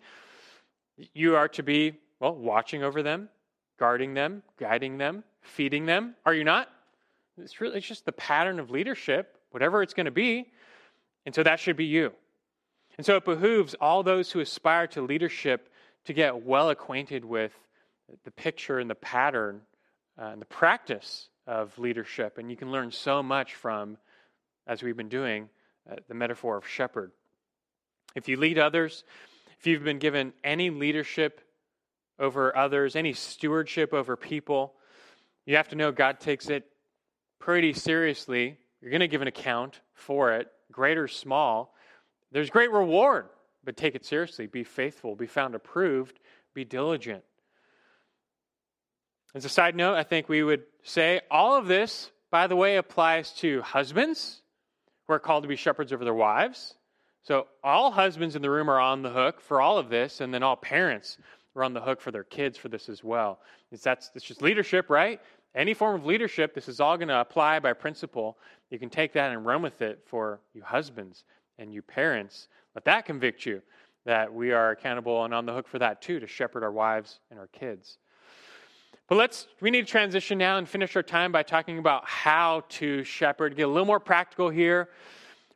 you 1.14 1.36
are 1.36 1.50
to 1.50 1.62
be 1.62 2.00
well, 2.20 2.36
watching 2.36 2.84
over 2.84 3.04
them, 3.04 3.30
guarding 3.78 4.14
them, 4.14 4.44
guiding 4.60 4.98
them, 4.98 5.24
feeding 5.42 5.86
them. 5.86 6.16
Are 6.26 6.34
you 6.34 6.44
not? 6.44 6.70
It's 7.38 7.60
really 7.60 7.78
it's 7.78 7.88
just 7.88 8.06
the 8.06 8.12
pattern 8.12 8.60
of 8.60 8.70
leadership, 8.70 9.38
whatever 9.52 9.82
it's 9.82 9.94
going 9.94 10.06
to 10.06 10.12
be. 10.12 10.52
And 11.26 11.36
so 11.36 11.44
that 11.44 11.60
should 11.60 11.76
be 11.76 11.86
you. 11.86 12.14
And 12.98 13.06
so 13.06 13.18
it 13.18 13.26
behooves 13.26 13.76
all 13.82 14.04
those 14.04 14.32
who 14.32 14.40
aspire 14.40 14.88
to 14.88 15.02
leadership 15.02 15.70
to 16.06 16.14
get 16.14 16.44
well 16.44 16.70
acquainted 16.70 17.26
with 17.26 17.52
the 18.24 18.32
picture 18.32 18.80
and 18.80 18.90
the 18.90 18.96
pattern 18.96 19.62
uh, 20.18 20.26
and 20.26 20.42
the 20.42 20.46
practice 20.46 21.30
of 21.48 21.78
leadership. 21.78 22.38
And 22.38 22.50
you 22.50 22.56
can 22.56 22.72
learn 22.72 22.92
so 22.92 23.22
much 23.22 23.56
from, 23.56 23.98
as 24.68 24.82
we've 24.82 24.96
been 24.96 25.10
doing, 25.10 25.50
uh, 25.92 25.96
the 26.08 26.14
metaphor 26.14 26.58
of 26.58 26.68
shepherd. 26.68 27.12
If 28.16 28.30
you 28.30 28.38
lead 28.38 28.58
others, 28.58 29.04
if 29.60 29.68
you've 29.68 29.84
been 29.84 30.00
given 30.00 30.32
any 30.44 30.70
leadership 30.70 31.42
over 32.20 32.56
others, 32.56 32.96
any 32.96 33.14
stewardship 33.14 33.94
over 33.94 34.16
people, 34.16 34.74
you 35.46 35.56
have 35.58 35.68
to 35.70 35.76
know 35.76 35.92
God 35.92 36.20
takes 36.20 36.50
it 36.50 36.66
pretty 37.40 37.74
seriously. 37.74 38.58
You're 38.82 38.92
going 38.92 39.02
to 39.02 39.08
give 39.08 39.22
an 39.22 39.28
account 39.28 39.82
for 39.94 40.34
it, 40.34 40.48
great 40.72 40.98
or 40.98 41.08
small. 41.08 41.76
There's 42.32 42.50
great 42.50 42.72
reward, 42.72 43.28
but 43.64 43.78
take 43.78 43.96
it 43.96 44.06
seriously. 44.06 44.48
Be 44.48 44.64
faithful, 44.64 45.16
be 45.16 45.28
found 45.28 45.56
approved, 45.56 46.20
be 46.54 46.66
diligent. 46.66 47.24
As 49.36 49.46
a 49.46 49.50
side 49.50 49.76
note, 49.76 49.96
I 49.96 50.04
think 50.04 50.30
we 50.30 50.44
would 50.44 50.64
say 50.84 51.22
all 51.30 51.58
of 51.58 51.68
this, 51.68 52.12
by 52.32 52.48
the 52.48 52.56
way, 52.56 52.78
applies 52.78 53.32
to 53.34 53.62
husbands 53.62 54.42
who 55.08 55.14
are 55.14 55.20
called 55.20 55.44
to 55.44 55.50
be 55.50 55.56
shepherds 55.56 55.92
over 55.92 56.04
their 56.04 56.14
wives. 56.14 56.76
So 57.24 57.48
all 57.64 57.92
husbands 57.92 58.36
in 58.36 58.42
the 58.42 58.50
room 58.50 58.70
are 58.70 58.80
on 58.80 59.02
the 59.02 59.10
hook 59.10 59.42
for 59.42 59.60
all 59.60 59.78
of 59.78 59.90
this, 59.90 60.22
and 60.22 60.34
then 60.34 60.42
all 60.42 60.56
parents 60.56 61.18
are 61.56 61.64
on 61.64 61.74
the 61.74 61.82
hook 61.82 62.02
for 62.02 62.12
their 62.12 62.24
kids 62.24 62.58
for 62.58 62.70
this 62.70 62.90
as 62.90 63.04
well. 63.04 63.40
It's, 63.72 63.84
that's 63.84 64.12
it's 64.16 64.26
just 64.26 64.42
leadership, 64.42 64.90
right? 64.90 65.22
Any 65.56 65.74
form 65.74 65.96
of 65.96 66.06
leadership, 66.06 66.54
this 66.54 66.68
is 66.68 66.80
all 66.80 66.98
going 66.98 67.08
to 67.08 67.22
apply 67.22 67.60
by 67.60 67.74
principle. 67.74 68.38
You 68.70 68.80
can 68.80 68.90
take 68.90 69.14
that 69.14 69.32
and 69.32 69.46
run 69.46 69.62
with 69.62 69.82
it 69.82 70.02
for 70.06 70.42
you 70.54 70.62
husbands 70.62 71.24
and 71.58 71.74
you 71.74 71.82
parents. 71.82 72.50
Let 72.74 72.84
that 72.86 73.06
convict 73.06 73.46
you 73.46 73.62
that 74.06 74.32
we 74.32 74.52
are 74.52 74.72
accountable 74.72 75.24
and 75.24 75.34
on 75.34 75.46
the 75.46 75.54
hook 75.54 75.68
for 75.68 75.80
that 75.80 76.02
too 76.02 76.20
to 76.20 76.28
shepherd 76.28 76.64
our 76.64 76.72
wives 76.72 77.20
and 77.32 77.40
our 77.40 77.48
kids. 77.48 77.98
But 79.08 79.18
let's 79.18 79.48
we 79.62 79.72
need 79.72 79.86
to 79.86 79.92
transition 79.92 80.38
now 80.38 80.58
and 80.58 80.68
finish 80.68 80.96
our 80.96 81.04
time 81.04 81.32
by 81.32 81.44
talking 81.44 81.78
about 81.78 82.06
how 82.06 82.64
to 82.70 83.04
shepherd. 83.04 83.56
Get 83.56 83.64
a 83.64 83.68
little 83.68 83.86
more 83.86 84.00
practical 84.00 84.50
here. 84.50 84.90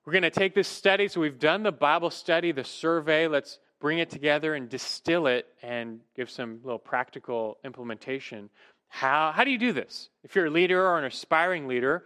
We're 0.06 0.14
going 0.14 0.24
to 0.24 0.30
take 0.30 0.56
this 0.56 0.68
study. 0.68 1.08
So 1.08 1.20
we've 1.20 1.39
done 1.39 1.64
the 1.64 1.72
Bible 1.72 2.10
study, 2.10 2.52
the 2.52 2.64
survey. 2.64 3.28
Let's 3.28 3.60
bring 3.80 4.00
it 4.00 4.10
together 4.10 4.56
and 4.56 4.70
distill 4.70 5.28
it 5.28 5.48
and 5.62 6.00
give 6.16 6.30
some 6.30 6.60
little 6.64 6.80
practical 6.80 7.58
implementation. 7.64 8.50
How, 8.90 9.32
how 9.34 9.44
do 9.44 9.52
you 9.52 9.58
do 9.58 9.72
this? 9.72 10.10
If 10.24 10.36
you're 10.36 10.48
a 10.48 10.52
leader 10.52 10.86
or 10.86 10.98
an 11.00 11.06
aspiring 11.06 11.68
leader, 11.68 12.06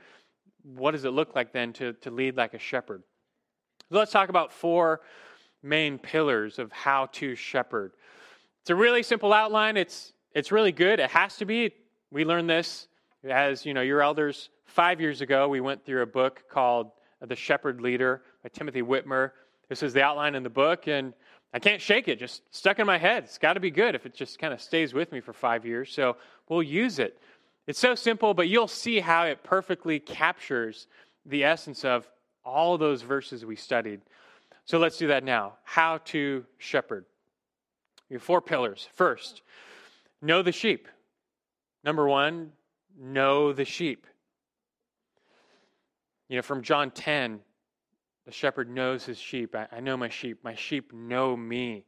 what 0.63 0.91
does 0.91 1.05
it 1.05 1.11
look 1.11 1.35
like 1.35 1.51
then 1.51 1.73
to, 1.73 1.93
to 1.93 2.11
lead 2.11 2.37
like 2.37 2.53
a 2.53 2.59
shepherd? 2.59 3.03
So 3.89 3.97
let's 3.97 4.11
talk 4.11 4.29
about 4.29 4.51
four 4.51 5.01
main 5.61 5.97
pillars 5.97 6.59
of 6.59 6.71
how 6.71 7.07
to 7.13 7.35
shepherd. 7.35 7.93
It's 8.61 8.69
a 8.69 8.75
really 8.75 9.03
simple 9.03 9.33
outline. 9.33 9.77
It's, 9.77 10.13
it's 10.33 10.51
really 10.51 10.71
good. 10.71 10.99
It 10.99 11.09
has 11.09 11.37
to 11.37 11.45
be. 11.45 11.73
We 12.11 12.25
learned 12.25 12.49
this 12.49 12.87
as 13.23 13.65
you 13.65 13.73
know 13.73 13.81
your 13.81 14.01
elders 14.01 14.49
five 14.65 15.01
years 15.01 15.21
ago. 15.21 15.47
We 15.47 15.61
went 15.61 15.85
through 15.85 16.01
a 16.01 16.07
book 16.07 16.43
called 16.49 16.91
The 17.21 17.35
Shepherd 17.35 17.81
Leader 17.81 18.21
by 18.43 18.49
Timothy 18.49 18.81
Witmer. 18.81 19.31
This 19.69 19.83
is 19.83 19.93
the 19.93 20.03
outline 20.03 20.35
in 20.35 20.43
the 20.43 20.49
book, 20.49 20.87
and 20.87 21.13
I 21.53 21.59
can't 21.59 21.81
shake 21.81 22.07
it. 22.07 22.17
Just 22.17 22.41
stuck 22.53 22.79
in 22.79 22.87
my 22.87 22.97
head. 22.97 23.25
It's 23.25 23.37
got 23.37 23.53
to 23.53 23.59
be 23.59 23.69
good 23.69 23.93
if 23.93 24.05
it 24.05 24.15
just 24.15 24.39
kind 24.39 24.53
of 24.53 24.59
stays 24.59 24.93
with 24.93 25.11
me 25.11 25.19
for 25.19 25.33
five 25.33 25.65
years. 25.65 25.91
So 25.91 26.17
we'll 26.49 26.63
use 26.63 26.97
it. 26.99 27.19
It's 27.67 27.79
so 27.79 27.95
simple, 27.95 28.33
but 28.33 28.49
you'll 28.49 28.67
see 28.67 28.99
how 28.99 29.25
it 29.25 29.43
perfectly 29.43 29.99
captures 29.99 30.87
the 31.25 31.43
essence 31.43 31.85
of 31.85 32.07
all 32.43 32.77
those 32.77 33.03
verses 33.03 33.45
we 33.45 33.55
studied. 33.55 34.01
So 34.65 34.79
let's 34.79 34.97
do 34.97 35.07
that 35.07 35.23
now. 35.23 35.53
How 35.63 35.99
to 36.05 36.45
shepherd. 36.57 37.05
Have 38.11 38.21
four 38.21 38.41
pillars. 38.41 38.87
First, 38.93 39.41
know 40.21 40.41
the 40.41 40.51
sheep. 40.51 40.87
Number 41.83 42.07
one, 42.07 42.51
know 42.99 43.53
the 43.53 43.65
sheep. 43.65 44.07
You 46.29 46.37
know, 46.37 46.41
from 46.41 46.61
John 46.63 46.91
10, 46.91 47.39
the 48.25 48.31
shepherd 48.31 48.69
knows 48.69 49.05
his 49.05 49.17
sheep. 49.17 49.55
I, 49.55 49.67
I 49.71 49.79
know 49.79 49.97
my 49.97 50.09
sheep. 50.09 50.39
My 50.43 50.55
sheep 50.55 50.93
know 50.93 51.35
me. 51.35 51.85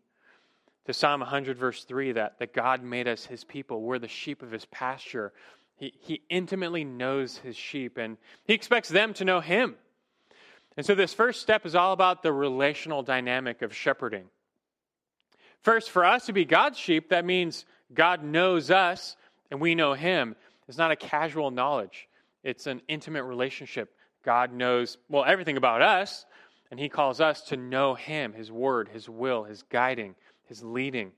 To 0.85 0.93
Psalm 0.93 1.21
100, 1.21 1.57
verse 1.57 1.83
3, 1.83 2.11
that, 2.11 2.37
that 2.39 2.53
God 2.53 2.83
made 2.83 3.07
us 3.07 3.25
his 3.25 3.43
people. 3.43 3.81
We're 3.81 3.97
the 3.97 4.07
sheep 4.07 4.43
of 4.43 4.51
his 4.51 4.65
pasture. 4.65 5.33
He, 5.77 5.93
he 5.99 6.21
intimately 6.29 6.83
knows 6.83 7.37
his 7.37 7.55
sheep, 7.55 7.97
and 7.97 8.17
he 8.45 8.53
expects 8.53 8.89
them 8.89 9.13
to 9.15 9.25
know 9.25 9.39
him. 9.39 9.75
And 10.77 10.85
so, 10.85 10.93
this 10.93 11.13
first 11.13 11.41
step 11.41 11.65
is 11.65 11.73
all 11.73 11.93
about 11.93 12.21
the 12.21 12.31
relational 12.31 13.01
dynamic 13.01 13.61
of 13.61 13.75
shepherding. 13.75 14.25
First, 15.61 15.89
for 15.89 16.05
us 16.05 16.27
to 16.27 16.33
be 16.33 16.45
God's 16.45 16.77
sheep, 16.77 17.09
that 17.09 17.25
means 17.25 17.65
God 17.93 18.23
knows 18.23 18.69
us 18.69 19.15
and 19.49 19.59
we 19.59 19.73
know 19.73 19.93
him. 19.93 20.35
It's 20.67 20.77
not 20.77 20.91
a 20.91 20.95
casual 20.95 21.49
knowledge, 21.49 22.07
it's 22.43 22.67
an 22.67 22.81
intimate 22.87 23.23
relationship. 23.23 23.91
God 24.25 24.51
knows, 24.51 24.97
well, 25.07 25.23
everything 25.23 25.55
about 25.55 25.83
us, 25.83 26.25
and 26.71 26.79
He 26.79 26.89
calls 26.89 27.21
us 27.21 27.41
to 27.43 27.55
know 27.55 27.93
Him, 27.93 28.33
His 28.33 28.51
Word, 28.51 28.89
His 28.91 29.07
will, 29.07 29.43
His 29.43 29.61
guiding, 29.63 30.15
His 30.45 30.63
leading. 30.63 31.11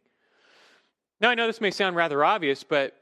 Now, 1.21 1.29
I 1.29 1.35
know 1.35 1.47
this 1.47 1.61
may 1.61 1.71
sound 1.71 1.95
rather 1.95 2.23
obvious, 2.23 2.63
but 2.63 2.93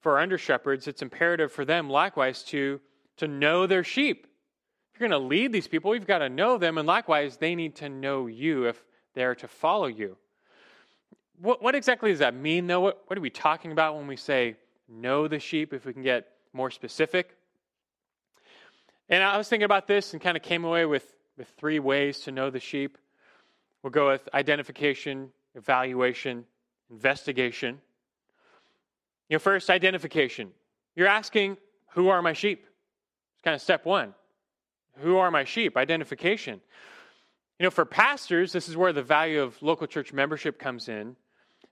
for 0.00 0.18
under 0.18 0.36
shepherds, 0.36 0.88
it's 0.88 1.00
imperative 1.00 1.52
for 1.52 1.64
them 1.64 1.88
likewise 1.88 2.42
to, 2.44 2.80
to 3.18 3.28
know 3.28 3.66
their 3.66 3.84
sheep. 3.84 4.26
If 4.92 5.00
you're 5.00 5.08
going 5.08 5.22
to 5.22 5.26
lead 5.26 5.52
these 5.52 5.68
people, 5.68 5.94
you've 5.94 6.06
got 6.06 6.18
to 6.18 6.28
know 6.28 6.58
them, 6.58 6.76
and 6.76 6.86
likewise, 6.86 7.36
they 7.36 7.54
need 7.54 7.76
to 7.76 7.88
know 7.88 8.26
you 8.26 8.64
if 8.66 8.84
they're 9.14 9.36
to 9.36 9.48
follow 9.48 9.86
you. 9.86 10.16
What, 11.40 11.62
what 11.62 11.74
exactly 11.74 12.10
does 12.10 12.18
that 12.18 12.34
mean, 12.34 12.66
though? 12.66 12.80
What, 12.80 13.04
what 13.06 13.16
are 13.16 13.22
we 13.22 13.30
talking 13.30 13.72
about 13.72 13.96
when 13.96 14.06
we 14.06 14.16
say 14.16 14.56
know 14.88 15.28
the 15.28 15.38
sheep, 15.38 15.72
if 15.72 15.86
we 15.86 15.92
can 15.92 16.02
get 16.02 16.26
more 16.52 16.70
specific? 16.70 17.36
And 19.10 19.24
I 19.24 19.36
was 19.36 19.48
thinking 19.48 19.64
about 19.64 19.88
this 19.88 20.12
and 20.12 20.22
kind 20.22 20.36
of 20.36 20.42
came 20.44 20.64
away 20.64 20.86
with, 20.86 21.04
with 21.36 21.48
three 21.58 21.80
ways 21.80 22.20
to 22.20 22.32
know 22.32 22.48
the 22.48 22.60
sheep. 22.60 22.96
We'll 23.82 23.90
go 23.90 24.08
with 24.08 24.28
identification, 24.32 25.30
evaluation, 25.56 26.44
investigation. 26.90 27.80
You 29.28 29.34
know, 29.34 29.38
first, 29.40 29.68
identification. 29.68 30.50
You're 30.94 31.08
asking, 31.08 31.56
who 31.94 32.08
are 32.08 32.22
my 32.22 32.34
sheep? 32.34 32.64
It's 33.34 33.42
kind 33.42 33.54
of 33.54 33.60
step 33.60 33.84
one. 33.84 34.14
Who 34.98 35.16
are 35.16 35.30
my 35.32 35.42
sheep? 35.42 35.76
Identification. 35.76 36.60
You 37.58 37.64
know, 37.64 37.70
for 37.70 37.84
pastors, 37.84 38.52
this 38.52 38.68
is 38.68 38.76
where 38.76 38.92
the 38.92 39.02
value 39.02 39.42
of 39.42 39.60
local 39.60 39.88
church 39.88 40.12
membership 40.12 40.58
comes 40.58 40.88
in, 40.88 41.16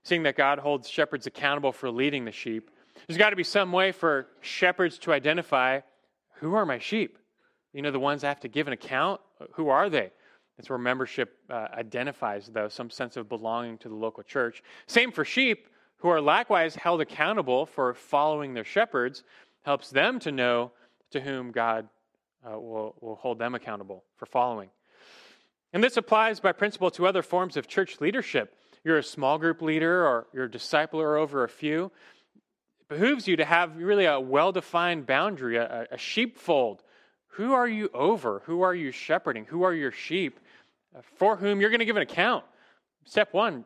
seeing 0.03 0.23
that 0.23 0.35
God 0.35 0.59
holds 0.59 0.89
shepherds 0.89 1.25
accountable 1.25 1.71
for 1.71 1.89
leading 1.89 2.25
the 2.25 2.31
sheep. 2.31 2.69
There's 3.07 3.17
got 3.17 3.29
to 3.29 3.37
be 3.37 3.45
some 3.45 3.71
way 3.71 3.93
for 3.93 4.27
shepherds 4.41 4.97
to 4.99 5.13
identify 5.13 5.81
who 6.39 6.55
are 6.55 6.65
my 6.65 6.79
sheep? 6.79 7.17
You 7.73 7.81
know, 7.81 7.91
the 7.91 7.99
ones 7.99 8.21
that 8.21 8.27
have 8.27 8.39
to 8.41 8.47
give 8.47 8.67
an 8.67 8.73
account, 8.73 9.21
who 9.53 9.69
are 9.69 9.89
they? 9.89 10.11
That's 10.57 10.69
where 10.69 10.79
membership 10.79 11.37
uh, 11.49 11.67
identifies, 11.73 12.47
though, 12.47 12.67
some 12.67 12.89
sense 12.89 13.15
of 13.15 13.29
belonging 13.29 13.77
to 13.79 13.89
the 13.89 13.95
local 13.95 14.23
church. 14.23 14.61
Same 14.87 15.11
for 15.11 15.23
sheep, 15.23 15.67
who 15.97 16.09
are 16.09 16.19
likewise 16.19 16.75
held 16.75 17.01
accountable 17.01 17.65
for 17.65 17.93
following 17.93 18.53
their 18.53 18.65
shepherds, 18.65 19.23
helps 19.61 19.89
them 19.89 20.19
to 20.19 20.31
know 20.31 20.71
to 21.11 21.21
whom 21.21 21.51
God 21.51 21.87
uh, 22.45 22.59
will, 22.59 22.95
will 23.01 23.15
hold 23.15 23.39
them 23.39 23.55
accountable 23.55 24.03
for 24.17 24.25
following. 24.25 24.69
And 25.73 25.83
this 25.83 25.97
applies 25.97 26.39
by 26.39 26.51
principle 26.51 26.89
to 26.91 27.05
other 27.05 27.21
forms 27.21 27.55
of 27.55 27.67
church 27.67 28.01
leadership. 28.01 28.55
You're 28.83 28.97
a 28.97 29.03
small 29.03 29.37
group 29.37 29.61
leader 29.61 30.05
or 30.05 30.27
you're 30.33 30.45
a 30.45 30.49
discipler 30.49 31.19
over 31.19 31.43
a 31.43 31.49
few. 31.49 31.91
It 32.81 32.89
behooves 32.89 33.27
you 33.27 33.35
to 33.37 33.45
have 33.45 33.77
really 33.77 34.05
a 34.05 34.19
well 34.19 34.51
defined 34.51 35.05
boundary, 35.05 35.57
a, 35.57 35.87
a 35.91 35.97
sheepfold 35.97 36.83
who 37.29 37.53
are 37.53 37.67
you 37.67 37.89
over? 37.93 38.41
Who 38.45 38.61
are 38.61 38.75
you 38.75 38.91
shepherding? 38.91 39.45
Who 39.45 39.63
are 39.63 39.73
your 39.73 39.91
sheep 39.91 40.39
uh, 40.95 41.01
for 41.15 41.35
whom 41.37 41.61
you're 41.61 41.69
going 41.69 41.79
to 41.79 41.85
give 41.85 41.95
an 41.95 42.01
account? 42.01 42.43
Step 43.05 43.33
one, 43.33 43.65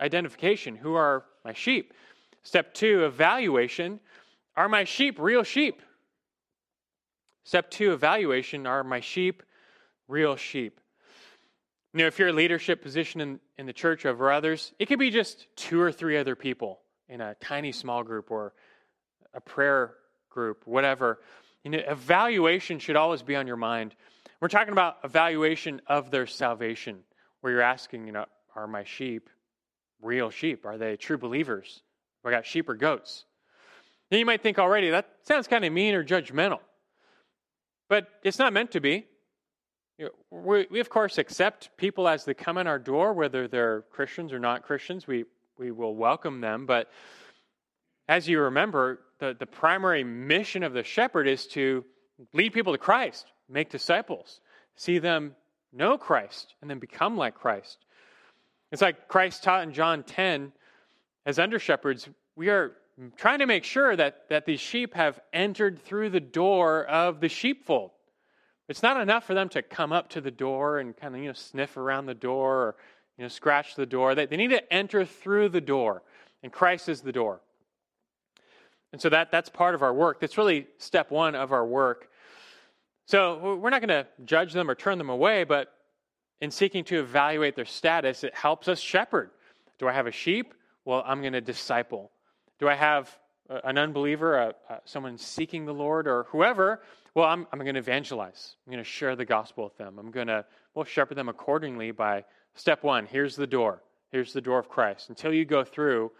identification. 0.00 0.76
Who 0.76 0.94
are 0.94 1.24
my 1.44 1.52
sheep? 1.52 1.94
Step 2.42 2.74
two, 2.74 3.04
evaluation. 3.04 4.00
Are 4.56 4.68
my 4.68 4.84
sheep 4.84 5.18
real 5.18 5.42
sheep? 5.42 5.80
Step 7.44 7.70
two, 7.70 7.92
evaluation. 7.92 8.66
Are 8.66 8.84
my 8.84 9.00
sheep 9.00 9.42
real 10.06 10.36
sheep? 10.36 10.80
You 11.94 12.00
know, 12.00 12.06
if 12.06 12.18
you're 12.18 12.28
a 12.28 12.32
leadership 12.32 12.82
position 12.82 13.20
in, 13.20 13.40
in 13.56 13.66
the 13.66 13.72
church 13.72 14.04
over 14.04 14.30
others, 14.30 14.72
it 14.78 14.86
could 14.86 14.98
be 14.98 15.10
just 15.10 15.46
two 15.56 15.80
or 15.80 15.90
three 15.90 16.18
other 16.18 16.36
people 16.36 16.80
in 17.08 17.20
a 17.20 17.34
tiny 17.40 17.72
small 17.72 18.02
group 18.02 18.30
or 18.30 18.52
a 19.32 19.40
prayer 19.40 19.94
group, 20.28 20.66
whatever. 20.66 21.20
You 21.68 21.76
know, 21.76 21.84
evaluation 21.86 22.78
should 22.78 22.96
always 22.96 23.20
be 23.20 23.36
on 23.36 23.46
your 23.46 23.58
mind. 23.58 23.94
We're 24.40 24.48
talking 24.48 24.72
about 24.72 24.96
evaluation 25.04 25.82
of 25.86 26.10
their 26.10 26.26
salvation, 26.26 27.00
where 27.42 27.52
you're 27.52 27.60
asking, 27.60 28.06
you 28.06 28.12
know, 28.12 28.24
are 28.56 28.66
my 28.66 28.84
sheep 28.84 29.28
real 30.00 30.30
sheep? 30.30 30.64
Are 30.64 30.78
they 30.78 30.96
true 30.96 31.18
believers? 31.18 31.82
I 32.24 32.30
got 32.30 32.46
sheep 32.46 32.70
or 32.70 32.74
goats? 32.74 33.26
Now 34.10 34.16
you 34.16 34.24
might 34.24 34.42
think 34.42 34.58
already 34.58 34.88
that 34.88 35.10
sounds 35.24 35.46
kind 35.46 35.62
of 35.62 35.70
mean 35.70 35.92
or 35.92 36.02
judgmental, 36.02 36.60
but 37.90 38.08
it's 38.22 38.38
not 38.38 38.54
meant 38.54 38.70
to 38.70 38.80
be. 38.80 39.04
You 39.98 40.06
know, 40.06 40.40
we, 40.40 40.66
we, 40.70 40.80
of 40.80 40.88
course, 40.88 41.18
accept 41.18 41.76
people 41.76 42.08
as 42.08 42.24
they 42.24 42.32
come 42.32 42.56
in 42.56 42.66
our 42.66 42.78
door, 42.78 43.12
whether 43.12 43.46
they're 43.46 43.82
Christians 43.90 44.32
or 44.32 44.38
not 44.38 44.62
Christians. 44.62 45.06
We, 45.06 45.26
we 45.58 45.70
will 45.70 45.94
welcome 45.94 46.40
them. 46.40 46.64
But 46.64 46.90
as 48.08 48.26
you 48.26 48.40
remember, 48.40 49.00
the, 49.18 49.36
the 49.38 49.46
primary 49.46 50.04
mission 50.04 50.62
of 50.62 50.72
the 50.72 50.82
shepherd 50.82 51.26
is 51.26 51.46
to 51.48 51.84
lead 52.32 52.52
people 52.52 52.72
to 52.72 52.78
Christ, 52.78 53.26
make 53.48 53.70
disciples, 53.70 54.40
see 54.76 54.98
them 54.98 55.34
know 55.72 55.98
Christ, 55.98 56.54
and 56.60 56.70
then 56.70 56.78
become 56.78 57.16
like 57.16 57.34
Christ. 57.34 57.78
It's 58.70 58.82
like 58.82 59.08
Christ 59.08 59.42
taught 59.42 59.62
in 59.62 59.72
John 59.72 60.02
10 60.02 60.52
as 61.26 61.38
under 61.38 61.58
shepherds, 61.58 62.08
we 62.36 62.48
are 62.48 62.72
trying 63.16 63.40
to 63.40 63.46
make 63.46 63.64
sure 63.64 63.94
that, 63.94 64.28
that 64.28 64.46
these 64.46 64.60
sheep 64.60 64.94
have 64.94 65.20
entered 65.32 65.82
through 65.84 66.10
the 66.10 66.20
door 66.20 66.86
of 66.86 67.20
the 67.20 67.28
sheepfold. 67.28 67.90
It's 68.68 68.82
not 68.82 69.00
enough 69.00 69.24
for 69.24 69.34
them 69.34 69.48
to 69.50 69.62
come 69.62 69.92
up 69.92 70.10
to 70.10 70.20
the 70.20 70.30
door 70.30 70.78
and 70.78 70.96
kind 70.96 71.14
of, 71.14 71.20
you 71.20 71.28
know, 71.28 71.34
sniff 71.34 71.76
around 71.76 72.06
the 72.06 72.14
door 72.14 72.56
or, 72.56 72.76
you 73.16 73.24
know, 73.24 73.28
scratch 73.28 73.74
the 73.74 73.86
door. 73.86 74.14
They, 74.14 74.26
they 74.26 74.36
need 74.36 74.50
to 74.50 74.72
enter 74.72 75.04
through 75.04 75.50
the 75.50 75.60
door, 75.60 76.02
and 76.42 76.52
Christ 76.52 76.88
is 76.88 77.00
the 77.00 77.12
door. 77.12 77.40
And 78.92 79.00
so 79.00 79.08
that, 79.10 79.30
that's 79.30 79.48
part 79.48 79.74
of 79.74 79.82
our 79.82 79.92
work. 79.92 80.20
That's 80.20 80.38
really 80.38 80.66
step 80.78 81.10
one 81.10 81.34
of 81.34 81.52
our 81.52 81.66
work. 81.66 82.08
So 83.06 83.56
we're 83.56 83.70
not 83.70 83.80
going 83.80 84.04
to 84.04 84.06
judge 84.24 84.52
them 84.52 84.70
or 84.70 84.74
turn 84.74 84.98
them 84.98 85.10
away, 85.10 85.44
but 85.44 85.72
in 86.40 86.50
seeking 86.50 86.84
to 86.84 87.00
evaluate 87.00 87.56
their 87.56 87.64
status, 87.64 88.24
it 88.24 88.34
helps 88.34 88.68
us 88.68 88.78
shepherd. 88.80 89.30
Do 89.78 89.88
I 89.88 89.92
have 89.92 90.06
a 90.06 90.12
sheep? 90.12 90.54
Well, 90.84 91.02
I'm 91.06 91.20
going 91.20 91.32
to 91.32 91.40
disciple. 91.40 92.10
Do 92.58 92.68
I 92.68 92.74
have 92.74 93.10
an 93.64 93.78
unbeliever, 93.78 94.36
a, 94.36 94.54
a, 94.68 94.80
someone 94.84 95.18
seeking 95.18 95.64
the 95.64 95.72
Lord, 95.72 96.06
or 96.06 96.24
whoever? 96.30 96.82
Well, 97.14 97.26
I'm, 97.26 97.46
I'm 97.52 97.58
going 97.60 97.74
to 97.74 97.80
evangelize. 97.80 98.56
I'm 98.66 98.72
going 98.72 98.84
to 98.84 98.88
share 98.88 99.16
the 99.16 99.24
gospel 99.24 99.64
with 99.64 99.76
them. 99.76 99.98
I'm 99.98 100.10
going 100.10 100.26
to, 100.26 100.44
well, 100.74 100.84
shepherd 100.84 101.16
them 101.16 101.28
accordingly 101.28 101.90
by 101.90 102.24
step 102.54 102.82
one 102.82 103.06
here's 103.06 103.36
the 103.36 103.46
door. 103.46 103.82
Here's 104.12 104.32
the 104.32 104.40
door 104.40 104.58
of 104.58 104.68
Christ. 104.68 105.08
Until 105.08 105.32
you 105.32 105.44
go 105.44 105.64
through, 105.64 106.12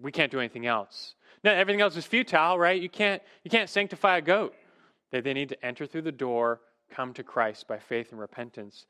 we 0.00 0.12
can't 0.12 0.30
do 0.30 0.38
anything 0.38 0.66
else. 0.66 1.14
Now, 1.44 1.52
everything 1.52 1.80
else 1.80 1.96
is 1.96 2.06
futile, 2.06 2.58
right? 2.58 2.80
You 2.80 2.88
can't, 2.88 3.22
you 3.42 3.50
can't 3.50 3.68
sanctify 3.68 4.18
a 4.18 4.22
goat. 4.22 4.54
They, 5.10 5.20
they 5.20 5.34
need 5.34 5.48
to 5.48 5.64
enter 5.64 5.86
through 5.86 6.02
the 6.02 6.12
door, 6.12 6.60
come 6.90 7.12
to 7.14 7.22
Christ 7.22 7.66
by 7.66 7.78
faith 7.78 8.12
and 8.12 8.20
repentance, 8.20 8.86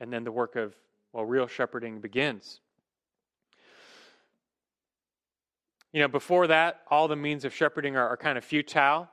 and 0.00 0.12
then 0.12 0.24
the 0.24 0.32
work 0.32 0.56
of, 0.56 0.74
well, 1.12 1.24
real 1.24 1.46
shepherding 1.46 2.00
begins. 2.00 2.60
You 5.92 6.00
know, 6.00 6.08
before 6.08 6.48
that, 6.48 6.80
all 6.90 7.06
the 7.06 7.16
means 7.16 7.44
of 7.44 7.54
shepherding 7.54 7.96
are, 7.96 8.08
are 8.08 8.16
kind 8.16 8.36
of 8.36 8.44
futile. 8.44 9.08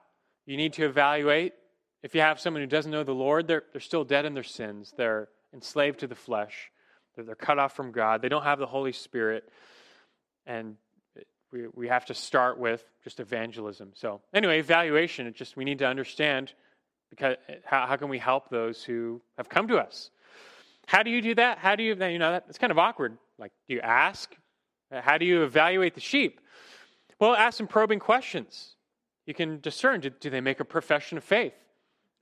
You 0.45 0.57
need 0.57 0.73
to 0.73 0.85
evaluate. 0.85 1.53
If 2.01 2.15
you 2.15 2.21
have 2.21 2.39
someone 2.39 2.63
who 2.63 2.67
doesn't 2.67 2.91
know 2.91 3.03
the 3.03 3.13
Lord, 3.13 3.47
they're, 3.47 3.63
they're 3.71 3.79
still 3.79 4.03
dead 4.03 4.25
in 4.25 4.33
their 4.33 4.43
sins. 4.43 4.91
They're 4.97 5.29
enslaved 5.53 5.99
to 5.99 6.07
the 6.07 6.15
flesh. 6.15 6.71
They're, 7.15 7.23
they're 7.23 7.35
cut 7.35 7.59
off 7.59 7.75
from 7.75 7.91
God. 7.91 8.23
They 8.23 8.29
don't 8.29 8.43
have 8.43 8.57
the 8.57 8.65
Holy 8.65 8.91
Spirit. 8.91 9.47
And 10.47 10.77
we, 11.51 11.67
we 11.73 11.87
have 11.87 12.05
to 12.05 12.13
start 12.13 12.57
with 12.57 12.83
just 13.03 13.19
evangelism. 13.19 13.91
So, 13.95 14.21
anyway, 14.33 14.59
evaluation, 14.59 15.27
it 15.27 15.35
just 15.35 15.57
we 15.57 15.65
need 15.65 15.79
to 15.79 15.87
understand 15.87 16.53
because 17.09 17.35
how, 17.65 17.85
how 17.87 17.95
can 17.97 18.09
we 18.09 18.19
help 18.19 18.49
those 18.49 18.83
who 18.83 19.21
have 19.37 19.49
come 19.49 19.67
to 19.67 19.77
us? 19.77 20.09
How 20.87 21.03
do 21.03 21.09
you 21.09 21.21
do 21.21 21.35
that? 21.35 21.57
How 21.57 21.75
do 21.75 21.83
you, 21.83 21.95
you 21.95 22.19
know, 22.19 22.31
that's 22.31 22.57
kind 22.57 22.71
of 22.71 22.79
awkward. 22.79 23.17
Like, 23.37 23.51
do 23.67 23.75
you 23.75 23.81
ask? 23.81 24.33
How 24.91 25.17
do 25.17 25.25
you 25.25 25.43
evaluate 25.43 25.95
the 25.95 26.01
sheep? 26.01 26.41
Well, 27.19 27.33
ask 27.33 27.57
some 27.57 27.67
probing 27.67 27.99
questions. 27.99 28.75
You 29.25 29.33
can 29.33 29.59
discern 29.59 30.01
do, 30.01 30.09
do 30.09 30.29
they 30.29 30.41
make 30.41 30.59
a 30.59 30.65
profession 30.65 31.17
of 31.17 31.23
faith? 31.23 31.53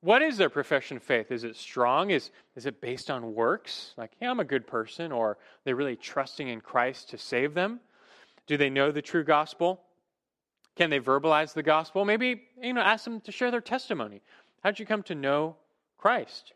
What 0.02 0.22
is 0.22 0.38
their 0.38 0.50
profession 0.50 0.98
of 0.98 1.04
faith? 1.04 1.32
Is 1.32 1.44
it 1.44 1.56
strong? 1.56 2.10
Is, 2.12 2.32
is 2.56 2.66
it 2.66 2.82
based 2.82 3.10
on 3.10 3.34
works? 3.34 3.94
Like, 3.98 4.12
yeah, 4.22 4.30
I'm 4.30 4.40
a 4.40 4.46
good 4.46 4.68
person, 4.68 5.12
or 5.12 5.38
they're 5.66 5.76
really 5.76 5.96
trusting 5.96 6.48
in 6.48 6.62
Christ 6.62 7.10
to 7.10 7.18
save 7.18 7.54
them? 7.54 7.80
Do 8.50 8.58
they 8.58 8.72
know 8.72 8.92
the 8.92 9.04
true 9.04 9.24
gospel? 9.24 9.80
Can 10.76 10.90
they 10.90 11.00
verbalize 11.00 11.54
the 11.54 11.62
gospel? 11.62 12.04
Maybe, 12.04 12.42
you 12.60 12.74
know, 12.74 12.82
ask 12.82 13.04
them 13.04 13.22
to 13.22 13.32
share 13.32 13.52
their 13.52 13.62
testimony. 13.62 14.24
How 14.64 14.72
did 14.72 14.80
you 14.80 14.88
come 14.88 15.04
to 15.04 15.14
know 15.14 15.56
Christ? 16.00 16.54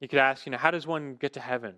You 0.00 0.08
could 0.08 0.18
ask, 0.18 0.46
you 0.46 0.52
know, 0.52 0.56
how 0.58 0.70
does 0.70 0.86
one 0.86 1.16
get 1.16 1.34
to 1.34 1.40
heaven? 1.40 1.74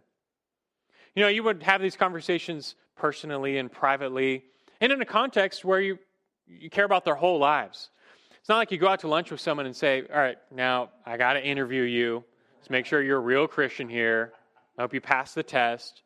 You 1.17 1.25
know, 1.25 1.29
you 1.29 1.43
would 1.43 1.65
have 1.65 1.83
these 1.83 1.97
conversations 1.97 2.77
personally 2.95 3.59
and 3.59 3.73
privately, 3.73 4.45
and 4.81 4.93
in 4.93 5.03
a 5.03 5.05
context 5.05 5.65
where 5.65 5.81
you, 5.81 5.99
you 6.47 6.71
care 6.71 6.85
about 6.85 7.05
their 7.05 7.17
whole 7.17 7.41
lives. 7.41 7.91
It's 8.39 8.49
not 8.49 8.59
like 8.59 8.71
you 8.71 8.79
go 8.79 8.87
out 8.87 9.01
to 9.01 9.09
lunch 9.09 9.33
with 9.33 9.41
someone 9.41 9.67
and 9.67 9.75
say, 9.75 10.05
All 10.15 10.21
right, 10.21 10.39
now 10.55 10.91
I 11.05 11.17
got 11.17 11.33
to 11.33 11.45
interview 11.45 11.83
you. 11.83 12.23
Let's 12.59 12.71
make 12.71 12.87
sure 12.87 13.03
you're 13.03 13.19
a 13.19 13.21
real 13.21 13.49
Christian 13.49 13.89
here. 13.89 14.33
I 14.79 14.83
hope 14.83 14.95
you 14.95 15.01
pass 15.01 15.35
the 15.35 15.43
test. 15.43 16.03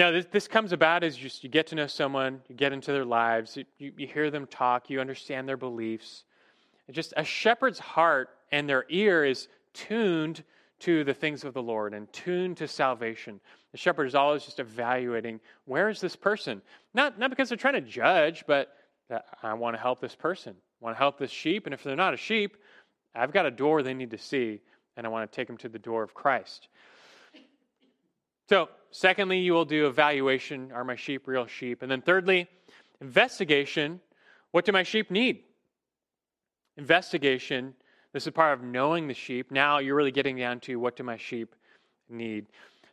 Now, 0.00 0.10
this, 0.10 0.24
this 0.30 0.48
comes 0.48 0.72
about 0.72 1.04
as 1.04 1.14
just 1.14 1.44
you 1.44 1.50
get 1.50 1.66
to 1.66 1.74
know 1.74 1.86
someone, 1.86 2.40
you 2.48 2.54
get 2.54 2.72
into 2.72 2.90
their 2.90 3.04
lives, 3.04 3.58
you, 3.76 3.92
you 3.98 4.06
hear 4.06 4.30
them 4.30 4.46
talk, 4.46 4.88
you 4.88 4.98
understand 4.98 5.46
their 5.46 5.58
beliefs. 5.58 6.24
Just 6.90 7.12
a 7.18 7.22
shepherd's 7.22 7.78
heart 7.78 8.30
and 8.50 8.66
their 8.66 8.86
ear 8.88 9.26
is 9.26 9.48
tuned 9.74 10.42
to 10.78 11.04
the 11.04 11.12
things 11.12 11.44
of 11.44 11.52
the 11.52 11.62
Lord 11.62 11.92
and 11.92 12.10
tuned 12.14 12.56
to 12.56 12.66
salvation. 12.66 13.40
The 13.72 13.76
shepherd 13.76 14.06
is 14.06 14.14
always 14.14 14.42
just 14.42 14.58
evaluating 14.58 15.38
where 15.66 15.90
is 15.90 16.00
this 16.00 16.16
person? 16.16 16.62
Not, 16.94 17.18
not 17.18 17.28
because 17.28 17.50
they're 17.50 17.58
trying 17.58 17.74
to 17.74 17.82
judge, 17.82 18.44
but 18.46 18.72
uh, 19.10 19.18
I 19.42 19.52
want 19.52 19.76
to 19.76 19.82
help 19.82 20.00
this 20.00 20.14
person. 20.14 20.54
I 20.56 20.84
want 20.86 20.96
to 20.96 20.98
help 20.98 21.18
this 21.18 21.30
sheep. 21.30 21.66
And 21.66 21.74
if 21.74 21.84
they're 21.84 21.94
not 21.94 22.14
a 22.14 22.16
sheep, 22.16 22.56
I've 23.14 23.34
got 23.34 23.44
a 23.44 23.50
door 23.50 23.82
they 23.82 23.92
need 23.92 24.12
to 24.12 24.18
see, 24.18 24.62
and 24.96 25.04
I 25.04 25.10
want 25.10 25.30
to 25.30 25.36
take 25.36 25.46
them 25.46 25.58
to 25.58 25.68
the 25.68 25.78
door 25.78 26.02
of 26.02 26.14
Christ. 26.14 26.68
So, 28.48 28.70
secondly, 28.90 29.38
you 29.38 29.52
will 29.52 29.64
do 29.64 29.86
evaluation 29.86 30.72
are 30.72 30.84
my 30.84 30.96
sheep 30.96 31.26
real 31.26 31.46
sheep? 31.46 31.82
And 31.82 31.90
then, 31.90 32.02
thirdly, 32.02 32.48
investigation 33.00 34.00
what 34.50 34.64
do 34.64 34.72
my 34.72 34.82
sheep 34.82 35.10
need? 35.10 35.44
Investigation, 36.76 37.74
this 38.12 38.26
is 38.26 38.32
part 38.32 38.58
of 38.58 38.64
knowing 38.64 39.06
the 39.06 39.14
sheep. 39.14 39.50
Now 39.50 39.78
you're 39.78 39.94
really 39.94 40.10
getting 40.10 40.36
down 40.36 40.60
to 40.60 40.76
what 40.76 40.96
do 40.96 41.02
my 41.02 41.16
sheep 41.16 41.54
need? 42.08 42.46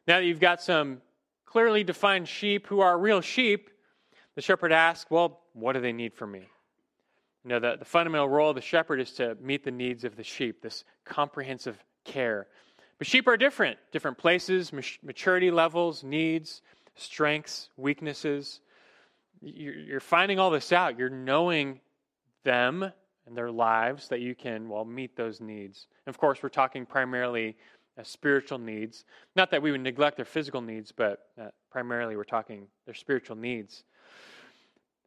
Now 0.07 0.19
that 0.19 0.25
you've 0.25 0.39
got 0.39 0.61
some 0.61 1.01
clearly 1.45 1.83
defined 1.83 2.27
sheep 2.27 2.67
who 2.67 2.81
are 2.81 2.97
real 2.97 3.21
sheep, 3.21 3.69
the 4.35 4.41
shepherd 4.41 4.71
asks, 4.71 5.09
well, 5.09 5.41
what 5.53 5.73
do 5.73 5.81
they 5.81 5.93
need 5.93 6.13
from 6.13 6.31
me? 6.31 6.47
You 7.43 7.49
know, 7.49 7.59
the, 7.59 7.77
the 7.77 7.85
fundamental 7.85 8.29
role 8.29 8.49
of 8.49 8.55
the 8.55 8.61
shepherd 8.61 8.99
is 8.99 9.11
to 9.13 9.35
meet 9.41 9.63
the 9.63 9.71
needs 9.71 10.03
of 10.03 10.15
the 10.15 10.23
sheep, 10.23 10.61
this 10.61 10.83
comprehensive 11.05 11.81
care. 12.03 12.47
But 12.97 13.07
sheep 13.07 13.27
are 13.27 13.37
different, 13.37 13.77
different 13.91 14.17
places, 14.17 14.71
maturity 15.03 15.51
levels, 15.51 16.03
needs, 16.03 16.61
strengths, 16.95 17.69
weaknesses. 17.77 18.61
You're 19.41 19.99
finding 19.99 20.39
all 20.39 20.49
this 20.49 20.71
out. 20.71 20.97
You're 20.97 21.09
knowing 21.09 21.79
them 22.43 22.91
and 23.27 23.37
their 23.37 23.51
lives 23.51 24.07
that 24.07 24.21
you 24.21 24.33
can, 24.33 24.69
well, 24.69 24.85
meet 24.85 25.15
those 25.15 25.41
needs. 25.41 25.87
And 26.05 26.13
of 26.13 26.17
course, 26.17 26.41
we're 26.41 26.49
talking 26.49 26.85
primarily 26.85 27.55
uh, 27.99 28.03
spiritual 28.03 28.57
needs. 28.57 29.05
Not 29.35 29.51
that 29.51 29.61
we 29.61 29.71
would 29.71 29.81
neglect 29.81 30.15
their 30.15 30.25
physical 30.25 30.61
needs, 30.61 30.91
but 30.91 31.27
uh, 31.39 31.49
primarily 31.69 32.15
we're 32.15 32.23
talking 32.23 32.67
their 32.85 32.95
spiritual 32.95 33.35
needs. 33.35 33.83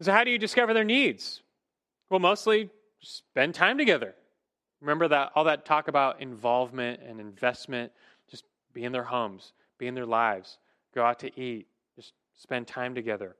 So, 0.03 0.12
how 0.12 0.22
do 0.22 0.30
you 0.30 0.38
discover 0.38 0.74
their 0.74 0.84
needs? 0.84 1.43
Well, 2.09 2.20
mostly 2.20 2.70
spend 3.01 3.55
time 3.55 3.78
together. 3.78 4.14
Remember 4.80 5.08
that 5.08 5.32
all 5.34 5.44
that 5.44 5.64
talk 5.64 5.88
about 5.88 6.20
involvement 6.20 7.00
and 7.06 7.20
investment, 7.20 7.92
just 8.30 8.44
be 8.72 8.84
in 8.84 8.92
their 8.92 9.04
homes, 9.04 9.52
be 9.78 9.86
in 9.86 9.94
their 9.94 10.06
lives, 10.06 10.58
go 10.94 11.04
out 11.04 11.18
to 11.20 11.40
eat, 11.40 11.66
just 11.96 12.12
spend 12.34 12.66
time 12.66 12.94
together. 12.94 13.36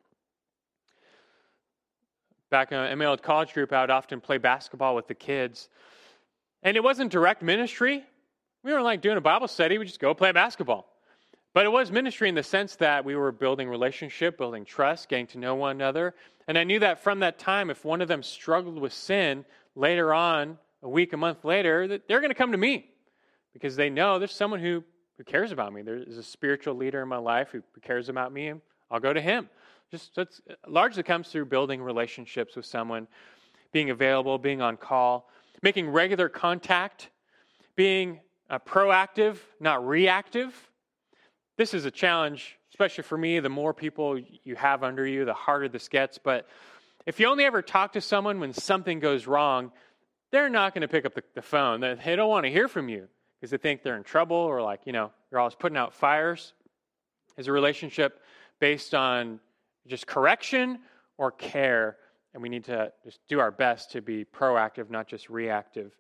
Back 2.51 2.73
in 2.73 2.99
my 2.99 3.05
old 3.05 3.23
college 3.23 3.55
group, 3.55 3.73
I 3.73 3.81
would 3.81 3.91
often 3.91 4.21
play 4.21 4.39
basketball 4.39 4.95
with 4.95 5.07
the 5.07 5.15
kids. 5.15 5.69
And 6.63 6.77
it 6.77 6.83
wasn't 6.83 7.13
direct 7.13 7.43
ministry. 7.43 8.05
We 8.63 8.73
weren't 8.73 8.85
like 8.85 9.01
doing 9.01 9.17
a 9.17 9.23
Bible 9.23 9.49
study, 9.49 9.79
we 9.79 9.87
just 9.87 10.01
go 10.01 10.13
play 10.13 10.33
basketball. 10.33 10.87
But 11.55 11.65
it 11.65 11.73
was 11.73 11.91
ministry 11.91 12.29
in 12.29 12.35
the 12.35 12.43
sense 12.43 12.77
that 12.77 13.05
we 13.05 13.17
were 13.17 13.33
building 13.33 13.69
relationship, 13.69 14.37
building 14.37 14.65
trust, 14.65 15.09
getting 15.09 15.27
to 15.29 15.39
know 15.39 15.55
one 15.55 15.77
another. 15.77 16.15
And 16.47 16.59
I 16.59 16.65
knew 16.65 16.79
that 16.81 17.03
from 17.03 17.21
that 17.21 17.39
time, 17.39 17.71
if 17.71 17.85
one 17.85 18.01
of 18.01 18.09
them 18.09 18.23
struggled 18.23 18.79
with 18.79 18.93
sin 18.93 19.45
later 19.75 20.13
on 20.13 20.59
a 20.83 20.89
week, 20.89 21.13
a 21.13 21.17
month 21.17 21.45
later, 21.45 21.87
that 21.89 22.09
they're 22.09 22.21
going 22.21 22.31
to 22.31 22.35
come 22.35 22.53
to 22.53 22.59
me 22.59 22.91
because 23.53 23.77
they 23.77 23.91
know 23.91 24.19
there's 24.19 24.35
someone 24.35 24.61
who, 24.61 24.85
who 25.19 25.25
cares 25.25 25.53
about 25.53 25.73
me. 25.73 25.83
There's 25.83 26.17
a 26.17 26.23
spiritual 26.23 26.75
leader 26.75 27.03
in 27.03 27.09
my 27.09 27.19
life 27.19 27.51
who 27.53 27.63
cares 27.83 28.09
about 28.09 28.33
me, 28.33 28.49
and 28.49 28.61
I'll 28.91 29.01
go 29.01 29.13
to 29.13 29.21
him. 29.21 29.49
Just 29.91 30.15
that's 30.15 30.41
largely 30.69 31.03
comes 31.03 31.29
through 31.29 31.47
building 31.47 31.83
relationships 31.83 32.55
with 32.55 32.65
someone, 32.65 33.09
being 33.73 33.91
available, 33.91 34.39
being 34.39 34.63
on 34.63 34.77
call, 34.77 35.29
making 35.63 35.89
regular 35.89 36.29
contact, 36.29 37.11
being 37.75 38.21
uh, 38.49 38.59
proactive, 38.61 39.39
not 39.59 39.87
reactive. 39.87 40.55
This 41.57 41.75
is 41.75 41.85
a 41.85 41.91
challenge, 41.91 42.57
especially 42.71 43.03
for 43.03 43.19
me. 43.19 43.41
The 43.41 43.49
more 43.49 43.75
people 43.75 44.19
you 44.45 44.55
have 44.55 44.85
under 44.85 45.07
you, 45.07 45.25
the 45.25 45.35
harder 45.35 45.69
this 45.69 45.89
gets. 45.89 46.19
But 46.19 46.49
if 47.05 47.19
you 47.19 47.27
only 47.27 47.45
ever 47.45 47.61
talk 47.61 47.93
to 47.95 48.01
someone 48.01 48.39
when 48.41 48.53
something 48.53 49.01
goes 49.01 49.27
wrong, 49.27 49.73
they're 50.31 50.49
not 50.49 50.75
going 50.75 50.83
to 50.83 50.89
pick 50.89 51.05
up 51.05 51.15
the, 51.15 51.23
the 51.35 51.43
phone. 51.43 51.81
They 51.81 52.17
don't 52.17 52.29
want 52.29 52.45
to 52.45 52.51
hear 52.51 52.69
from 52.69 52.89
you 52.89 53.09
because 53.41 53.51
they 53.51 53.57
think 53.57 53.83
they're 53.83 53.97
in 53.97 54.05
trouble 54.05 54.37
or 54.37 54.63
like, 54.63 54.81
you 54.85 54.93
know, 54.93 55.11
you're 55.31 55.41
always 55.41 55.55
putting 55.55 55.77
out 55.77 55.95
fires. 55.95 56.53
Is 57.37 57.49
a 57.49 57.53
relationship 57.53 58.21
based 58.59 58.95
on 58.95 59.41
just 59.87 60.07
correction 60.07 60.79
or 61.17 61.31
care? 61.31 61.97
And 62.35 62.43
we 62.43 62.49
need 62.49 62.65
to 62.65 62.93
just 63.05 63.21
do 63.29 63.41
our 63.41 63.51
best 63.51 63.93
to 63.93 64.03
be 64.03 64.25
proactive, 64.25 64.91
not 64.91 65.09
just 65.09 65.31
reactive. 65.31 65.93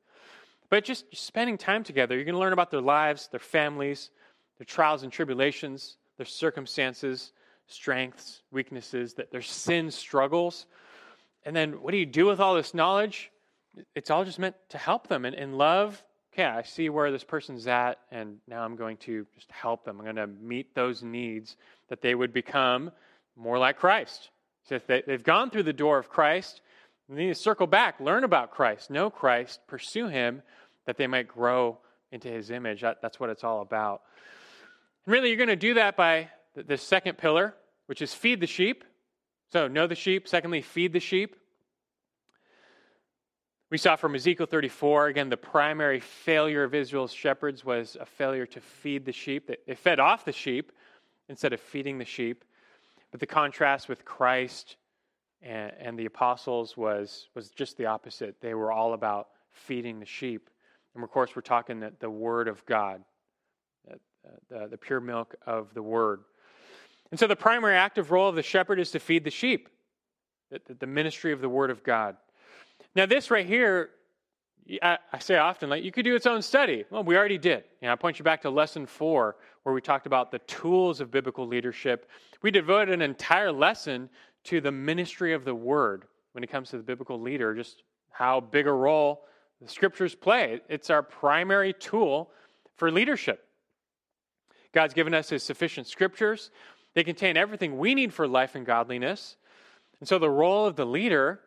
But 0.69 0.85
just 0.85 1.05
spending 1.17 1.59
time 1.59 1.83
together, 1.83 2.15
you're 2.15 2.25
going 2.25 2.35
to 2.35 2.41
learn 2.41 2.53
about 2.53 2.71
their 2.71 2.81
lives, 2.81 3.29
their 3.29 3.41
families, 3.41 4.11
their 4.59 4.67
trials 4.67 5.03
and 5.03 5.11
tribulations, 5.11 5.97
their 6.17 6.27
circumstances, 6.27 7.33
strengths, 7.67 8.43
weaknesses, 8.53 9.15
that 9.15 9.33
their 9.33 9.43
sin 9.43 9.91
struggles. 9.91 10.67
And 11.45 11.57
then 11.57 11.83
what 11.83 11.91
do 11.91 11.97
you 11.97 12.07
do 12.07 12.27
with 12.27 12.39
all 12.39 12.55
this 12.55 12.75
knowledge? 12.75 13.33
It's 13.95 14.11
all 14.11 14.25
just 14.25 14.39
meant 14.39 14.57
to 14.71 14.79
help 14.79 15.09
them. 15.09 15.25
And 15.25 15.35
in 15.35 15.53
love, 15.53 16.03
okay, 16.33 16.45
I 16.45 16.63
see 16.63 16.89
where 16.89 17.11
this 17.11 17.25
person's 17.25 17.67
at, 17.67 17.99
and 18.11 18.39
now 18.47 18.63
I'm 18.63 18.77
going 18.77 18.97
to 18.99 19.27
just 19.35 19.51
help 19.51 19.85
them. 19.85 19.99
I'm 19.99 20.05
going 20.05 20.17
to 20.17 20.27
meet 20.27 20.75
those 20.75 21.03
needs 21.03 21.57
that 21.89 22.03
they 22.03 22.15
would 22.15 22.33
become 22.33 22.91
more 23.37 23.59
like 23.59 23.79
Christ. 23.79 24.31
So 24.69 24.77
if 24.77 24.87
they, 24.87 25.03
have 25.09 25.25
gone 25.25 25.51
through 25.51 25.65
the 25.65 25.73
door 25.73 25.99
of 25.99 26.09
Christ, 26.09 26.61
they 27.09 27.23
need 27.23 27.29
to 27.29 27.35
circle 27.35 27.67
back, 27.67 28.01
learn 28.01 28.25
about 28.25 28.53
Christ, 28.53 28.91
know 28.91 29.11
Christ, 29.11 29.61
pursue 29.67 30.07
Him, 30.07 30.43
that 30.87 30.97
they 30.97 31.07
might 31.07 31.29
grow 31.29 31.79
into 32.13 32.29
His 32.29 32.51
image. 32.51 32.83
That, 32.83 33.03
that's 33.03 33.19
what 33.19 33.31
it's 33.31 33.45
all 33.45 33.63
about. 33.63 34.03
And 35.05 35.13
really, 35.13 35.29
you're 35.29 35.37
going 35.37 35.49
to 35.49 35.57
do 35.57 35.75
that 35.75 35.97
by 35.97 36.29
the, 36.55 36.63
the 36.63 36.77
second 36.77 37.19
pillar, 37.19 37.55
which 37.87 38.03
is 38.03 38.15
feed 38.15 38.41
the 38.41 38.47
sheep. 38.47 38.85
So, 39.53 39.67
know 39.67 39.89
the 39.89 39.97
sheep. 39.97 40.29
Secondly, 40.29 40.63
feed 40.63 40.93
the 40.93 41.01
sheep. 41.01 41.35
We 43.71 43.79
saw 43.79 43.95
from 43.95 44.17
Ezekiel 44.17 44.47
34, 44.47 45.07
again, 45.07 45.29
the 45.29 45.37
primary 45.37 46.01
failure 46.01 46.65
of 46.65 46.75
Israel's 46.75 47.13
shepherds 47.13 47.65
was 47.65 47.97
a 48.01 48.05
failure 48.05 48.45
to 48.47 48.61
feed 48.61 49.05
the 49.05 49.13
sheep. 49.13 49.49
They 49.65 49.75
fed 49.77 50.01
off 50.01 50.25
the 50.25 50.33
sheep 50.33 50.73
instead 51.29 51.53
of 51.53 51.61
feeding 51.61 51.97
the 51.97 52.05
sheep. 52.05 52.45
But 53.13 53.21
the 53.21 53.27
contrast 53.27 53.89
with 53.89 54.05
Christ 54.05 54.75
and, 55.41 55.71
and 55.79 55.97
the 55.97 56.07
apostles 56.07 56.77
was, 56.77 57.29
was 57.37 57.51
just 57.51 57.77
the 57.77 57.87
opposite. 57.87 58.41
They 58.41 58.55
were 58.55 58.73
all 58.73 58.93
about 58.93 59.29
feeding 59.53 60.01
the 60.01 60.07
sheep. 60.07 60.51
And 60.97 61.05
of 61.05 61.11
course, 61.13 61.37
we're 61.37 61.43
talking 61.43 61.79
the, 61.79 61.93
the 62.01 62.11
Word 62.11 62.49
of 62.49 62.67
God, 62.67 63.05
the, 64.49 64.67
the 64.67 64.79
pure 64.79 65.01
milk 65.01 65.37
of 65.47 65.73
the 65.75 65.83
Word. 65.83 66.23
And 67.13 67.21
so 67.21 67.29
the 67.29 67.37
primary 67.37 67.77
active 67.77 68.11
role 68.11 68.29
of 68.29 68.35
the 68.35 68.43
shepherd 68.43 68.81
is 68.81 68.91
to 68.91 68.99
feed 68.99 69.23
the 69.23 69.31
sheep, 69.31 69.69
the, 70.51 70.61
the 70.75 70.89
ministry 70.89 71.33
of 71.33 71.41
the 71.41 71.49
Word 71.49 71.71
of 71.71 71.85
God. 71.85 72.17
Now, 72.95 73.07
this 73.07 73.31
right 73.31 73.47
here, 73.47 73.91
I, 74.83 74.99
I, 75.13 75.19
say 75.19 75.37
often, 75.37 75.71
like 75.71 75.85
you 75.85 75.93
could 75.93 76.05
do 76.05 76.15
its 76.15 76.27
own 76.27 76.43
study. 76.43 76.85
Well, 76.91 77.05
we 77.05 77.17
already 77.17 77.39
did. 77.39 77.65
You 77.81 77.87
know, 77.87 77.93
I 77.93 77.97
point 77.97 78.19
you 78.19 78.25
back 78.25 78.43
to 78.43 78.51
lesson 78.51 78.87
four, 78.87 79.37
where 79.63 79.75
we 79.75 79.81
talked 79.81 80.07
about 80.07 80.31
the 80.31 80.39
tools 80.41 81.01
of 81.01 81.11
biblical 81.11 81.47
leadership. 81.47 82.09
We 82.43 82.51
devoted 82.51 82.95
an 82.95 83.03
entire 83.03 83.53
lesson 83.53 84.11
to 84.45 84.61
the 84.61 84.73
ministry 84.73 85.33
of 85.33 85.45
the 85.45 85.55
word 85.55 86.05
when 86.33 86.45
it 86.45 86.49
comes 86.49 86.71
to 86.71 86.77
the 86.77 86.83
biblical 86.83 87.21
leader, 87.21 87.55
just 87.55 87.83
how 88.11 88.41
big 88.41 88.67
a 88.67 88.73
role 88.73 89.23
the 89.61 89.69
scriptures 89.69 90.15
play. 90.15 90.61
It's 90.69 90.91
our 90.91 91.03
primary 91.03 91.73
tool 91.73 92.31
for 92.77 92.91
leadership. 92.91 93.45
God's 94.73 94.95
given 94.95 95.15
us 95.15 95.29
his 95.29 95.43
sufficient 95.43 95.87
scriptures. 95.87 96.51
They 96.95 97.05
contain 97.05 97.37
everything 97.37 97.79
we 97.79 97.95
need 97.95 98.13
for 98.13 98.27
life 98.27 98.55
and 98.55 98.65
godliness. 98.65 99.37
And 100.01 100.09
so 100.09 100.19
the 100.19 100.31
role 100.31 100.67
of 100.67 100.77
the 100.77 100.87
leader 100.87 101.41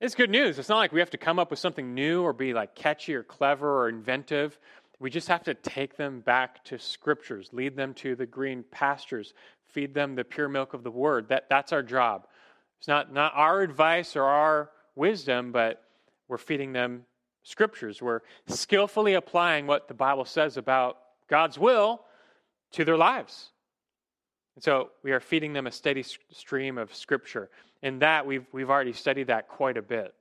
it's 0.00 0.14
good 0.14 0.30
news. 0.30 0.58
It's 0.58 0.68
not 0.68 0.76
like 0.76 0.92
we 0.92 1.00
have 1.00 1.10
to 1.10 1.18
come 1.18 1.38
up 1.38 1.50
with 1.50 1.58
something 1.58 1.94
new 1.94 2.22
or 2.22 2.32
be 2.32 2.52
like 2.52 2.74
catchy 2.74 3.14
or 3.14 3.22
clever 3.22 3.82
or 3.82 3.88
inventive. 3.88 4.58
We 5.00 5.10
just 5.10 5.28
have 5.28 5.44
to 5.44 5.54
take 5.54 5.96
them 5.96 6.20
back 6.20 6.64
to 6.64 6.78
scriptures, 6.78 7.50
lead 7.52 7.76
them 7.76 7.94
to 7.94 8.14
the 8.14 8.26
green 8.26 8.64
pastures, 8.70 9.34
feed 9.68 9.94
them 9.94 10.14
the 10.14 10.24
pure 10.24 10.48
milk 10.48 10.74
of 10.74 10.82
the 10.82 10.90
word. 10.90 11.28
That, 11.28 11.46
that's 11.48 11.72
our 11.72 11.82
job. 11.82 12.26
It's 12.78 12.88
not, 12.88 13.12
not 13.12 13.32
our 13.34 13.60
advice 13.60 14.16
or 14.16 14.24
our 14.24 14.70
wisdom, 14.94 15.52
but 15.52 15.82
we're 16.28 16.38
feeding 16.38 16.72
them 16.72 17.04
scriptures. 17.42 18.00
We're 18.02 18.20
skillfully 18.46 19.14
applying 19.14 19.66
what 19.66 19.88
the 19.88 19.94
Bible 19.94 20.24
says 20.24 20.56
about 20.56 20.98
God's 21.28 21.58
will 21.58 22.02
to 22.72 22.84
their 22.84 22.96
lives. 22.96 23.50
And 24.54 24.62
so 24.62 24.90
we 25.02 25.12
are 25.12 25.20
feeding 25.20 25.52
them 25.52 25.66
a 25.66 25.72
steady 25.72 26.02
stream 26.02 26.78
of 26.78 26.94
scripture. 26.94 27.50
And 27.82 28.02
that, 28.02 28.26
we've, 28.26 28.46
we've 28.52 28.70
already 28.70 28.92
studied 28.92 29.28
that 29.28 29.48
quite 29.48 29.76
a 29.76 29.82
bit. 29.82 30.14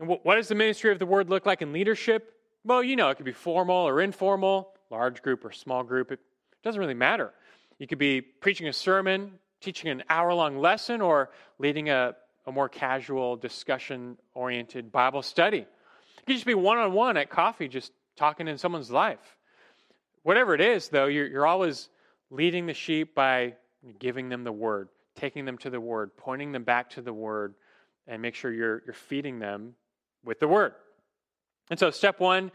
And 0.00 0.08
what, 0.08 0.24
what 0.24 0.36
does 0.36 0.48
the 0.48 0.54
ministry 0.54 0.92
of 0.92 0.98
the 0.98 1.06
word 1.06 1.30
look 1.30 1.46
like 1.46 1.62
in 1.62 1.72
leadership? 1.72 2.32
Well, 2.64 2.82
you 2.82 2.96
know, 2.96 3.10
it 3.10 3.16
could 3.16 3.26
be 3.26 3.32
formal 3.32 3.76
or 3.76 4.00
informal, 4.00 4.74
large 4.90 5.22
group 5.22 5.44
or 5.44 5.52
small 5.52 5.82
group. 5.82 6.10
It 6.12 6.20
doesn't 6.62 6.80
really 6.80 6.94
matter. 6.94 7.32
You 7.78 7.86
could 7.86 7.98
be 7.98 8.20
preaching 8.20 8.68
a 8.68 8.72
sermon, 8.72 9.32
teaching 9.60 9.90
an 9.90 10.02
hour 10.08 10.32
long 10.32 10.58
lesson, 10.58 11.00
or 11.00 11.30
leading 11.58 11.90
a, 11.90 12.14
a 12.46 12.52
more 12.52 12.68
casual, 12.68 13.36
discussion 13.36 14.16
oriented 14.34 14.90
Bible 14.90 15.22
study. 15.22 15.58
It 15.58 16.26
could 16.26 16.34
just 16.34 16.46
be 16.46 16.54
one 16.54 16.78
on 16.78 16.92
one 16.92 17.16
at 17.16 17.30
coffee, 17.30 17.68
just 17.68 17.92
talking 18.16 18.48
in 18.48 18.58
someone's 18.58 18.90
life. 18.90 19.36
Whatever 20.22 20.54
it 20.54 20.60
is, 20.60 20.88
though, 20.88 21.06
you're, 21.06 21.26
you're 21.26 21.46
always 21.46 21.88
leading 22.30 22.66
the 22.66 22.74
sheep 22.74 23.14
by 23.14 23.54
giving 23.98 24.28
them 24.28 24.42
the 24.42 24.52
word, 24.52 24.88
taking 25.16 25.44
them 25.44 25.58
to 25.58 25.70
the 25.70 25.80
Word, 25.80 26.16
pointing 26.16 26.52
them 26.52 26.64
back 26.64 26.90
to 26.90 27.02
the 27.02 27.12
Word, 27.12 27.54
and 28.06 28.22
make 28.22 28.34
sure 28.34 28.52
you're, 28.52 28.82
you're 28.84 28.94
feeding 28.94 29.38
them 29.38 29.74
with 30.24 30.38
the 30.38 30.48
Word. 30.48 30.74
And 31.70 31.78
so, 31.78 31.90
step 31.90 32.20
one, 32.20 32.52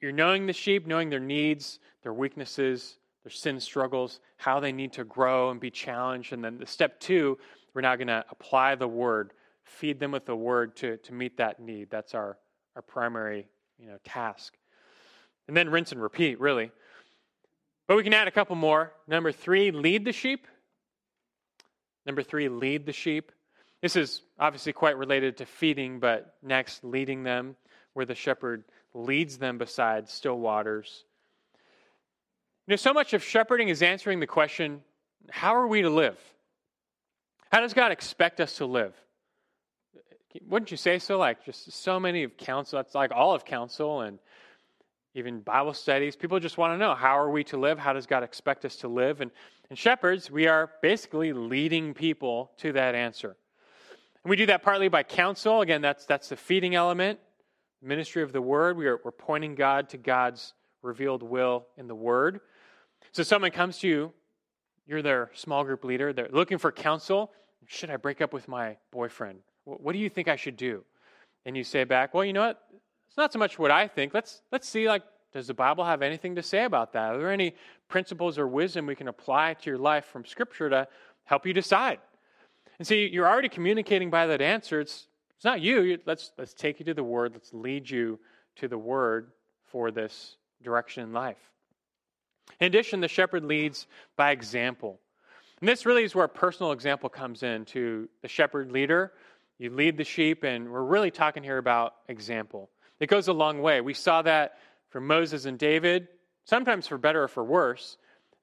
you're 0.00 0.12
knowing 0.12 0.46
the 0.46 0.52
sheep, 0.52 0.86
knowing 0.86 1.10
their 1.10 1.20
needs, 1.20 1.80
their 2.02 2.12
weaknesses, 2.12 2.98
their 3.24 3.30
sin 3.30 3.58
struggles, 3.60 4.20
how 4.36 4.60
they 4.60 4.72
need 4.72 4.92
to 4.94 5.04
grow 5.04 5.50
and 5.50 5.60
be 5.60 5.70
challenged. 5.70 6.32
And 6.32 6.44
then 6.44 6.58
the 6.58 6.66
step 6.66 7.00
two, 7.00 7.38
we're 7.74 7.80
now 7.80 7.96
going 7.96 8.08
to 8.08 8.24
apply 8.30 8.74
the 8.74 8.88
Word, 8.88 9.32
feed 9.64 9.98
them 9.98 10.12
with 10.12 10.26
the 10.26 10.36
Word 10.36 10.76
to, 10.76 10.98
to 10.98 11.14
meet 11.14 11.36
that 11.38 11.60
need. 11.60 11.88
That's 11.90 12.14
our, 12.14 12.36
our 12.76 12.82
primary 12.82 13.48
you 13.78 13.88
know, 13.88 13.98
task. 14.04 14.54
And 15.48 15.56
then 15.56 15.70
rinse 15.70 15.92
and 15.92 16.02
repeat, 16.02 16.38
really. 16.40 16.70
But 17.88 17.96
we 17.96 18.04
can 18.04 18.14
add 18.14 18.28
a 18.28 18.30
couple 18.30 18.56
more. 18.56 18.92
Number 19.08 19.32
three, 19.32 19.70
lead 19.70 20.04
the 20.04 20.12
sheep. 20.12 20.46
Number 22.06 22.22
three, 22.22 22.48
lead 22.48 22.86
the 22.86 22.92
sheep. 22.92 23.32
This 23.80 23.96
is 23.96 24.22
obviously 24.38 24.72
quite 24.72 24.96
related 24.96 25.36
to 25.38 25.46
feeding, 25.46 25.98
but 25.98 26.34
next, 26.42 26.84
leading 26.84 27.22
them, 27.22 27.56
where 27.94 28.06
the 28.06 28.14
shepherd 28.14 28.64
leads 28.94 29.38
them 29.38 29.58
beside 29.58 30.08
still 30.08 30.38
waters. 30.38 31.04
You 32.66 32.72
know, 32.72 32.76
so 32.76 32.92
much 32.92 33.12
of 33.12 33.24
shepherding 33.24 33.68
is 33.68 33.82
answering 33.82 34.20
the 34.20 34.26
question 34.26 34.82
how 35.30 35.54
are 35.54 35.66
we 35.66 35.82
to 35.82 35.90
live? 35.90 36.18
How 37.50 37.60
does 37.60 37.74
God 37.74 37.92
expect 37.92 38.40
us 38.40 38.56
to 38.56 38.66
live? 38.66 38.94
Wouldn't 40.48 40.70
you 40.70 40.76
say 40.76 40.98
so? 40.98 41.18
Like, 41.18 41.44
just 41.44 41.70
so 41.70 42.00
many 42.00 42.22
of 42.22 42.36
counsel, 42.36 42.78
that's 42.78 42.94
like 42.94 43.12
all 43.12 43.34
of 43.34 43.44
counsel 43.44 44.00
and 44.00 44.18
even 45.14 45.40
Bible 45.40 45.74
studies. 45.74 46.16
People 46.16 46.40
just 46.40 46.56
want 46.56 46.72
to 46.72 46.78
know 46.78 46.94
how 46.94 47.18
are 47.18 47.30
we 47.30 47.44
to 47.44 47.58
live? 47.58 47.78
How 47.78 47.92
does 47.92 48.06
God 48.06 48.22
expect 48.22 48.64
us 48.64 48.76
to 48.76 48.88
live? 48.88 49.20
And 49.20 49.30
and 49.72 49.78
shepherds, 49.78 50.30
we 50.30 50.48
are 50.48 50.70
basically 50.82 51.32
leading 51.32 51.94
people 51.94 52.50
to 52.58 52.72
that 52.72 52.94
answer. 52.94 53.38
And 54.22 54.28
we 54.28 54.36
do 54.36 54.44
that 54.44 54.62
partly 54.62 54.88
by 54.88 55.02
counsel. 55.02 55.62
Again, 55.62 55.80
that's, 55.80 56.04
that's 56.04 56.28
the 56.28 56.36
feeding 56.36 56.74
element, 56.74 57.18
ministry 57.80 58.22
of 58.22 58.32
the 58.32 58.42
word. 58.42 58.76
We 58.76 58.86
are, 58.86 59.00
we're 59.02 59.12
pointing 59.12 59.54
God 59.54 59.88
to 59.88 59.96
God's 59.96 60.52
revealed 60.82 61.22
will 61.22 61.64
in 61.78 61.88
the 61.88 61.94
word. 61.94 62.40
So 63.12 63.22
someone 63.22 63.50
comes 63.50 63.78
to 63.78 63.88
you, 63.88 64.12
you're 64.86 65.00
their 65.00 65.30
small 65.32 65.64
group 65.64 65.84
leader, 65.84 66.12
they're 66.12 66.28
looking 66.30 66.58
for 66.58 66.70
counsel. 66.70 67.32
Should 67.66 67.88
I 67.88 67.96
break 67.96 68.20
up 68.20 68.34
with 68.34 68.48
my 68.48 68.76
boyfriend? 68.90 69.38
What 69.64 69.94
do 69.94 69.98
you 69.98 70.10
think 70.10 70.28
I 70.28 70.36
should 70.36 70.58
do? 70.58 70.84
And 71.46 71.56
you 71.56 71.64
say 71.64 71.84
back, 71.84 72.12
well, 72.12 72.26
you 72.26 72.34
know 72.34 72.42
what? 72.42 72.60
It's 73.08 73.16
not 73.16 73.32
so 73.32 73.38
much 73.38 73.58
what 73.58 73.70
I 73.70 73.88
think. 73.88 74.12
Let's, 74.12 74.42
let's 74.52 74.68
see, 74.68 74.86
like, 74.86 75.02
does 75.32 75.46
the 75.46 75.54
Bible 75.54 75.84
have 75.84 76.02
anything 76.02 76.34
to 76.34 76.42
say 76.42 76.64
about 76.64 76.92
that? 76.92 77.14
Are 77.14 77.18
there 77.18 77.32
any 77.32 77.54
principles 77.88 78.38
or 78.38 78.46
wisdom 78.46 78.86
we 78.86 78.94
can 78.94 79.08
apply 79.08 79.54
to 79.54 79.70
your 79.70 79.78
life 79.78 80.04
from 80.06 80.24
Scripture 80.24 80.68
to 80.68 80.88
help 81.24 81.46
you 81.46 81.52
decide? 81.52 81.98
And 82.78 82.86
see, 82.86 83.06
you're 83.06 83.28
already 83.28 83.48
communicating 83.48 84.10
by 84.10 84.26
that 84.26 84.42
answer. 84.42 84.80
It's, 84.80 85.06
it's 85.36 85.44
not 85.44 85.60
you. 85.60 85.98
Let's, 86.04 86.32
let's 86.36 86.52
take 86.52 86.80
you 86.80 86.84
to 86.86 86.94
the 86.94 87.04
Word. 87.04 87.32
Let's 87.32 87.52
lead 87.54 87.88
you 87.88 88.18
to 88.56 88.68
the 88.68 88.78
Word 88.78 89.32
for 89.70 89.90
this 89.90 90.36
direction 90.62 91.04
in 91.04 91.12
life. 91.12 91.38
In 92.60 92.66
addition, 92.66 93.00
the 93.00 93.08
shepherd 93.08 93.44
leads 93.44 93.86
by 94.16 94.32
example. 94.32 95.00
And 95.60 95.68
this 95.68 95.86
really 95.86 96.04
is 96.04 96.14
where 96.14 96.28
personal 96.28 96.72
example 96.72 97.08
comes 97.08 97.42
in 97.42 97.64
to 97.66 98.08
the 98.20 98.28
shepherd 98.28 98.70
leader. 98.70 99.12
You 99.58 99.70
lead 99.70 99.96
the 99.96 100.04
sheep, 100.04 100.42
and 100.42 100.70
we're 100.70 100.82
really 100.82 101.10
talking 101.10 101.42
here 101.42 101.58
about 101.58 101.94
example. 102.08 102.68
It 103.00 103.06
goes 103.08 103.28
a 103.28 103.32
long 103.32 103.62
way. 103.62 103.80
We 103.80 103.94
saw 103.94 104.22
that 104.22 104.58
from 104.92 105.06
Moses 105.06 105.46
and 105.46 105.58
David, 105.58 106.06
sometimes 106.44 106.86
for 106.86 106.98
better 106.98 107.24
or 107.24 107.28
for 107.28 107.42
worse, 107.42 107.96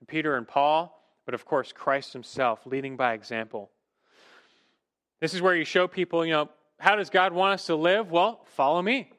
Peter 0.07 0.35
and 0.35 0.47
Paul, 0.47 0.99
but 1.25 1.35
of 1.35 1.45
course 1.45 1.71
Christ 1.71 2.11
himself, 2.11 2.65
leading 2.65 2.97
by 2.97 3.13
example. 3.13 3.69
This 5.19 5.35
is 5.35 5.41
where 5.41 5.55
you 5.55 5.63
show 5.63 5.87
people, 5.87 6.25
you 6.25 6.31
know, 6.31 6.49
how 6.79 6.95
does 6.95 7.09
God 7.09 7.33
want 7.33 7.53
us 7.53 7.67
to 7.67 7.75
live? 7.75 8.09
Well, 8.09 8.41
follow 8.55 8.81
me. 8.81 9.11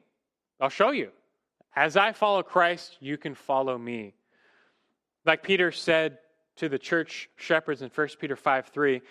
I'll 0.59 0.69
show 0.69 0.91
you. 0.91 1.11
As 1.73 1.95
I 1.95 2.11
follow 2.11 2.43
Christ, 2.43 2.97
you 2.99 3.17
can 3.17 3.33
follow 3.33 3.77
me. 3.77 4.13
Like 5.25 5.41
Peter 5.41 5.71
said 5.71 6.17
to 6.57 6.67
the 6.67 6.79
church 6.79 7.29
shepherds 7.37 7.81
in 7.81 7.89
1 7.89 8.07
Peter 8.19 8.35
5 8.35 8.67
3, 8.67 9.01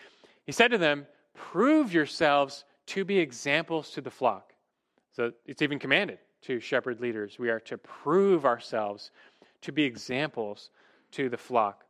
he 0.45 0.53
said 0.53 0.73
to 0.73 0.79
them, 0.79 1.07
Prove 1.35 1.93
yourselves 1.95 2.64
to 2.87 3.05
be 3.05 3.18
examples 3.18 3.91
to 3.93 4.01
the 4.01 4.11
flock. 4.11 4.53
So 5.12 5.33
it's 5.47 5.62
even 5.62 5.79
commanded 5.79 6.18
to 6.43 6.61
shepherd 6.61 7.01
leaders. 7.01 7.38
We 7.38 7.51
are 7.51 7.61
to 7.61 7.78
prove 7.78 8.45
ourselves 8.45 9.11
to 9.62 9.72
be 9.72 9.84
examples 9.84 10.70
to 11.12 11.28
the 11.28 11.36
flock. 11.36 11.84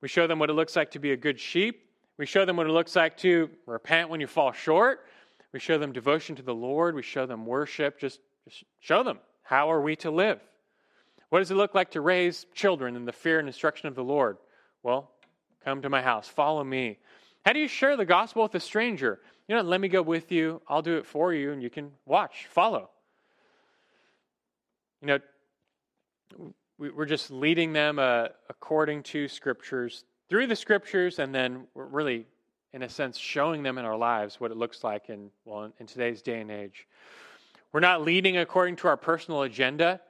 We 0.00 0.08
show 0.08 0.26
them 0.26 0.38
what 0.38 0.50
it 0.50 0.54
looks 0.54 0.76
like 0.76 0.90
to 0.92 0.98
be 0.98 1.12
a 1.12 1.16
good 1.16 1.38
sheep. 1.38 1.88
We 2.16 2.26
show 2.26 2.44
them 2.44 2.56
what 2.56 2.66
it 2.66 2.72
looks 2.72 2.96
like 2.96 3.16
to 3.18 3.50
repent 3.66 4.08
when 4.08 4.20
you 4.20 4.26
fall 4.26 4.52
short. 4.52 5.06
We 5.52 5.60
show 5.60 5.78
them 5.78 5.92
devotion 5.92 6.36
to 6.36 6.42
the 6.42 6.54
Lord. 6.54 6.94
We 6.94 7.02
show 7.02 7.26
them 7.26 7.46
worship. 7.46 7.98
Just, 7.98 8.20
just 8.48 8.64
show 8.78 9.02
them 9.02 9.18
how 9.42 9.70
are 9.70 9.80
we 9.80 9.96
to 9.96 10.10
live. 10.10 10.40
What 11.30 11.40
does 11.40 11.50
it 11.50 11.56
look 11.56 11.74
like 11.74 11.92
to 11.92 12.00
raise 12.00 12.46
children 12.54 12.96
in 12.96 13.04
the 13.04 13.12
fear 13.12 13.38
and 13.38 13.48
instruction 13.48 13.88
of 13.88 13.94
the 13.94 14.04
Lord? 14.04 14.36
Well, 14.82 15.10
come 15.64 15.82
to 15.82 15.88
my 15.88 16.02
house, 16.02 16.28
follow 16.28 16.64
me. 16.64 16.98
How 17.44 17.52
do 17.52 17.60
you 17.60 17.68
share 17.68 17.96
the 17.96 18.04
gospel 18.04 18.42
with 18.42 18.54
a 18.54 18.60
stranger? 18.60 19.20
You 19.48 19.56
know, 19.56 19.62
let 19.62 19.80
me 19.80 19.88
go 19.88 20.02
with 20.02 20.30
you. 20.30 20.60
I'll 20.68 20.82
do 20.82 20.96
it 20.96 21.06
for 21.06 21.32
you, 21.32 21.52
and 21.52 21.62
you 21.62 21.70
can 21.70 21.90
watch, 22.04 22.46
follow. 22.50 22.90
You 25.00 25.06
know, 25.06 26.52
we're 26.78 27.06
just 27.06 27.30
leading 27.30 27.72
them 27.72 27.98
uh, 27.98 28.28
according 28.48 29.02
to 29.04 29.28
scriptures, 29.28 30.04
through 30.28 30.46
the 30.46 30.56
scriptures, 30.56 31.18
and 31.18 31.34
then 31.34 31.66
we're 31.74 31.86
really, 31.86 32.26
in 32.72 32.82
a 32.82 32.88
sense, 32.88 33.18
showing 33.18 33.62
them 33.62 33.78
in 33.78 33.84
our 33.84 33.96
lives 33.96 34.40
what 34.40 34.50
it 34.50 34.56
looks 34.56 34.84
like 34.84 35.08
in, 35.08 35.30
well, 35.44 35.72
in 35.78 35.86
today's 35.86 36.22
day 36.22 36.40
and 36.40 36.50
age. 36.50 36.86
We're 37.72 37.80
not 37.80 38.02
leading 38.02 38.38
according 38.38 38.76
to 38.76 38.88
our 38.88 38.96
personal 38.96 39.42
agenda. 39.42 40.00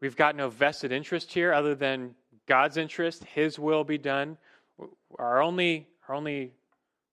We've 0.00 0.16
got 0.16 0.36
no 0.36 0.50
vested 0.50 0.92
interest 0.92 1.32
here 1.32 1.52
other 1.52 1.74
than 1.74 2.14
God's 2.46 2.76
interest, 2.76 3.24
His 3.24 3.58
will 3.58 3.84
be 3.84 3.98
done. 3.98 4.38
Our 5.18 5.42
only, 5.42 5.88
our 6.08 6.14
only 6.14 6.52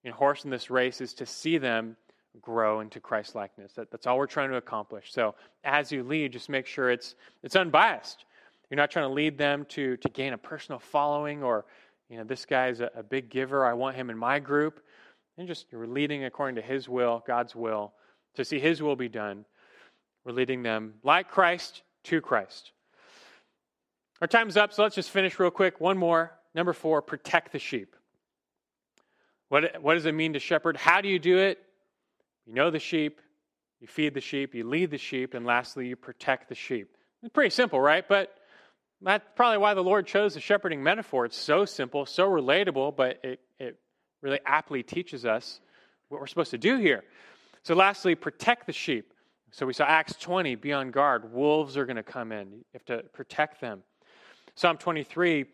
you 0.04 0.12
know, 0.12 0.16
horse 0.16 0.46
in 0.46 0.50
this 0.52 0.70
race 0.70 1.02
is 1.02 1.14
to 1.16 1.26
see 1.26 1.58
them 1.58 1.98
grow 2.42 2.80
into 2.80 3.00
Christ 3.00 3.36
likeness. 3.36 3.74
That, 3.74 3.92
that's 3.92 4.08
all 4.08 4.18
we're 4.18 4.28
trying 4.28 4.50
to 4.50 4.58
accomplish. 4.58 5.12
So 5.12 5.36
as 5.64 5.92
you 5.92 6.04
lead, 6.04 6.34
just 6.34 6.50
make 6.50 6.68
sure 6.68 6.90
it's 6.90 7.16
it's 7.44 7.56
unbiased. 7.56 8.26
You're 8.70 8.78
not 8.78 8.92
trying 8.92 9.08
to 9.08 9.14
lead 9.14 9.38
them 9.38 9.66
to 9.70 9.98
to 9.98 10.10
gain 10.10 10.34
a 10.34 10.38
personal 10.38 10.80
following 10.80 11.44
or 11.44 11.66
you 12.10 12.18
know 12.18 12.24
this 12.24 12.46
guy's 12.46 12.80
a, 12.82 12.92
a 12.96 13.04
big 13.04 13.30
giver. 13.30 13.66
I 13.66 13.74
want 13.74 13.96
him 13.96 14.10
in 14.10 14.18
my 14.18 14.40
group. 14.40 14.82
And 15.38 15.48
just 15.48 15.66
you're 15.72 15.88
leading 15.88 16.24
according 16.24 16.56
to 16.56 16.62
His 16.62 16.88
will, 16.88 17.24
God's 17.28 17.56
will, 17.56 17.94
to 18.36 18.46
see 18.46 18.60
His 18.60 18.82
will 18.82 18.96
be 18.96 19.10
done. 19.10 19.46
We're 20.24 20.32
leading 20.32 20.64
them 20.64 20.96
like 21.04 21.30
Christ 21.30 21.84
to 22.06 22.22
Christ. 22.22 22.72
Our 24.22 24.28
time's 24.28 24.56
up, 24.56 24.74
so 24.74 24.84
let's 24.84 24.96
just 24.96 25.10
finish 25.10 25.38
real 25.40 25.52
quick. 25.52 25.82
One 25.82 25.98
more. 25.98 26.32
Number 26.54 26.72
four, 26.72 27.02
protect 27.02 27.52
the 27.52 27.60
sheep. 27.60 27.96
What, 29.50 29.82
what 29.82 29.96
does 29.96 30.06
it 30.06 30.14
mean 30.14 30.34
to 30.34 30.40
shepherd? 30.40 30.78
How 30.78 31.02
do 31.02 31.10
you 31.10 31.20
do 31.20 31.38
it? 31.38 31.60
You 32.46 32.54
know 32.54 32.70
the 32.70 32.80
sheep, 32.80 33.22
you 33.80 33.88
feed 33.88 34.14
the 34.14 34.22
sheep, 34.22 34.54
you 34.56 34.68
lead 34.68 34.92
the 34.92 34.98
sheep, 34.98 35.34
and 35.34 35.46
lastly, 35.46 35.88
you 35.88 35.96
protect 35.96 36.50
the 36.50 36.56
sheep. 36.56 36.96
It's 37.22 37.34
pretty 37.34 37.50
simple, 37.50 37.80
right? 37.80 38.08
But 38.08 38.36
that's 39.02 39.26
probably 39.36 39.58
why 39.58 39.74
the 39.74 39.84
Lord 39.84 40.08
chose 40.08 40.34
the 40.36 40.40
shepherding 40.40 40.82
metaphor. 40.82 41.26
It's 41.26 41.38
so 41.38 41.66
simple, 41.66 42.06
so 42.06 42.30
relatable, 42.30 42.96
but 42.96 43.20
it, 43.24 43.40
it 43.60 43.80
really 44.22 44.40
aptly 44.46 44.84
teaches 44.84 45.26
us 45.26 45.60
what 46.10 46.22
we're 46.22 46.28
supposed 46.28 46.52
to 46.52 46.58
do 46.58 46.78
here. 46.78 47.04
So, 47.64 47.76
lastly, 47.76 48.16
protect 48.16 48.68
the 48.68 48.74
sheep. 48.74 49.12
So, 49.52 49.66
we 49.66 49.74
saw 49.74 49.86
Acts 49.86 50.16
20, 50.20 50.56
be 50.56 50.72
on 50.72 50.92
guard. 50.92 51.34
Wolves 51.34 51.78
are 51.78 51.86
going 51.86 51.96
to 51.96 52.04
come 52.04 52.32
in, 52.32 52.52
you 52.52 52.64
have 52.74 52.86
to 52.86 53.04
protect 53.14 53.60
them. 53.62 53.84
Psalm 54.56 54.78
23 54.78 55.46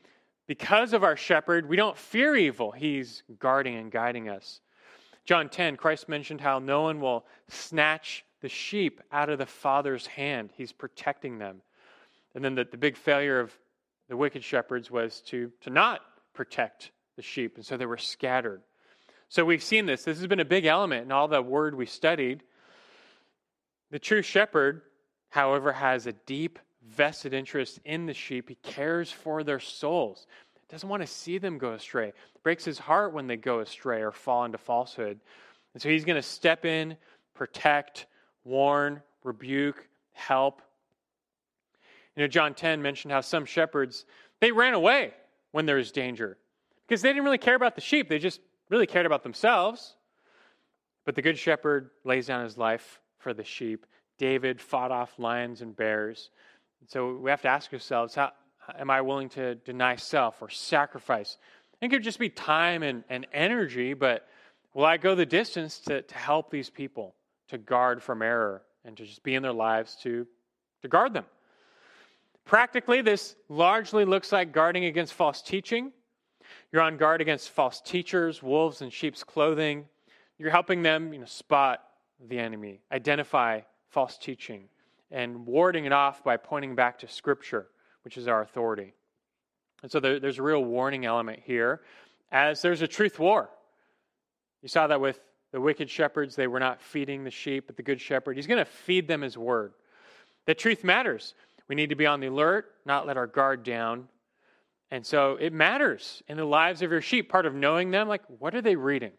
because 0.51 0.91
of 0.91 1.01
our 1.01 1.15
shepherd, 1.15 1.69
we 1.69 1.77
don't 1.77 1.97
fear 1.97 2.35
evil. 2.35 2.71
He's 2.71 3.23
guarding 3.39 3.77
and 3.77 3.89
guiding 3.89 4.27
us. 4.27 4.59
John 5.25 5.49
10, 5.49 5.77
Christ 5.77 6.09
mentioned 6.09 6.41
how 6.41 6.59
no 6.59 6.83
one 6.83 6.99
will 6.99 7.25
snatch 7.47 8.25
the 8.41 8.49
sheep 8.49 9.01
out 9.11 9.29
of 9.29 9.37
the 9.37 9.45
Father's 9.45 10.07
hand. 10.07 10.51
He's 10.55 10.71
protecting 10.71 11.37
them. 11.37 11.61
And 12.33 12.43
then 12.43 12.55
the, 12.55 12.65
the 12.69 12.77
big 12.77 12.97
failure 12.97 13.39
of 13.39 13.51
the 14.09 14.17
wicked 14.17 14.43
shepherds 14.43 14.89
was 14.89 15.21
to, 15.27 15.51
to 15.61 15.69
not 15.69 16.01
protect 16.33 16.91
the 17.15 17.21
sheep, 17.21 17.55
and 17.55 17.65
so 17.65 17.77
they 17.77 17.85
were 17.85 17.97
scattered. 17.97 18.61
So 19.29 19.45
we've 19.45 19.63
seen 19.63 19.85
this. 19.85 20.03
This 20.03 20.17
has 20.17 20.27
been 20.27 20.39
a 20.39 20.45
big 20.45 20.65
element 20.65 21.05
in 21.05 21.11
all 21.11 21.27
the 21.27 21.41
word 21.41 21.75
we 21.75 21.85
studied. 21.85 22.43
The 23.91 23.99
true 23.99 24.21
shepherd, 24.21 24.81
however, 25.29 25.71
has 25.71 26.07
a 26.07 26.13
deep 26.13 26.59
vested 26.89 27.33
interest 27.33 27.79
in 27.85 28.05
the 28.05 28.13
sheep. 28.13 28.49
He 28.49 28.55
cares 28.55 29.11
for 29.11 29.43
their 29.43 29.59
souls. 29.59 30.25
Doesn't 30.71 30.87
want 30.87 31.01
to 31.01 31.07
see 31.07 31.37
them 31.37 31.57
go 31.57 31.73
astray. 31.73 32.13
Breaks 32.43 32.63
his 32.63 32.79
heart 32.79 33.13
when 33.13 33.27
they 33.27 33.35
go 33.35 33.59
astray 33.59 34.01
or 34.01 34.11
fall 34.11 34.45
into 34.45 34.57
falsehood. 34.57 35.19
And 35.73 35.81
so 35.81 35.89
he's 35.89 36.05
going 36.05 36.15
to 36.15 36.21
step 36.21 36.65
in, 36.65 36.95
protect, 37.33 38.05
warn, 38.45 39.01
rebuke, 39.23 39.87
help. 40.13 40.61
You 42.15 42.23
know, 42.23 42.27
John 42.27 42.53
10 42.53 42.81
mentioned 42.81 43.11
how 43.11 43.21
some 43.21 43.45
shepherds, 43.45 44.05
they 44.39 44.51
ran 44.53 44.73
away 44.73 45.13
when 45.51 45.65
there 45.65 45.75
was 45.75 45.91
danger 45.91 46.37
because 46.87 47.01
they 47.01 47.09
didn't 47.09 47.25
really 47.25 47.37
care 47.37 47.55
about 47.55 47.75
the 47.75 47.81
sheep. 47.81 48.07
They 48.07 48.19
just 48.19 48.39
really 48.69 48.87
cared 48.87 49.05
about 49.05 49.23
themselves. 49.23 49.95
But 51.03 51.15
the 51.15 51.21
good 51.21 51.37
shepherd 51.37 51.89
lays 52.05 52.27
down 52.27 52.43
his 52.43 52.57
life 52.57 53.01
for 53.19 53.33
the 53.33 53.43
sheep. 53.43 53.85
David 54.17 54.61
fought 54.61 54.91
off 54.91 55.17
lions 55.17 55.61
and 55.61 55.75
bears. 55.75 56.29
And 56.79 56.89
So 56.89 57.15
we 57.15 57.29
have 57.29 57.41
to 57.41 57.47
ask 57.49 57.73
ourselves 57.73 58.15
how 58.15 58.31
am 58.79 58.89
I 58.89 59.01
willing 59.01 59.29
to 59.29 59.55
deny 59.55 59.95
self 59.95 60.41
or 60.41 60.49
sacrifice? 60.49 61.37
It 61.81 61.89
could 61.89 62.03
just 62.03 62.19
be 62.19 62.29
time 62.29 62.83
and, 62.83 63.03
and 63.09 63.25
energy, 63.33 63.93
but 63.93 64.27
will 64.73 64.85
I 64.85 64.97
go 64.97 65.15
the 65.15 65.25
distance 65.25 65.79
to, 65.81 66.01
to 66.01 66.15
help 66.15 66.51
these 66.51 66.69
people, 66.69 67.15
to 67.49 67.57
guard 67.57 68.03
from 68.03 68.21
error, 68.21 68.61
and 68.85 68.95
to 68.97 69.05
just 69.05 69.23
be 69.23 69.35
in 69.35 69.43
their 69.43 69.53
lives 69.53 69.97
to, 70.03 70.27
to 70.81 70.87
guard 70.87 71.13
them? 71.13 71.25
Practically, 72.45 73.01
this 73.01 73.35
largely 73.49 74.05
looks 74.05 74.31
like 74.31 74.51
guarding 74.51 74.85
against 74.85 75.13
false 75.13 75.41
teaching. 75.41 75.91
You're 76.71 76.81
on 76.81 76.97
guard 76.97 77.21
against 77.21 77.49
false 77.49 77.81
teachers, 77.81 78.41
wolves 78.41 78.81
in 78.81 78.89
sheep's 78.89 79.23
clothing. 79.23 79.85
You're 80.37 80.51
helping 80.51 80.81
them 80.81 81.13
you 81.13 81.19
know, 81.19 81.25
spot 81.25 81.83
the 82.27 82.39
enemy, 82.39 82.81
identify 82.91 83.61
false 83.89 84.17
teaching 84.17 84.69
and 85.11 85.45
warding 85.45 85.85
it 85.85 85.91
off 85.91 86.23
by 86.23 86.37
pointing 86.37 86.73
back 86.73 86.99
to 86.99 87.07
Scripture, 87.07 87.67
which 88.03 88.17
is 88.17 88.27
our 88.27 88.41
authority. 88.41 88.93
And 89.81 89.91
so 89.91 89.99
there, 89.99 90.19
there's 90.19 90.39
a 90.39 90.43
real 90.43 90.63
warning 90.63 91.05
element 91.05 91.41
here, 91.43 91.81
as 92.31 92.61
there's 92.61 92.81
a 92.81 92.87
truth 92.87 93.19
war. 93.19 93.49
You 94.61 94.69
saw 94.69 94.87
that 94.87 95.01
with 95.01 95.19
the 95.51 95.59
wicked 95.59 95.89
shepherds, 95.89 96.35
they 96.35 96.47
were 96.47 96.59
not 96.59 96.81
feeding 96.81 97.23
the 97.23 97.31
sheep, 97.31 97.65
but 97.67 97.75
the 97.75 97.83
good 97.83 97.99
shepherd, 97.99 98.35
he's 98.35 98.47
going 98.47 98.63
to 98.63 98.65
feed 98.65 99.07
them 99.07 99.21
his 99.21 99.37
word. 99.37 99.73
The 100.45 100.53
truth 100.53 100.83
matters. 100.83 101.33
We 101.67 101.75
need 101.75 101.89
to 101.89 101.95
be 101.95 102.05
on 102.05 102.19
the 102.19 102.27
alert, 102.27 102.65
not 102.85 103.07
let 103.07 103.17
our 103.17 103.27
guard 103.27 103.63
down. 103.63 104.07
And 104.91 105.05
so 105.05 105.37
it 105.39 105.53
matters 105.53 106.21
in 106.27 106.37
the 106.37 106.45
lives 106.45 106.81
of 106.81 106.91
your 106.91 107.01
sheep. 107.01 107.29
Part 107.29 107.45
of 107.45 107.55
knowing 107.55 107.91
them, 107.91 108.07
like, 108.07 108.23
what 108.39 108.55
are 108.55 108.61
they 108.61 108.75
reading? 108.75 109.11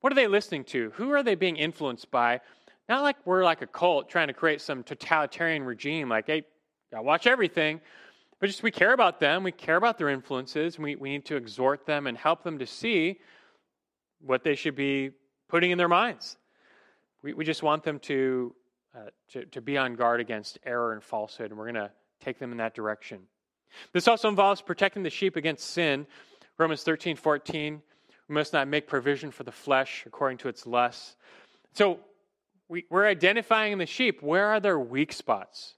What 0.00 0.12
are 0.12 0.16
they 0.16 0.26
listening 0.26 0.64
to? 0.64 0.92
Who 0.96 1.10
are 1.12 1.22
they 1.22 1.34
being 1.34 1.56
influenced 1.56 2.10
by? 2.10 2.40
Not 2.88 3.02
like 3.02 3.16
we're 3.24 3.44
like 3.44 3.62
a 3.62 3.66
cult 3.66 4.08
trying 4.08 4.28
to 4.28 4.34
create 4.34 4.60
some 4.60 4.82
totalitarian 4.82 5.62
regime, 5.62 6.08
like, 6.08 6.26
hey, 6.26 6.42
gotta 6.90 7.02
watch 7.02 7.26
everything. 7.26 7.80
But 8.40 8.46
just 8.46 8.62
we 8.62 8.70
care 8.70 8.94
about 8.94 9.20
them, 9.20 9.44
we 9.44 9.52
care 9.52 9.76
about 9.76 9.98
their 9.98 10.08
influences, 10.08 10.78
we, 10.78 10.96
we 10.96 11.10
need 11.10 11.26
to 11.26 11.36
exhort 11.36 11.84
them 11.84 12.06
and 12.06 12.16
help 12.16 12.42
them 12.42 12.58
to 12.58 12.66
see 12.66 13.20
what 14.22 14.44
they 14.44 14.54
should 14.54 14.74
be 14.74 15.10
putting 15.48 15.70
in 15.70 15.78
their 15.78 15.88
minds. 15.88 16.38
We, 17.22 17.34
we 17.34 17.44
just 17.44 17.62
want 17.62 17.84
them 17.84 17.98
to, 18.00 18.54
uh, 18.96 19.10
to, 19.32 19.44
to 19.44 19.60
be 19.60 19.76
on 19.76 19.94
guard 19.94 20.20
against 20.20 20.58
error 20.64 20.94
and 20.94 21.02
falsehood, 21.02 21.50
and 21.50 21.58
we're 21.58 21.70
going 21.70 21.74
to 21.74 21.90
take 22.20 22.38
them 22.38 22.50
in 22.50 22.58
that 22.58 22.74
direction. 22.74 23.20
This 23.92 24.08
also 24.08 24.28
involves 24.28 24.62
protecting 24.62 25.02
the 25.02 25.10
sheep 25.10 25.36
against 25.36 25.70
sin. 25.70 26.06
Romans 26.56 26.82
13, 26.82 27.16
14, 27.16 27.82
we 28.28 28.34
must 28.34 28.54
not 28.54 28.68
make 28.68 28.86
provision 28.86 29.30
for 29.30 29.44
the 29.44 29.52
flesh 29.52 30.04
according 30.06 30.38
to 30.38 30.48
its 30.48 30.66
lusts. 30.66 31.16
So 31.74 32.00
we, 32.68 32.86
we're 32.88 33.06
identifying 33.06 33.76
the 33.76 33.86
sheep. 33.86 34.22
Where 34.22 34.46
are 34.46 34.60
their 34.60 34.78
weak 34.78 35.12
spots? 35.12 35.74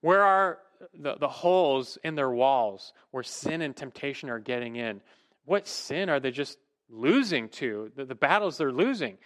Where 0.00 0.22
are 0.22 0.58
the, 0.94 1.16
the 1.16 1.28
holes 1.28 1.98
in 2.04 2.14
their 2.14 2.30
walls 2.30 2.92
where 3.10 3.22
sin 3.22 3.62
and 3.62 3.76
temptation 3.76 4.30
are 4.30 4.38
getting 4.38 4.76
in? 4.76 5.00
What 5.44 5.66
sin 5.66 6.08
are 6.08 6.20
they 6.20 6.30
just 6.30 6.58
losing 6.88 7.48
to? 7.50 7.90
The, 7.96 8.04
the 8.04 8.14
battles 8.14 8.58
they're 8.58 8.72
losing. 8.72 9.18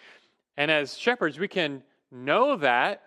And 0.57 0.71
as 0.71 0.97
shepherds, 0.97 1.39
we 1.39 1.49
can 1.49 1.83
know 2.11 2.57
that, 2.57 3.03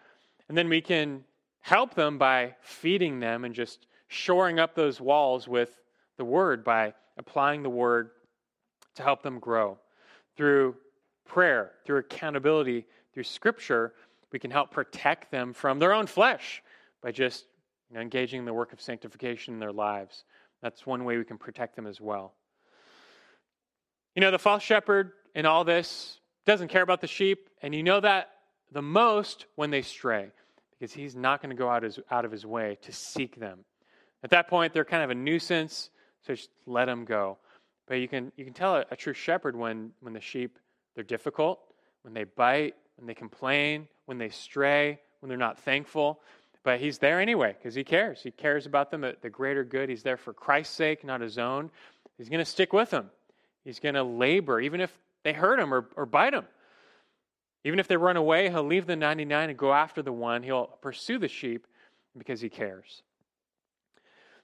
and 0.49 0.57
then 0.57 0.69
we 0.69 0.81
can 0.81 1.23
help 1.61 1.93
them 1.93 2.17
by 2.17 2.55
feeding 2.61 3.19
them 3.19 3.45
and 3.45 3.55
just 3.55 3.87
shoring 4.07 4.59
up 4.59 4.75
those 4.75 5.01
walls 5.01 5.47
with 5.47 5.81
the 6.17 6.25
word 6.25 6.63
by 6.63 6.93
applying 7.17 7.63
the 7.63 7.69
word 7.69 8.11
to 8.95 9.03
help 9.03 9.21
them 9.21 9.39
grow 9.39 9.77
through 10.35 10.75
prayer, 11.25 11.71
through 11.85 11.97
accountability, 11.97 12.85
through 13.13 13.23
Scripture, 13.23 13.93
we 14.31 14.39
can 14.39 14.51
help 14.51 14.71
protect 14.71 15.31
them 15.31 15.53
from 15.53 15.79
their 15.79 15.93
own 15.93 16.07
flesh 16.07 16.63
by 17.01 17.11
just 17.11 17.45
you 17.89 17.95
know, 17.95 18.01
engaging 18.01 18.39
in 18.39 18.45
the 18.45 18.53
work 18.53 18.73
of 18.73 18.81
sanctification 18.81 19.53
in 19.53 19.59
their 19.59 19.71
lives. 19.71 20.23
That's 20.61 20.85
one 20.85 21.03
way 21.03 21.17
we 21.17 21.23
can 21.23 21.37
protect 21.37 21.75
them 21.75 21.87
as 21.87 22.01
well. 22.01 22.33
You 24.15 24.21
know, 24.21 24.31
the 24.31 24.39
false 24.39 24.63
shepherd 24.63 25.11
in 25.35 25.45
all 25.45 25.63
this 25.63 26.19
doesn't 26.45 26.69
care 26.69 26.81
about 26.81 27.01
the 27.01 27.07
sheep, 27.07 27.49
and 27.61 27.75
you 27.75 27.83
know 27.83 27.99
that 27.99 28.29
the 28.71 28.81
most 28.81 29.45
when 29.55 29.69
they 29.69 29.81
stray, 29.81 30.31
because 30.71 30.93
he's 30.93 31.15
not 31.15 31.41
going 31.41 31.49
to 31.49 31.55
go 31.55 31.69
out, 31.69 31.83
his, 31.83 31.99
out 32.09 32.25
of 32.25 32.31
his 32.31 32.45
way 32.45 32.77
to 32.81 32.91
seek 32.91 33.39
them. 33.39 33.59
At 34.23 34.31
that 34.31 34.47
point, 34.47 34.73
they're 34.73 34.85
kind 34.85 35.03
of 35.03 35.09
a 35.09 35.15
nuisance, 35.15 35.89
so 36.25 36.33
just 36.33 36.49
let 36.65 36.85
them 36.85 37.05
go. 37.05 37.37
But 37.87 37.95
you 37.95 38.07
can, 38.07 38.31
you 38.35 38.43
can 38.43 38.53
tell 38.53 38.75
a, 38.75 38.85
a 38.91 38.95
true 38.95 39.13
shepherd 39.13 39.55
when, 39.55 39.91
when 40.01 40.13
the 40.13 40.19
sheep, 40.19 40.57
they're 40.95 41.03
difficult, 41.03 41.59
when 42.01 42.13
they 42.13 42.23
bite, 42.23 42.75
when 42.97 43.07
they 43.07 43.13
complain, 43.13 43.87
when 44.05 44.17
they 44.17 44.29
stray, 44.29 44.99
when 45.19 45.29
they're 45.29 45.37
not 45.37 45.59
thankful. 45.59 46.21
But 46.67 46.81
he's 46.81 46.97
there 46.97 47.21
anyway 47.21 47.55
because 47.57 47.75
he 47.75 47.85
cares. 47.85 48.21
He 48.21 48.29
cares 48.29 48.65
about 48.65 48.91
them, 48.91 49.05
the 49.21 49.29
greater 49.29 49.63
good. 49.63 49.87
He's 49.87 50.03
there 50.03 50.17
for 50.17 50.33
Christ's 50.33 50.75
sake, 50.75 51.05
not 51.05 51.21
his 51.21 51.37
own. 51.37 51.71
He's 52.17 52.27
going 52.27 52.43
to 52.43 52.45
stick 52.45 52.73
with 52.73 52.89
them. 52.89 53.09
He's 53.63 53.79
going 53.79 53.95
to 53.95 54.03
labor, 54.03 54.59
even 54.59 54.81
if 54.81 54.91
they 55.23 55.31
hurt 55.31 55.61
him 55.61 55.73
or, 55.73 55.87
or 55.95 56.05
bite 56.05 56.33
him. 56.33 56.43
Even 57.63 57.79
if 57.79 57.87
they 57.87 57.95
run 57.95 58.17
away, 58.17 58.49
he'll 58.49 58.65
leave 58.65 58.85
the 58.85 58.97
99 58.97 59.49
and 59.49 59.57
go 59.57 59.71
after 59.71 60.01
the 60.01 60.11
one. 60.11 60.43
He'll 60.43 60.65
pursue 60.81 61.17
the 61.17 61.29
sheep 61.29 61.67
because 62.17 62.41
he 62.41 62.49
cares. 62.49 63.01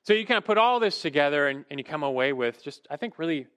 So 0.04 0.14
you 0.14 0.26
kind 0.26 0.38
of 0.38 0.46
put 0.46 0.58
all 0.58 0.80
this 0.80 1.02
together 1.02 1.50
and, 1.50 1.66
and 1.70 1.78
you 1.78 1.84
come 1.84 2.04
away 2.04 2.32
with 2.32 2.64
just, 2.64 2.88
I 2.90 2.96
think, 2.96 3.20
really, 3.20 3.48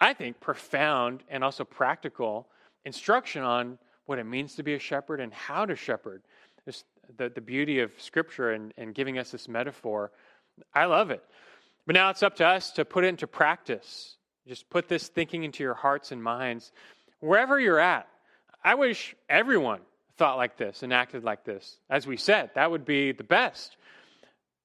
I 0.00 0.14
think, 0.14 0.40
profound 0.40 1.24
and 1.28 1.44
also 1.44 1.62
practical 1.62 2.48
instruction 2.86 3.42
on 3.42 3.76
what 4.06 4.18
it 4.18 4.24
means 4.24 4.54
to 4.54 4.62
be 4.62 4.72
a 4.72 4.78
shepherd 4.78 5.20
and 5.20 5.30
how 5.30 5.66
to 5.66 5.76
shepherd. 5.76 6.22
The, 7.16 7.28
the 7.28 7.40
beauty 7.40 7.80
of 7.80 7.90
Scripture 7.98 8.52
and, 8.52 8.72
and 8.76 8.94
giving 8.94 9.18
us 9.18 9.30
this 9.30 9.48
metaphor. 9.48 10.10
I 10.74 10.84
love 10.86 11.10
it. 11.10 11.22
But 11.86 11.94
now 11.94 12.10
it's 12.10 12.22
up 12.22 12.36
to 12.36 12.46
us 12.46 12.72
to 12.72 12.84
put 12.84 13.04
it 13.04 13.08
into 13.08 13.26
practice. 13.26 14.16
Just 14.46 14.68
put 14.70 14.88
this 14.88 15.08
thinking 15.08 15.44
into 15.44 15.62
your 15.62 15.74
hearts 15.74 16.12
and 16.12 16.22
minds 16.22 16.72
wherever 17.20 17.58
you're 17.58 17.78
at. 17.78 18.08
I 18.62 18.74
wish 18.74 19.14
everyone 19.28 19.80
thought 20.16 20.36
like 20.36 20.56
this 20.56 20.82
and 20.82 20.92
acted 20.92 21.24
like 21.24 21.44
this. 21.44 21.78
As 21.88 22.06
we 22.06 22.16
said, 22.16 22.50
that 22.54 22.70
would 22.70 22.84
be 22.84 23.12
the 23.12 23.24
best. 23.24 23.76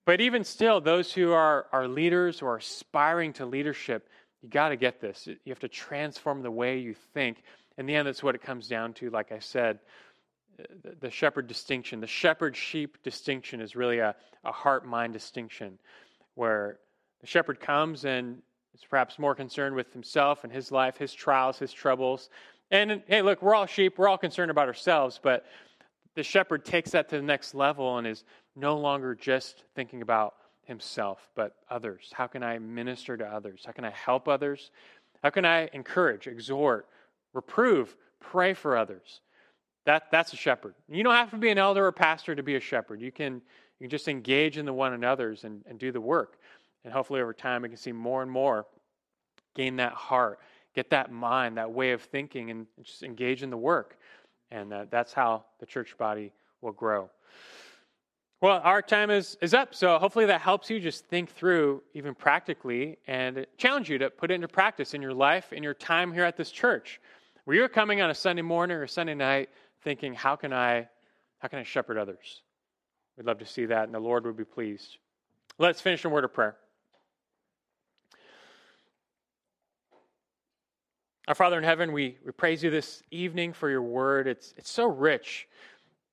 But 0.05 0.19
even 0.19 0.43
still, 0.43 0.81
those 0.81 1.13
who 1.13 1.31
are, 1.31 1.67
are 1.71 1.87
leaders 1.87 2.41
or 2.41 2.57
aspiring 2.57 3.33
to 3.33 3.45
leadership, 3.45 4.09
you 4.41 4.49
got 4.49 4.69
to 4.69 4.75
get 4.75 4.99
this. 4.99 5.27
You 5.27 5.37
have 5.47 5.59
to 5.59 5.69
transform 5.69 6.41
the 6.41 6.51
way 6.51 6.79
you 6.79 6.95
think. 7.13 7.43
In 7.77 7.85
the 7.85 7.95
end, 7.95 8.07
that's 8.07 8.21
what 8.21 8.35
it 8.35 8.41
comes 8.41 8.67
down 8.67 8.93
to. 8.95 9.09
Like 9.09 9.31
I 9.31 9.39
said, 9.39 9.79
the, 10.99 11.09
shepherd 11.09 11.47
distinction, 11.47 11.99
the 11.99 12.07
shepherd 12.07 12.55
sheep 12.55 12.97
distinction 13.03 13.61
is 13.61 13.75
really 13.75 13.99
a, 13.99 14.15
a 14.43 14.51
heart 14.51 14.85
mind 14.85 15.13
distinction 15.13 15.77
where 16.35 16.79
the 17.21 17.27
shepherd 17.27 17.59
comes 17.59 18.05
and 18.05 18.41
is 18.73 18.81
perhaps 18.89 19.19
more 19.19 19.35
concerned 19.35 19.75
with 19.75 19.91
himself 19.93 20.43
and 20.43 20.51
his 20.51 20.71
life, 20.71 20.97
his 20.97 21.13
trials, 21.13 21.59
his 21.59 21.71
troubles. 21.71 22.29
And 22.71 23.01
hey, 23.07 23.21
look, 23.21 23.41
we're 23.41 23.55
all 23.55 23.65
sheep, 23.65 23.97
we're 23.97 24.07
all 24.07 24.17
concerned 24.17 24.51
about 24.51 24.67
ourselves, 24.67 25.19
but 25.21 25.45
the 26.15 26.23
shepherd 26.23 26.65
takes 26.65 26.91
that 26.91 27.09
to 27.09 27.17
the 27.17 27.23
next 27.23 27.55
level 27.55 27.97
and 27.97 28.07
is 28.07 28.23
no 28.55 28.77
longer 28.77 29.15
just 29.15 29.63
thinking 29.75 30.01
about 30.01 30.35
himself, 30.63 31.29
but 31.35 31.55
others. 31.69 32.11
How 32.13 32.27
can 32.27 32.43
I 32.43 32.59
minister 32.59 33.17
to 33.17 33.25
others? 33.25 33.63
How 33.65 33.71
can 33.71 33.85
I 33.85 33.91
help 33.91 34.27
others? 34.27 34.71
How 35.21 35.29
can 35.29 35.45
I 35.45 35.69
encourage, 35.73 36.27
exhort, 36.27 36.87
reprove, 37.33 37.95
pray 38.19 38.53
for 38.53 38.77
others? 38.77 39.21
That, 39.85 40.03
that's 40.11 40.33
a 40.33 40.37
shepherd. 40.37 40.75
You 40.89 41.03
don't 41.03 41.15
have 41.15 41.31
to 41.31 41.37
be 41.37 41.49
an 41.49 41.57
elder 41.57 41.85
or 41.85 41.91
pastor 41.91 42.35
to 42.35 42.43
be 42.43 42.55
a 42.55 42.59
shepherd. 42.59 43.01
You 43.01 43.11
can, 43.11 43.35
you 43.35 43.85
can 43.85 43.89
just 43.89 44.07
engage 44.07 44.57
in 44.57 44.65
the 44.65 44.73
one 44.73 44.93
another's 44.93 45.43
and, 45.43 45.63
and 45.67 45.77
do 45.77 45.91
the 45.91 46.01
work. 46.01 46.37
And 46.83 46.93
hopefully 46.93 47.21
over 47.21 47.33
time 47.33 47.61
we 47.61 47.69
can 47.69 47.77
see 47.77 47.91
more 47.91 48.21
and 48.21 48.31
more 48.31 48.65
gain 49.55 49.75
that 49.77 49.93
heart, 49.93 50.39
get 50.73 50.89
that 50.91 51.11
mind, 51.11 51.57
that 51.57 51.71
way 51.71 51.91
of 51.91 52.01
thinking, 52.01 52.49
and 52.49 52.65
just 52.81 53.03
engage 53.03 53.43
in 53.43 53.49
the 53.49 53.57
work. 53.57 53.97
And 54.51 54.73
uh, 54.73 54.85
that's 54.89 55.13
how 55.13 55.45
the 55.59 55.65
church 55.65 55.97
body 55.97 56.31
will 56.61 56.71
grow. 56.71 57.09
Well, 58.41 58.59
our 58.63 58.81
time 58.81 59.09
is, 59.09 59.37
is 59.41 59.53
up. 59.53 59.73
So 59.73 59.97
hopefully 59.97 60.25
that 60.25 60.41
helps 60.41 60.69
you 60.69 60.79
just 60.79 61.05
think 61.05 61.31
through, 61.31 61.81
even 61.93 62.13
practically, 62.13 62.97
and 63.07 63.45
challenge 63.57 63.89
you 63.89 63.97
to 63.99 64.09
put 64.09 64.31
it 64.31 64.33
into 64.33 64.49
practice 64.49 64.93
in 64.93 65.01
your 65.01 65.13
life, 65.13 65.53
in 65.53 65.63
your 65.63 65.73
time 65.73 66.11
here 66.11 66.25
at 66.25 66.35
this 66.35 66.51
church. 66.51 66.99
Where 67.45 67.55
you're 67.55 67.69
coming 67.69 68.01
on 68.01 68.09
a 68.09 68.13
Sunday 68.13 68.41
morning 68.41 68.75
or 68.75 68.87
Sunday 68.87 69.13
night 69.13 69.49
thinking, 69.83 70.13
how 70.13 70.35
can 70.35 70.53
I, 70.53 70.87
how 71.39 71.47
can 71.47 71.59
I 71.59 71.63
shepherd 71.63 71.97
others? 71.97 72.41
We'd 73.17 73.25
love 73.25 73.39
to 73.39 73.45
see 73.45 73.65
that, 73.65 73.83
and 73.83 73.93
the 73.93 73.99
Lord 73.99 74.25
would 74.25 74.37
be 74.37 74.45
pleased. 74.45 74.97
Let's 75.59 75.81
finish 75.81 76.03
in 76.03 76.11
word 76.11 76.23
of 76.23 76.33
prayer. 76.33 76.55
Our 81.27 81.35
Father 81.35 81.57
in 81.57 81.63
heaven, 81.63 81.93
we, 81.93 82.17
we 82.25 82.31
praise 82.31 82.63
you 82.63 82.69
this 82.69 83.01
evening 83.11 83.53
for 83.53 83.69
your 83.69 83.81
word. 83.81 84.27
It's, 84.27 84.53
it's 84.57 84.69
so 84.69 84.85
rich. 84.85 85.47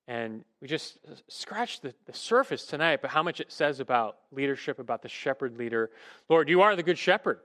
And 0.06 0.44
we 0.60 0.68
just 0.68 0.98
scratched 1.28 1.82
the, 1.82 1.94
the 2.06 2.12
surface 2.12 2.64
tonight, 2.64 3.00
but 3.00 3.10
how 3.10 3.22
much 3.22 3.40
it 3.40 3.50
says 3.50 3.80
about 3.80 4.18
leadership, 4.30 4.78
about 4.78 5.02
the 5.02 5.08
shepherd 5.08 5.56
leader. 5.56 5.90
Lord, 6.28 6.48
you 6.48 6.62
are 6.62 6.76
the 6.76 6.82
good 6.82 6.98
shepherd, 6.98 7.40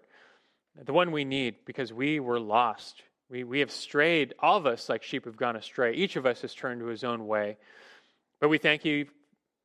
the 0.83 0.93
one 0.93 1.11
we 1.11 1.25
need 1.25 1.55
because 1.65 1.93
we 1.93 2.19
were 2.19 2.39
lost. 2.39 3.03
We, 3.29 3.43
we 3.43 3.59
have 3.59 3.71
strayed, 3.71 4.33
all 4.39 4.57
of 4.57 4.65
us 4.65 4.87
like 4.87 5.03
sheep 5.03 5.25
have 5.25 5.37
gone 5.37 5.55
astray. 5.55 5.93
Each 5.95 6.15
of 6.15 6.25
us 6.25 6.41
has 6.41 6.53
turned 6.53 6.81
to 6.81 6.87
his 6.87 7.03
own 7.03 7.27
way. 7.27 7.57
But 8.39 8.49
we 8.49 8.57
thank 8.57 8.85
you 8.85 9.07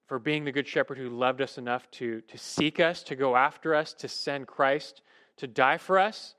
for 0.06 0.18
being 0.18 0.44
the 0.44 0.52
good 0.52 0.66
shepherd 0.66 0.98
who 0.98 1.08
loved 1.08 1.40
us 1.40 1.58
enough 1.58 1.88
to, 1.92 2.20
to 2.22 2.38
seek 2.38 2.80
us, 2.80 3.02
to 3.04 3.16
go 3.16 3.36
after 3.36 3.74
us, 3.74 3.92
to 3.94 4.08
send 4.08 4.46
Christ 4.46 5.02
to 5.36 5.46
die 5.46 5.78
for 5.78 5.98
us. 5.98 6.34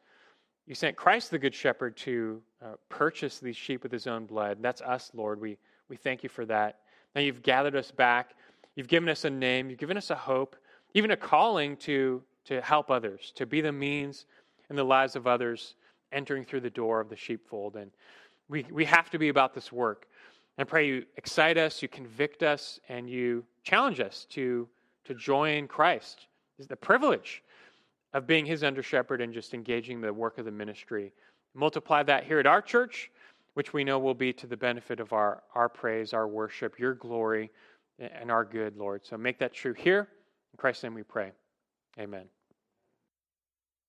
You 0.66 0.76
sent 0.76 0.96
Christ, 0.96 1.32
the 1.32 1.40
good 1.40 1.56
shepherd, 1.56 1.98
to 1.98 2.42
uh, 2.64 2.74
purchase 2.90 3.40
these 3.40 3.58
sheep 3.58 3.84
with 3.84 3.92
his 3.92 4.08
own 4.08 4.26
blood. 4.26 4.60
That's 4.62 4.82
us, 4.82 5.12
Lord. 5.14 5.40
We 5.42 5.58
we 5.92 5.98
thank 5.98 6.24
you 6.24 6.30
for 6.30 6.46
that. 6.46 6.80
Now 7.14 7.20
you've 7.20 7.44
gathered 7.44 7.76
us 7.76 7.92
back. 7.92 8.34
You've 8.76 8.88
given 8.88 9.10
us 9.10 9.26
a 9.26 9.30
name. 9.30 9.70
You've 9.70 9.78
given 9.78 9.98
us 9.98 10.10
a 10.10 10.16
hope, 10.16 10.56
even 10.94 11.12
a 11.12 11.18
calling 11.18 11.76
to, 11.78 12.24
to 12.46 12.62
help 12.62 12.90
others, 12.90 13.34
to 13.36 13.46
be 13.46 13.60
the 13.60 13.74
means 13.74 14.26
in 14.70 14.78
the 14.78 14.86
lives 14.86 15.18
of 15.18 15.28
others 15.28 15.76
entering 16.12 16.44
through 16.44 16.62
the 16.62 16.70
door 16.70 17.00
of 17.00 17.10
the 17.10 17.16
sheepfold. 17.16 17.76
And 17.76 17.92
we, 18.50 18.66
we 18.72 18.86
have 18.86 19.10
to 19.12 19.20
be 19.20 19.30
about 19.30 19.54
this 19.54 19.72
work. 19.72 20.08
And 20.58 20.68
I 20.68 20.70
pray 20.70 20.88
you 20.88 21.06
excite 21.18 21.58
us, 21.58 21.82
you 21.82 21.88
convict 21.88 22.44
us, 22.44 22.80
and 22.90 23.10
you 23.10 23.46
challenge 23.64 24.00
us 24.00 24.26
to, 24.32 24.68
to 25.06 25.14
join 25.14 25.68
Christ. 25.68 26.28
Is 26.60 26.68
the 26.68 26.76
privilege 26.76 27.44
of 28.14 28.28
being 28.28 28.46
his 28.46 28.64
under 28.64 28.84
shepherd 28.84 29.22
and 29.22 29.34
just 29.34 29.54
engaging 29.54 30.02
the 30.02 30.14
work 30.14 30.38
of 30.38 30.46
the 30.46 30.52
ministry. 30.52 31.14
Multiply 31.56 32.04
that 32.04 32.26
here 32.26 32.40
at 32.40 32.46
our 32.46 32.62
church 32.62 33.10
which 33.54 33.74
we 33.74 33.84
know 33.84 34.00
will 34.00 34.14
be 34.14 34.32
to 34.34 34.48
the 34.48 34.58
benefit 34.58 35.00
of 35.00 35.14
our, 35.14 35.44
our 35.56 35.70
praise, 35.70 36.14
our 36.14 36.28
worship, 36.28 36.80
your 36.80 36.94
glory, 36.94 37.52
and 38.00 38.32
our 38.32 38.46
good, 38.46 38.78
Lord. 38.78 39.06
So 39.06 39.18
make 39.18 39.40
that 39.40 39.54
true 39.54 39.74
here. 39.74 40.08
In 40.54 40.58
Christ's 40.58 40.84
name 40.84 40.94
we 40.94 41.04
pray. 41.04 41.32
Amen. 42.00 42.26